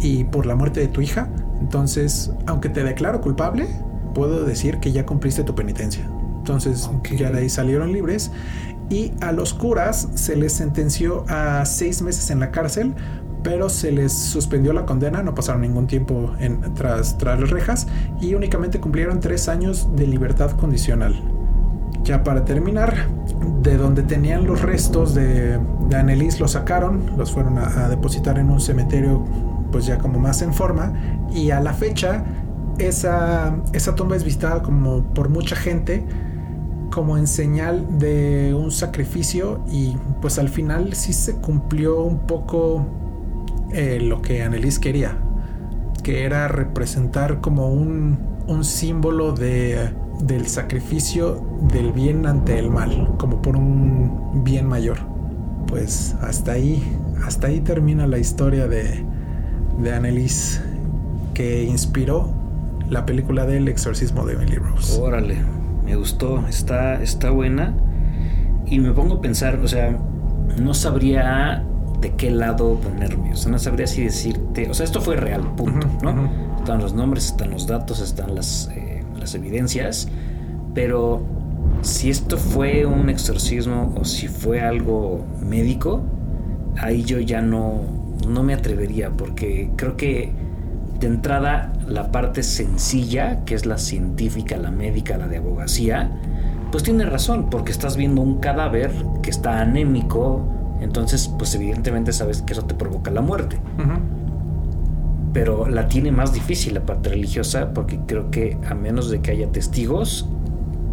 y 0.00 0.24
por 0.24 0.44
la 0.44 0.56
muerte 0.56 0.80
de 0.80 0.88
tu 0.88 1.00
hija. 1.00 1.30
Entonces, 1.60 2.32
aunque 2.46 2.68
te 2.68 2.84
declaro 2.84 3.22
culpable, 3.22 3.68
puedo 4.14 4.44
decir 4.44 4.78
que 4.80 4.92
ya 4.92 5.06
cumpliste 5.06 5.44
tu 5.44 5.54
penitencia. 5.54 6.04
Entonces, 6.38 6.90
ya 7.16 7.30
de 7.30 7.38
ahí 7.38 7.48
salieron 7.48 7.92
libres. 7.92 8.30
Y 8.90 9.12
a 9.20 9.32
los 9.32 9.54
curas 9.54 10.08
se 10.14 10.36
les 10.36 10.52
sentenció 10.52 11.24
a 11.28 11.64
seis 11.64 12.02
meses 12.02 12.30
en 12.30 12.40
la 12.40 12.50
cárcel, 12.50 12.94
pero 13.42 13.68
se 13.68 13.92
les 13.92 14.12
suspendió 14.12 14.72
la 14.72 14.86
condena, 14.86 15.22
no 15.22 15.34
pasaron 15.34 15.62
ningún 15.62 15.86
tiempo 15.86 16.34
en, 16.38 16.74
tras, 16.74 17.18
tras 17.18 17.38
las 17.38 17.50
rejas 17.50 17.86
y 18.20 18.34
únicamente 18.34 18.80
cumplieron 18.80 19.20
tres 19.20 19.48
años 19.48 19.94
de 19.94 20.06
libertad 20.06 20.52
condicional. 20.52 21.14
Ya 22.04 22.24
para 22.24 22.44
terminar, 22.44 23.08
de 23.62 23.76
donde 23.76 24.02
tenían 24.02 24.46
los 24.46 24.62
restos 24.62 25.14
de, 25.14 25.58
de 25.88 26.34
los 26.38 26.52
sacaron, 26.52 27.16
los 27.16 27.32
fueron 27.32 27.58
a, 27.58 27.84
a 27.84 27.88
depositar 27.88 28.38
en 28.38 28.50
un 28.50 28.60
cementerio 28.60 29.24
pues 29.70 29.86
ya 29.86 29.98
como 29.98 30.18
más 30.20 30.40
en 30.42 30.54
forma 30.54 30.92
y 31.32 31.50
a 31.50 31.58
la 31.60 31.72
fecha 31.72 32.24
esa, 32.78 33.56
esa 33.72 33.94
tumba 33.94 34.16
es 34.16 34.24
visitada 34.24 34.62
como 34.62 35.02
por 35.14 35.28
mucha 35.28 35.56
gente 35.56 36.04
como 36.94 37.18
en 37.18 37.26
señal 37.26 37.98
de 37.98 38.54
un 38.54 38.70
sacrificio 38.70 39.64
y 39.68 39.96
pues 40.22 40.38
al 40.38 40.48
final 40.48 40.94
sí 40.94 41.12
se 41.12 41.34
cumplió 41.34 42.02
un 42.02 42.20
poco 42.20 42.86
eh, 43.72 43.98
lo 44.00 44.22
que 44.22 44.44
Annelies 44.44 44.78
quería, 44.78 45.18
que 46.04 46.22
era 46.22 46.46
representar 46.46 47.40
como 47.40 47.68
un, 47.68 48.16
un 48.46 48.64
símbolo 48.64 49.32
de, 49.32 49.90
del 50.20 50.46
sacrificio 50.46 51.44
del 51.72 51.92
bien 51.92 52.26
ante 52.26 52.60
el 52.60 52.70
mal, 52.70 53.16
como 53.18 53.42
por 53.42 53.56
un 53.56 54.44
bien 54.44 54.68
mayor. 54.68 54.98
Pues 55.66 56.14
hasta 56.20 56.52
ahí, 56.52 56.80
hasta 57.26 57.48
ahí 57.48 57.58
termina 57.58 58.06
la 58.06 58.18
historia 58.18 58.68
de, 58.68 59.04
de 59.80 59.92
Annelies 59.92 60.62
que 61.34 61.64
inspiró 61.64 62.30
la 62.88 63.04
película 63.04 63.46
del 63.46 63.66
exorcismo 63.66 64.24
de 64.24 64.34
Emily 64.34 64.58
Rose. 64.58 65.00
Órale, 65.00 65.38
me 65.84 65.96
gustó, 65.96 66.46
está, 66.48 67.02
está 67.02 67.30
buena. 67.30 67.74
Y 68.66 68.78
me 68.78 68.92
pongo 68.92 69.16
a 69.16 69.20
pensar, 69.20 69.58
o 69.62 69.68
sea, 69.68 69.96
no 70.58 70.74
sabría 70.74 71.64
de 72.00 72.14
qué 72.16 72.30
lado 72.30 72.78
ponerme. 72.80 73.32
O 73.32 73.36
sea, 73.36 73.52
no 73.52 73.58
sabría 73.58 73.86
si 73.86 74.02
decirte. 74.02 74.68
O 74.70 74.74
sea, 74.74 74.84
esto 74.84 75.00
fue 75.00 75.16
real, 75.16 75.54
punto, 75.54 75.88
¿no? 76.02 76.30
Están 76.58 76.80
los 76.80 76.94
nombres, 76.94 77.26
están 77.26 77.50
los 77.50 77.66
datos, 77.66 78.00
están 78.00 78.34
las, 78.34 78.70
eh, 78.74 79.04
las 79.18 79.34
evidencias. 79.34 80.08
Pero 80.74 81.22
si 81.82 82.10
esto 82.10 82.36
fue 82.38 82.86
un 82.86 83.10
exorcismo 83.10 83.94
o 83.96 84.04
si 84.04 84.28
fue 84.28 84.60
algo 84.60 85.24
médico, 85.40 86.02
ahí 86.78 87.02
yo 87.02 87.20
ya 87.20 87.42
no, 87.42 87.82
no 88.26 88.42
me 88.42 88.54
atrevería 88.54 89.10
porque 89.10 89.70
creo 89.76 89.96
que 89.96 90.32
de 91.04 91.10
entrada 91.10 91.70
la 91.86 92.10
parte 92.10 92.42
sencilla, 92.42 93.44
que 93.44 93.54
es 93.54 93.66
la 93.66 93.76
científica, 93.76 94.56
la 94.56 94.70
médica, 94.70 95.18
la 95.18 95.28
de 95.28 95.36
abogacía, 95.36 96.10
pues 96.72 96.82
tiene 96.82 97.04
razón, 97.04 97.50
porque 97.50 97.72
estás 97.72 97.96
viendo 97.96 98.22
un 98.22 98.38
cadáver 98.38 98.90
que 99.22 99.30
está 99.30 99.60
anémico, 99.60 100.42
entonces 100.80 101.30
pues 101.38 101.54
evidentemente 101.54 102.12
sabes 102.12 102.40
que 102.42 102.54
eso 102.54 102.64
te 102.64 102.74
provoca 102.74 103.10
la 103.10 103.20
muerte. 103.20 103.58
Pero 105.34 105.68
la 105.68 105.88
tiene 105.88 106.10
más 106.10 106.32
difícil 106.32 106.74
la 106.74 106.86
parte 106.86 107.10
religiosa 107.10 107.74
porque 107.74 108.00
creo 108.06 108.30
que 108.30 108.56
a 108.68 108.74
menos 108.74 109.10
de 109.10 109.20
que 109.20 109.32
haya 109.32 109.50
testigos 109.52 110.28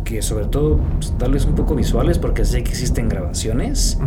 que 0.04 0.22
sobre 0.22 0.46
todo 0.46 0.80
pues, 0.98 1.14
tal 1.18 1.32
vez 1.32 1.46
un 1.46 1.56
poco 1.56 1.74
visuales, 1.74 2.20
porque 2.20 2.44
sé 2.44 2.64
que 2.64 2.72
existen 2.72 3.08
grabaciones, 3.08 3.98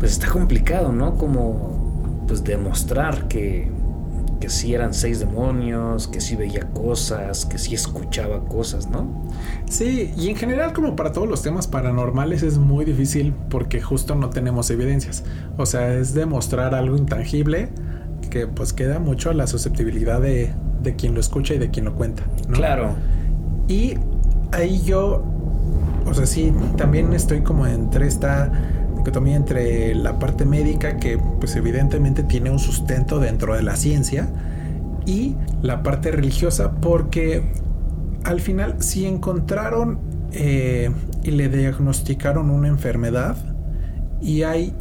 pues 0.00 0.12
está 0.12 0.28
complicado, 0.28 0.92
¿no? 0.92 1.16
Como 1.16 2.24
pues 2.26 2.42
demostrar 2.42 3.28
que, 3.28 3.70
que 4.44 4.50
sí 4.50 4.74
eran 4.74 4.92
seis 4.92 5.20
demonios, 5.20 6.06
que 6.06 6.20
sí 6.20 6.36
veía 6.36 6.68
cosas, 6.74 7.46
que 7.46 7.56
sí 7.56 7.74
escuchaba 7.74 8.44
cosas, 8.44 8.90
¿no? 8.90 9.08
Sí, 9.64 10.12
y 10.18 10.28
en 10.28 10.36
general 10.36 10.74
como 10.74 10.96
para 10.96 11.12
todos 11.12 11.26
los 11.26 11.40
temas 11.40 11.66
paranormales 11.66 12.42
es 12.42 12.58
muy 12.58 12.84
difícil 12.84 13.32
porque 13.48 13.80
justo 13.80 14.14
no 14.14 14.28
tenemos 14.28 14.68
evidencias. 14.68 15.24
O 15.56 15.64
sea, 15.64 15.94
es 15.94 16.12
demostrar 16.12 16.74
algo 16.74 16.98
intangible 16.98 17.70
que 18.28 18.46
pues 18.46 18.74
queda 18.74 18.98
mucho 18.98 19.30
a 19.30 19.32
la 19.32 19.46
susceptibilidad 19.46 20.20
de, 20.20 20.52
de 20.82 20.94
quien 20.94 21.14
lo 21.14 21.20
escucha 21.20 21.54
y 21.54 21.58
de 21.58 21.70
quien 21.70 21.86
lo 21.86 21.94
cuenta. 21.94 22.24
¿no? 22.46 22.54
Claro. 22.54 22.90
Y 23.66 23.94
ahí 24.52 24.82
yo, 24.82 25.24
o 26.04 26.12
sea, 26.12 26.26
sí, 26.26 26.52
también 26.76 27.14
estoy 27.14 27.40
como 27.40 27.66
entre 27.66 28.06
esta 28.06 28.52
dicotomía 29.04 29.36
entre 29.36 29.94
la 29.94 30.18
parte 30.18 30.46
médica, 30.46 30.96
que 30.96 31.18
pues 31.18 31.54
evidentemente 31.56 32.22
tiene 32.22 32.50
un 32.50 32.58
sustento 32.58 33.20
dentro 33.20 33.54
de 33.54 33.62
la 33.62 33.76
ciencia, 33.76 34.28
y 35.06 35.36
la 35.60 35.82
parte 35.82 36.10
religiosa, 36.10 36.72
porque 36.80 37.52
al 38.24 38.40
final 38.40 38.76
si 38.82 39.04
encontraron 39.04 39.98
eh, 40.32 40.90
y 41.22 41.32
le 41.32 41.50
diagnosticaron 41.50 42.48
una 42.48 42.68
enfermedad 42.68 43.36
y 44.22 44.42
hay 44.42 44.74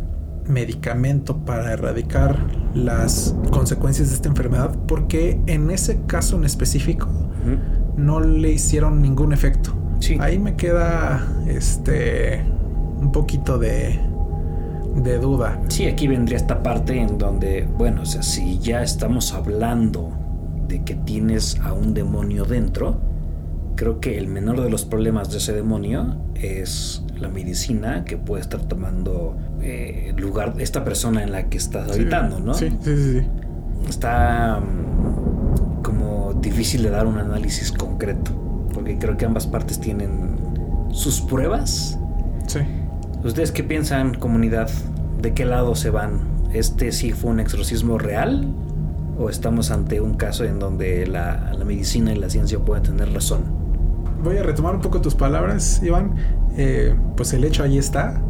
medicamento 0.47 1.43
para 1.43 1.73
erradicar 1.73 2.37
las 2.73 3.35
consecuencias 3.51 4.09
de 4.09 4.15
esta 4.15 4.29
enfermedad, 4.29 4.77
porque 4.87 5.41
en 5.47 5.69
ese 5.69 6.01
caso 6.07 6.37
en 6.37 6.45
específico 6.45 7.09
no 7.97 8.21
le 8.21 8.51
hicieron 8.53 9.01
ningún 9.01 9.33
efecto. 9.33 9.73
Sí. 9.99 10.17
Ahí 10.19 10.39
me 10.39 10.55
queda 10.55 11.27
este 11.47 12.43
un 12.99 13.11
poquito 13.11 13.57
de 13.57 13.99
de 14.95 15.17
duda. 15.17 15.59
Sí, 15.69 15.85
aquí 15.85 16.07
vendría 16.07 16.37
esta 16.37 16.61
parte 16.61 16.99
en 16.99 17.17
donde, 17.17 17.67
bueno, 17.77 18.03
o 18.03 18.05
sea, 18.05 18.23
si 18.23 18.59
ya 18.59 18.83
estamos 18.83 19.33
hablando 19.33 20.11
de 20.67 20.83
que 20.83 20.95
tienes 20.95 21.59
a 21.61 21.73
un 21.73 21.93
demonio 21.93 22.45
dentro, 22.45 22.97
creo 23.75 23.99
que 23.99 24.17
el 24.17 24.27
menor 24.27 24.61
de 24.61 24.69
los 24.69 24.85
problemas 24.85 25.31
de 25.31 25.37
ese 25.37 25.53
demonio 25.53 26.17
es 26.35 27.03
la 27.19 27.27
medicina 27.27 28.05
que 28.05 28.17
puede 28.17 28.41
estar 28.41 28.61
tomando 28.61 29.35
eh, 29.61 30.13
lugar 30.17 30.55
esta 30.59 30.83
persona 30.83 31.23
en 31.23 31.31
la 31.31 31.49
que 31.49 31.57
estás 31.57 31.91
habitando, 31.91 32.39
¿no? 32.39 32.53
Sí, 32.53 32.69
sí, 32.81 32.95
sí. 32.95 33.27
Está 33.89 34.59
mm, 34.59 35.81
como 35.81 36.33
difícil 36.35 36.83
de 36.83 36.89
dar 36.89 37.07
un 37.07 37.17
análisis 37.17 37.71
concreto, 37.71 38.31
porque 38.73 38.97
creo 38.97 39.17
que 39.17 39.25
ambas 39.25 39.47
partes 39.47 39.79
tienen 39.79 40.37
sus 40.91 41.21
pruebas 41.21 41.97
Sí. 42.47 42.59
¿Ustedes 43.23 43.53
qué 43.53 43.63
piensan, 43.63 44.15
comunidad? 44.15 44.69
¿De 45.21 45.33
qué 45.33 45.45
lado 45.45 45.75
se 45.75 45.89
van? 45.89 46.19
¿Este 46.51 46.91
sí 46.91 47.13
fue 47.13 47.31
un 47.31 47.39
exorcismo 47.39 47.97
real? 47.97 48.53
¿O 49.17 49.29
estamos 49.29 49.71
ante 49.71 50.01
un 50.01 50.15
caso 50.15 50.43
en 50.43 50.59
donde 50.59 51.07
la, 51.07 51.53
la 51.57 51.63
medicina 51.63 52.11
y 52.11 52.17
la 52.17 52.29
ciencia 52.29 52.59
pueden 52.59 52.83
tener 52.83 53.13
razón? 53.13 53.43
Voy 54.21 54.35
a 54.35 54.43
retomar 54.43 54.75
un 54.75 54.81
poco 54.81 54.99
tus 54.99 55.15
palabras, 55.15 55.81
Iván. 55.81 56.15
Eh, 56.57 56.93
pues 57.15 57.31
el 57.31 57.45
hecho 57.45 57.63
ahí 57.63 57.77
está. 57.77 58.21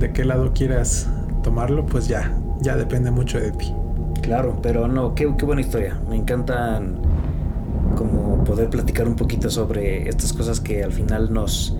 De 0.00 0.12
qué 0.12 0.24
lado 0.24 0.52
quieras 0.54 1.08
tomarlo, 1.44 1.86
pues 1.86 2.08
ya, 2.08 2.36
ya 2.60 2.74
depende 2.74 3.12
mucho 3.12 3.38
de 3.38 3.52
ti. 3.52 3.72
Claro, 4.22 4.58
pero 4.60 4.88
no, 4.88 5.14
qué, 5.14 5.32
qué 5.38 5.44
buena 5.44 5.60
historia. 5.60 6.00
Me 6.08 6.16
encantan 6.16 6.96
como 7.96 8.42
poder 8.42 8.70
platicar 8.70 9.06
un 9.06 9.14
poquito 9.14 9.50
sobre 9.50 10.08
estas 10.08 10.32
cosas 10.32 10.58
que 10.58 10.82
al 10.82 10.92
final 10.92 11.32
nos 11.32 11.76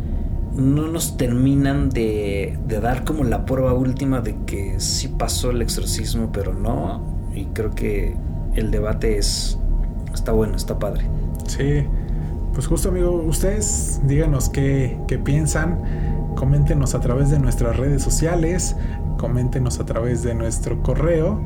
no 0.55 0.89
nos 0.89 1.17
terminan 1.17 1.91
de, 1.91 2.59
de 2.67 2.81
dar 2.81 3.05
como 3.05 3.25
la 3.25 3.47
prueba 3.47 3.75
última 3.75 4.21
de 4.21 4.37
que 4.47 4.81
sí 4.81 5.09
pasó 5.09 5.51
el 5.51 5.63
exorcismo, 5.63 6.31
pero 6.33 6.55
no. 6.55 7.03
Y 7.35 7.47
creo 7.47 7.71
que 7.71 8.17
el 8.55 8.71
debate 8.71 9.19
es 9.19 9.59
está 10.15 10.33
bueno, 10.33 10.57
está 10.57 10.79
padre. 10.79 11.05
Sí, 11.47 11.85
pues 12.53 12.67
justo 12.67 12.89
amigo, 12.89 13.11
ustedes 13.23 14.01
díganos 14.05 14.49
qué, 14.49 14.99
qué 15.07 15.19
piensan, 15.19 15.81
coméntenos 16.37 16.95
a 16.95 17.01
través 17.01 17.31
de 17.31 17.39
nuestras 17.39 17.77
redes 17.77 18.03
sociales, 18.03 18.77
coméntenos 19.19 19.81
a 19.81 19.87
través 19.87 20.23
de 20.23 20.35
nuestro 20.35 20.83
correo. 20.83 21.41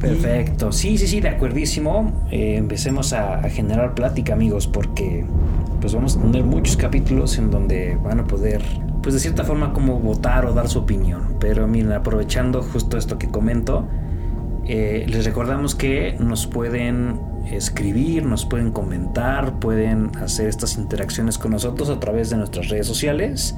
Perfecto, 0.00 0.72
sí, 0.72 0.96
sí, 0.96 1.06
sí, 1.06 1.20
de 1.20 1.28
acuerdísimo. 1.28 2.12
Eh, 2.30 2.56
empecemos 2.56 3.12
a, 3.12 3.34
a 3.34 3.50
generar 3.50 3.94
plática, 3.94 4.32
amigos, 4.32 4.66
porque 4.66 5.24
pues 5.80 5.94
vamos 5.94 6.16
a 6.16 6.20
tener 6.20 6.44
muchos 6.44 6.76
capítulos 6.76 7.38
en 7.38 7.50
donde 7.50 7.96
van 8.02 8.20
a 8.20 8.24
poder, 8.24 8.62
pues 9.02 9.14
de 9.14 9.20
cierta 9.20 9.44
forma, 9.44 9.72
como 9.72 9.98
votar 9.98 10.46
o 10.46 10.52
dar 10.52 10.68
su 10.68 10.80
opinión. 10.80 11.36
Pero 11.38 11.66
miren, 11.68 11.92
aprovechando 11.92 12.62
justo 12.62 12.96
esto 12.96 13.18
que 13.18 13.28
comento, 13.28 13.86
eh, 14.66 15.04
les 15.08 15.24
recordamos 15.24 15.74
que 15.74 16.16
nos 16.18 16.46
pueden 16.46 17.18
escribir, 17.50 18.24
nos 18.24 18.44
pueden 18.44 18.70
comentar, 18.70 19.58
pueden 19.58 20.10
hacer 20.16 20.48
estas 20.48 20.76
interacciones 20.76 21.38
con 21.38 21.50
nosotros 21.52 21.88
a 21.90 21.98
través 21.98 22.30
de 22.30 22.36
nuestras 22.36 22.68
redes 22.68 22.86
sociales. 22.86 23.56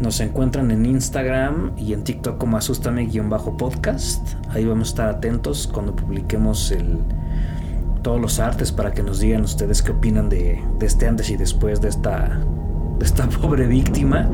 Nos 0.00 0.18
encuentran 0.20 0.70
en 0.70 0.86
Instagram 0.86 1.72
y 1.76 1.92
en 1.92 2.04
TikTok 2.04 2.38
como 2.38 2.56
asústame-podcast. 2.56 4.28
Ahí 4.48 4.64
vamos 4.64 4.88
a 4.88 4.92
estar 4.92 5.10
atentos 5.10 5.68
cuando 5.70 5.94
publiquemos 5.94 6.70
el, 6.70 7.00
todos 8.02 8.18
los 8.18 8.40
artes 8.40 8.72
para 8.72 8.92
que 8.92 9.02
nos 9.02 9.20
digan 9.20 9.42
ustedes 9.42 9.82
qué 9.82 9.92
opinan 9.92 10.30
de, 10.30 10.64
de 10.78 10.86
este 10.86 11.06
antes 11.06 11.28
y 11.28 11.36
después 11.36 11.82
de 11.82 11.90
esta, 11.90 12.40
de 12.98 13.04
esta 13.04 13.28
pobre 13.28 13.66
víctima. 13.66 14.26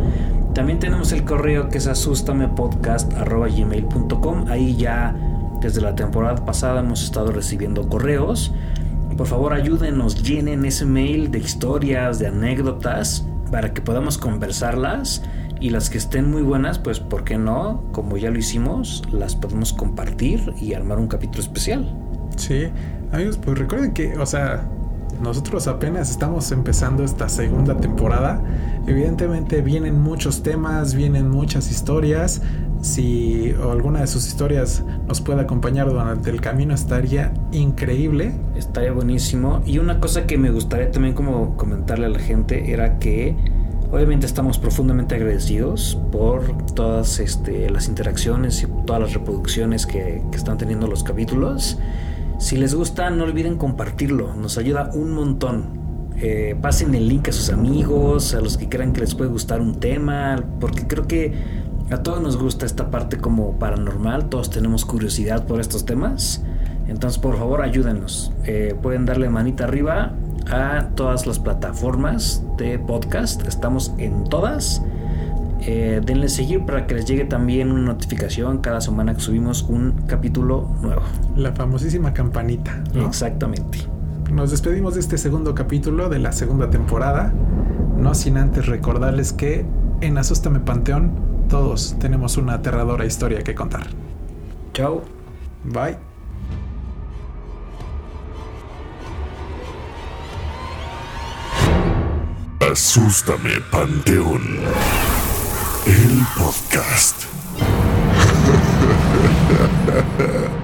También 0.55 0.79
tenemos 0.79 1.11
el 1.11 1.25
correo 1.25 1.69
que 1.69 1.79
es 1.79 1.89
asustamepodcast.gmail.com. 1.89 4.49
Ahí 4.49 4.77
ya 4.77 5.17
desde 5.61 5.81
la 5.81 5.97
temporada 5.97 6.45
pasada 6.45 6.79
hemos 6.79 7.03
estado 7.03 7.33
recibiendo 7.33 7.89
correos. 7.89 8.55
Por 9.17 9.27
favor 9.27 9.53
ayúdenos, 9.53 10.23
llenen 10.23 10.65
ese 10.65 10.85
mail 10.85 11.33
de 11.33 11.41
historias, 11.41 12.21
de 12.21 12.29
anécdotas, 12.29 13.27
para 13.51 13.75
que 13.75 13.81
podamos 13.81 14.17
conversarlas 14.17 15.23
y 15.61 15.71
las 15.71 15.91
que 15.91 15.99
estén 15.99 16.31
muy 16.31 16.43
buenas, 16.43 16.79
pues 16.79 17.01
¿por 17.01 17.25
qué 17.25 17.39
no? 17.39 17.83
Como 17.93 18.17
ya 18.17 18.31
lo 18.31 18.39
hicimos, 18.39 19.03
las 19.11 19.37
podemos 19.37 19.73
compartir 19.73 20.55
y 20.61 20.75
armar 20.75 20.99
un 20.99 21.09
capítulo 21.09 21.41
especial. 21.41 21.87
Sí, 22.37 22.69
amigos, 23.13 23.39
pues 23.39 23.59
recuerden 23.59 23.93
que, 23.93 24.17
o 24.19 24.27
sea, 24.27 24.69
nosotros 25.21 25.67
apenas 25.67 26.11
estamos 26.11 26.53
empezando 26.53 27.03
esta 27.03 27.29
segunda 27.29 27.77
temporada. 27.79 28.43
Evidentemente 28.87 29.63
vienen 29.63 30.01
muchos 30.01 30.43
temas, 30.43 30.95
vienen 30.95 31.31
muchas 31.31 31.71
historias. 31.71 32.43
Si 32.83 33.55
alguna 33.63 34.01
de 34.01 34.07
sus 34.07 34.27
historias 34.27 34.85
nos 35.09 35.23
puede 35.23 35.41
acompañar 35.41 35.89
durante 35.89 36.31
el 36.31 36.41
camino, 36.41 36.75
estaría 36.75 37.33
increíble. 37.53 38.33
Estaría 38.55 38.93
buenísimo. 38.93 39.63
Y 39.65 39.79
una 39.79 40.01
cosa 40.01 40.27
que 40.27 40.37
me 40.37 40.51
gustaría 40.51 40.91
también 40.91 41.15
como 41.15 41.57
comentarle 41.57 42.07
a 42.07 42.11
la 42.11 42.19
gente 42.19 42.71
era 42.73 42.99
que 42.99 43.35
obviamente 43.97 44.27
estamos 44.27 44.59
profundamente 44.59 45.15
agradecidos 45.15 45.99
por 46.13 46.55
todas 46.75 47.19
este, 47.19 47.71
las 47.71 47.89
interacciones 47.89 48.63
y 48.63 48.67
todas 48.85 49.01
las 49.01 49.15
reproducciones 49.15 49.87
que, 49.87 50.23
están 50.35 50.59
teniendo 50.59 50.87
los 50.87 51.03
capítulos. 51.03 51.79
Si 52.39 52.59
les 52.59 52.75
gusta, 52.75 53.09
no 53.09 53.25
olviden 53.25 53.57
compartirlo. 53.57 54.35
Nos 54.35 54.59
ayuda 54.59 54.91
un 54.93 55.13
montón. 55.13 56.11
Eh, 56.19 56.55
pasen 56.61 56.95
el 56.95 57.09
link 57.09 57.29
a 57.29 57.33
sus 57.33 57.49
amigos, 57.49 58.35
a 58.35 58.43
los 58.43 58.59
que 58.59 58.69
crean 58.69 58.93
que 58.93 59.01
les 59.01 59.15
puede 59.15 59.31
gustar 59.31 59.63
un 59.63 59.81
tema, 59.81 60.45
porque 60.61 60.87
creo 60.87 61.07
que 61.07 61.33
a 61.91 62.03
todos 62.03 62.21
nos 62.21 62.37
gusta 62.37 62.67
esta 62.67 62.91
parte 62.91 63.17
como 63.17 63.59
paranormal, 63.59 64.29
todos 64.29 64.51
tenemos 64.51 64.85
curiosidad 64.85 65.47
por 65.47 65.59
estos 65.59 65.87
temas. 65.87 66.43
Entonces, 66.87 67.19
por 67.19 67.39
favor, 67.39 67.63
ayúdenos. 67.63 68.31
Eh, 68.45 68.75
pueden 68.83 69.07
darle 69.07 69.31
manita 69.31 69.65
arriba 69.65 70.13
a 70.51 70.89
todas 70.95 71.27
las 71.27 71.39
plataformas 71.39 72.43
de 72.57 72.79
podcast. 72.79 73.47
Estamos 73.47 73.93
en 73.99 74.25
todas. 74.25 74.83
Eh, 75.61 76.01
denle 76.05 76.29
seguir 76.29 76.65
para 76.65 76.87
que 76.87 76.95
les 76.95 77.07
llegue 77.07 77.25
también 77.25 77.73
una 77.73 77.93
notificación 77.93 78.59
cada 78.59 78.81
semana 78.81 79.15
que 79.15 79.21
subimos 79.21 79.63
un 79.63 79.93
capítulo 80.07 80.71
nuevo. 80.81 81.03
La 81.35 81.53
famosísima 81.53 82.13
campanita. 82.13 82.83
¿no? 82.95 83.07
Exactamente. 83.07 83.79
Nos 84.31 84.51
despedimos 84.51 84.95
de 84.95 85.01
este 85.01 85.19
segundo 85.19 85.55
capítulo 85.55 86.09
de 86.09 86.19
la 86.19 86.33
segunda 86.33 86.71
temporada. 86.71 87.33
No 87.97 88.15
sin 88.15 88.37
antes 88.37 88.67
recordarles 88.67 89.33
que 89.33 89.65
en 90.01 90.19
Asústame 90.19 90.61
Panteón 90.61 91.13
todos 91.49 91.97
tenemos 91.99 92.37
una 92.37 92.55
aterradora 92.55 93.07
historia 93.07 93.43
que 93.43 93.55
contar. 93.55 93.87
Chao. 94.73 95.03
Bye. 95.65 96.06
Asústame, 102.73 103.61
Panteón. 103.71 104.43
El 105.87 106.27
podcast. 106.37 107.15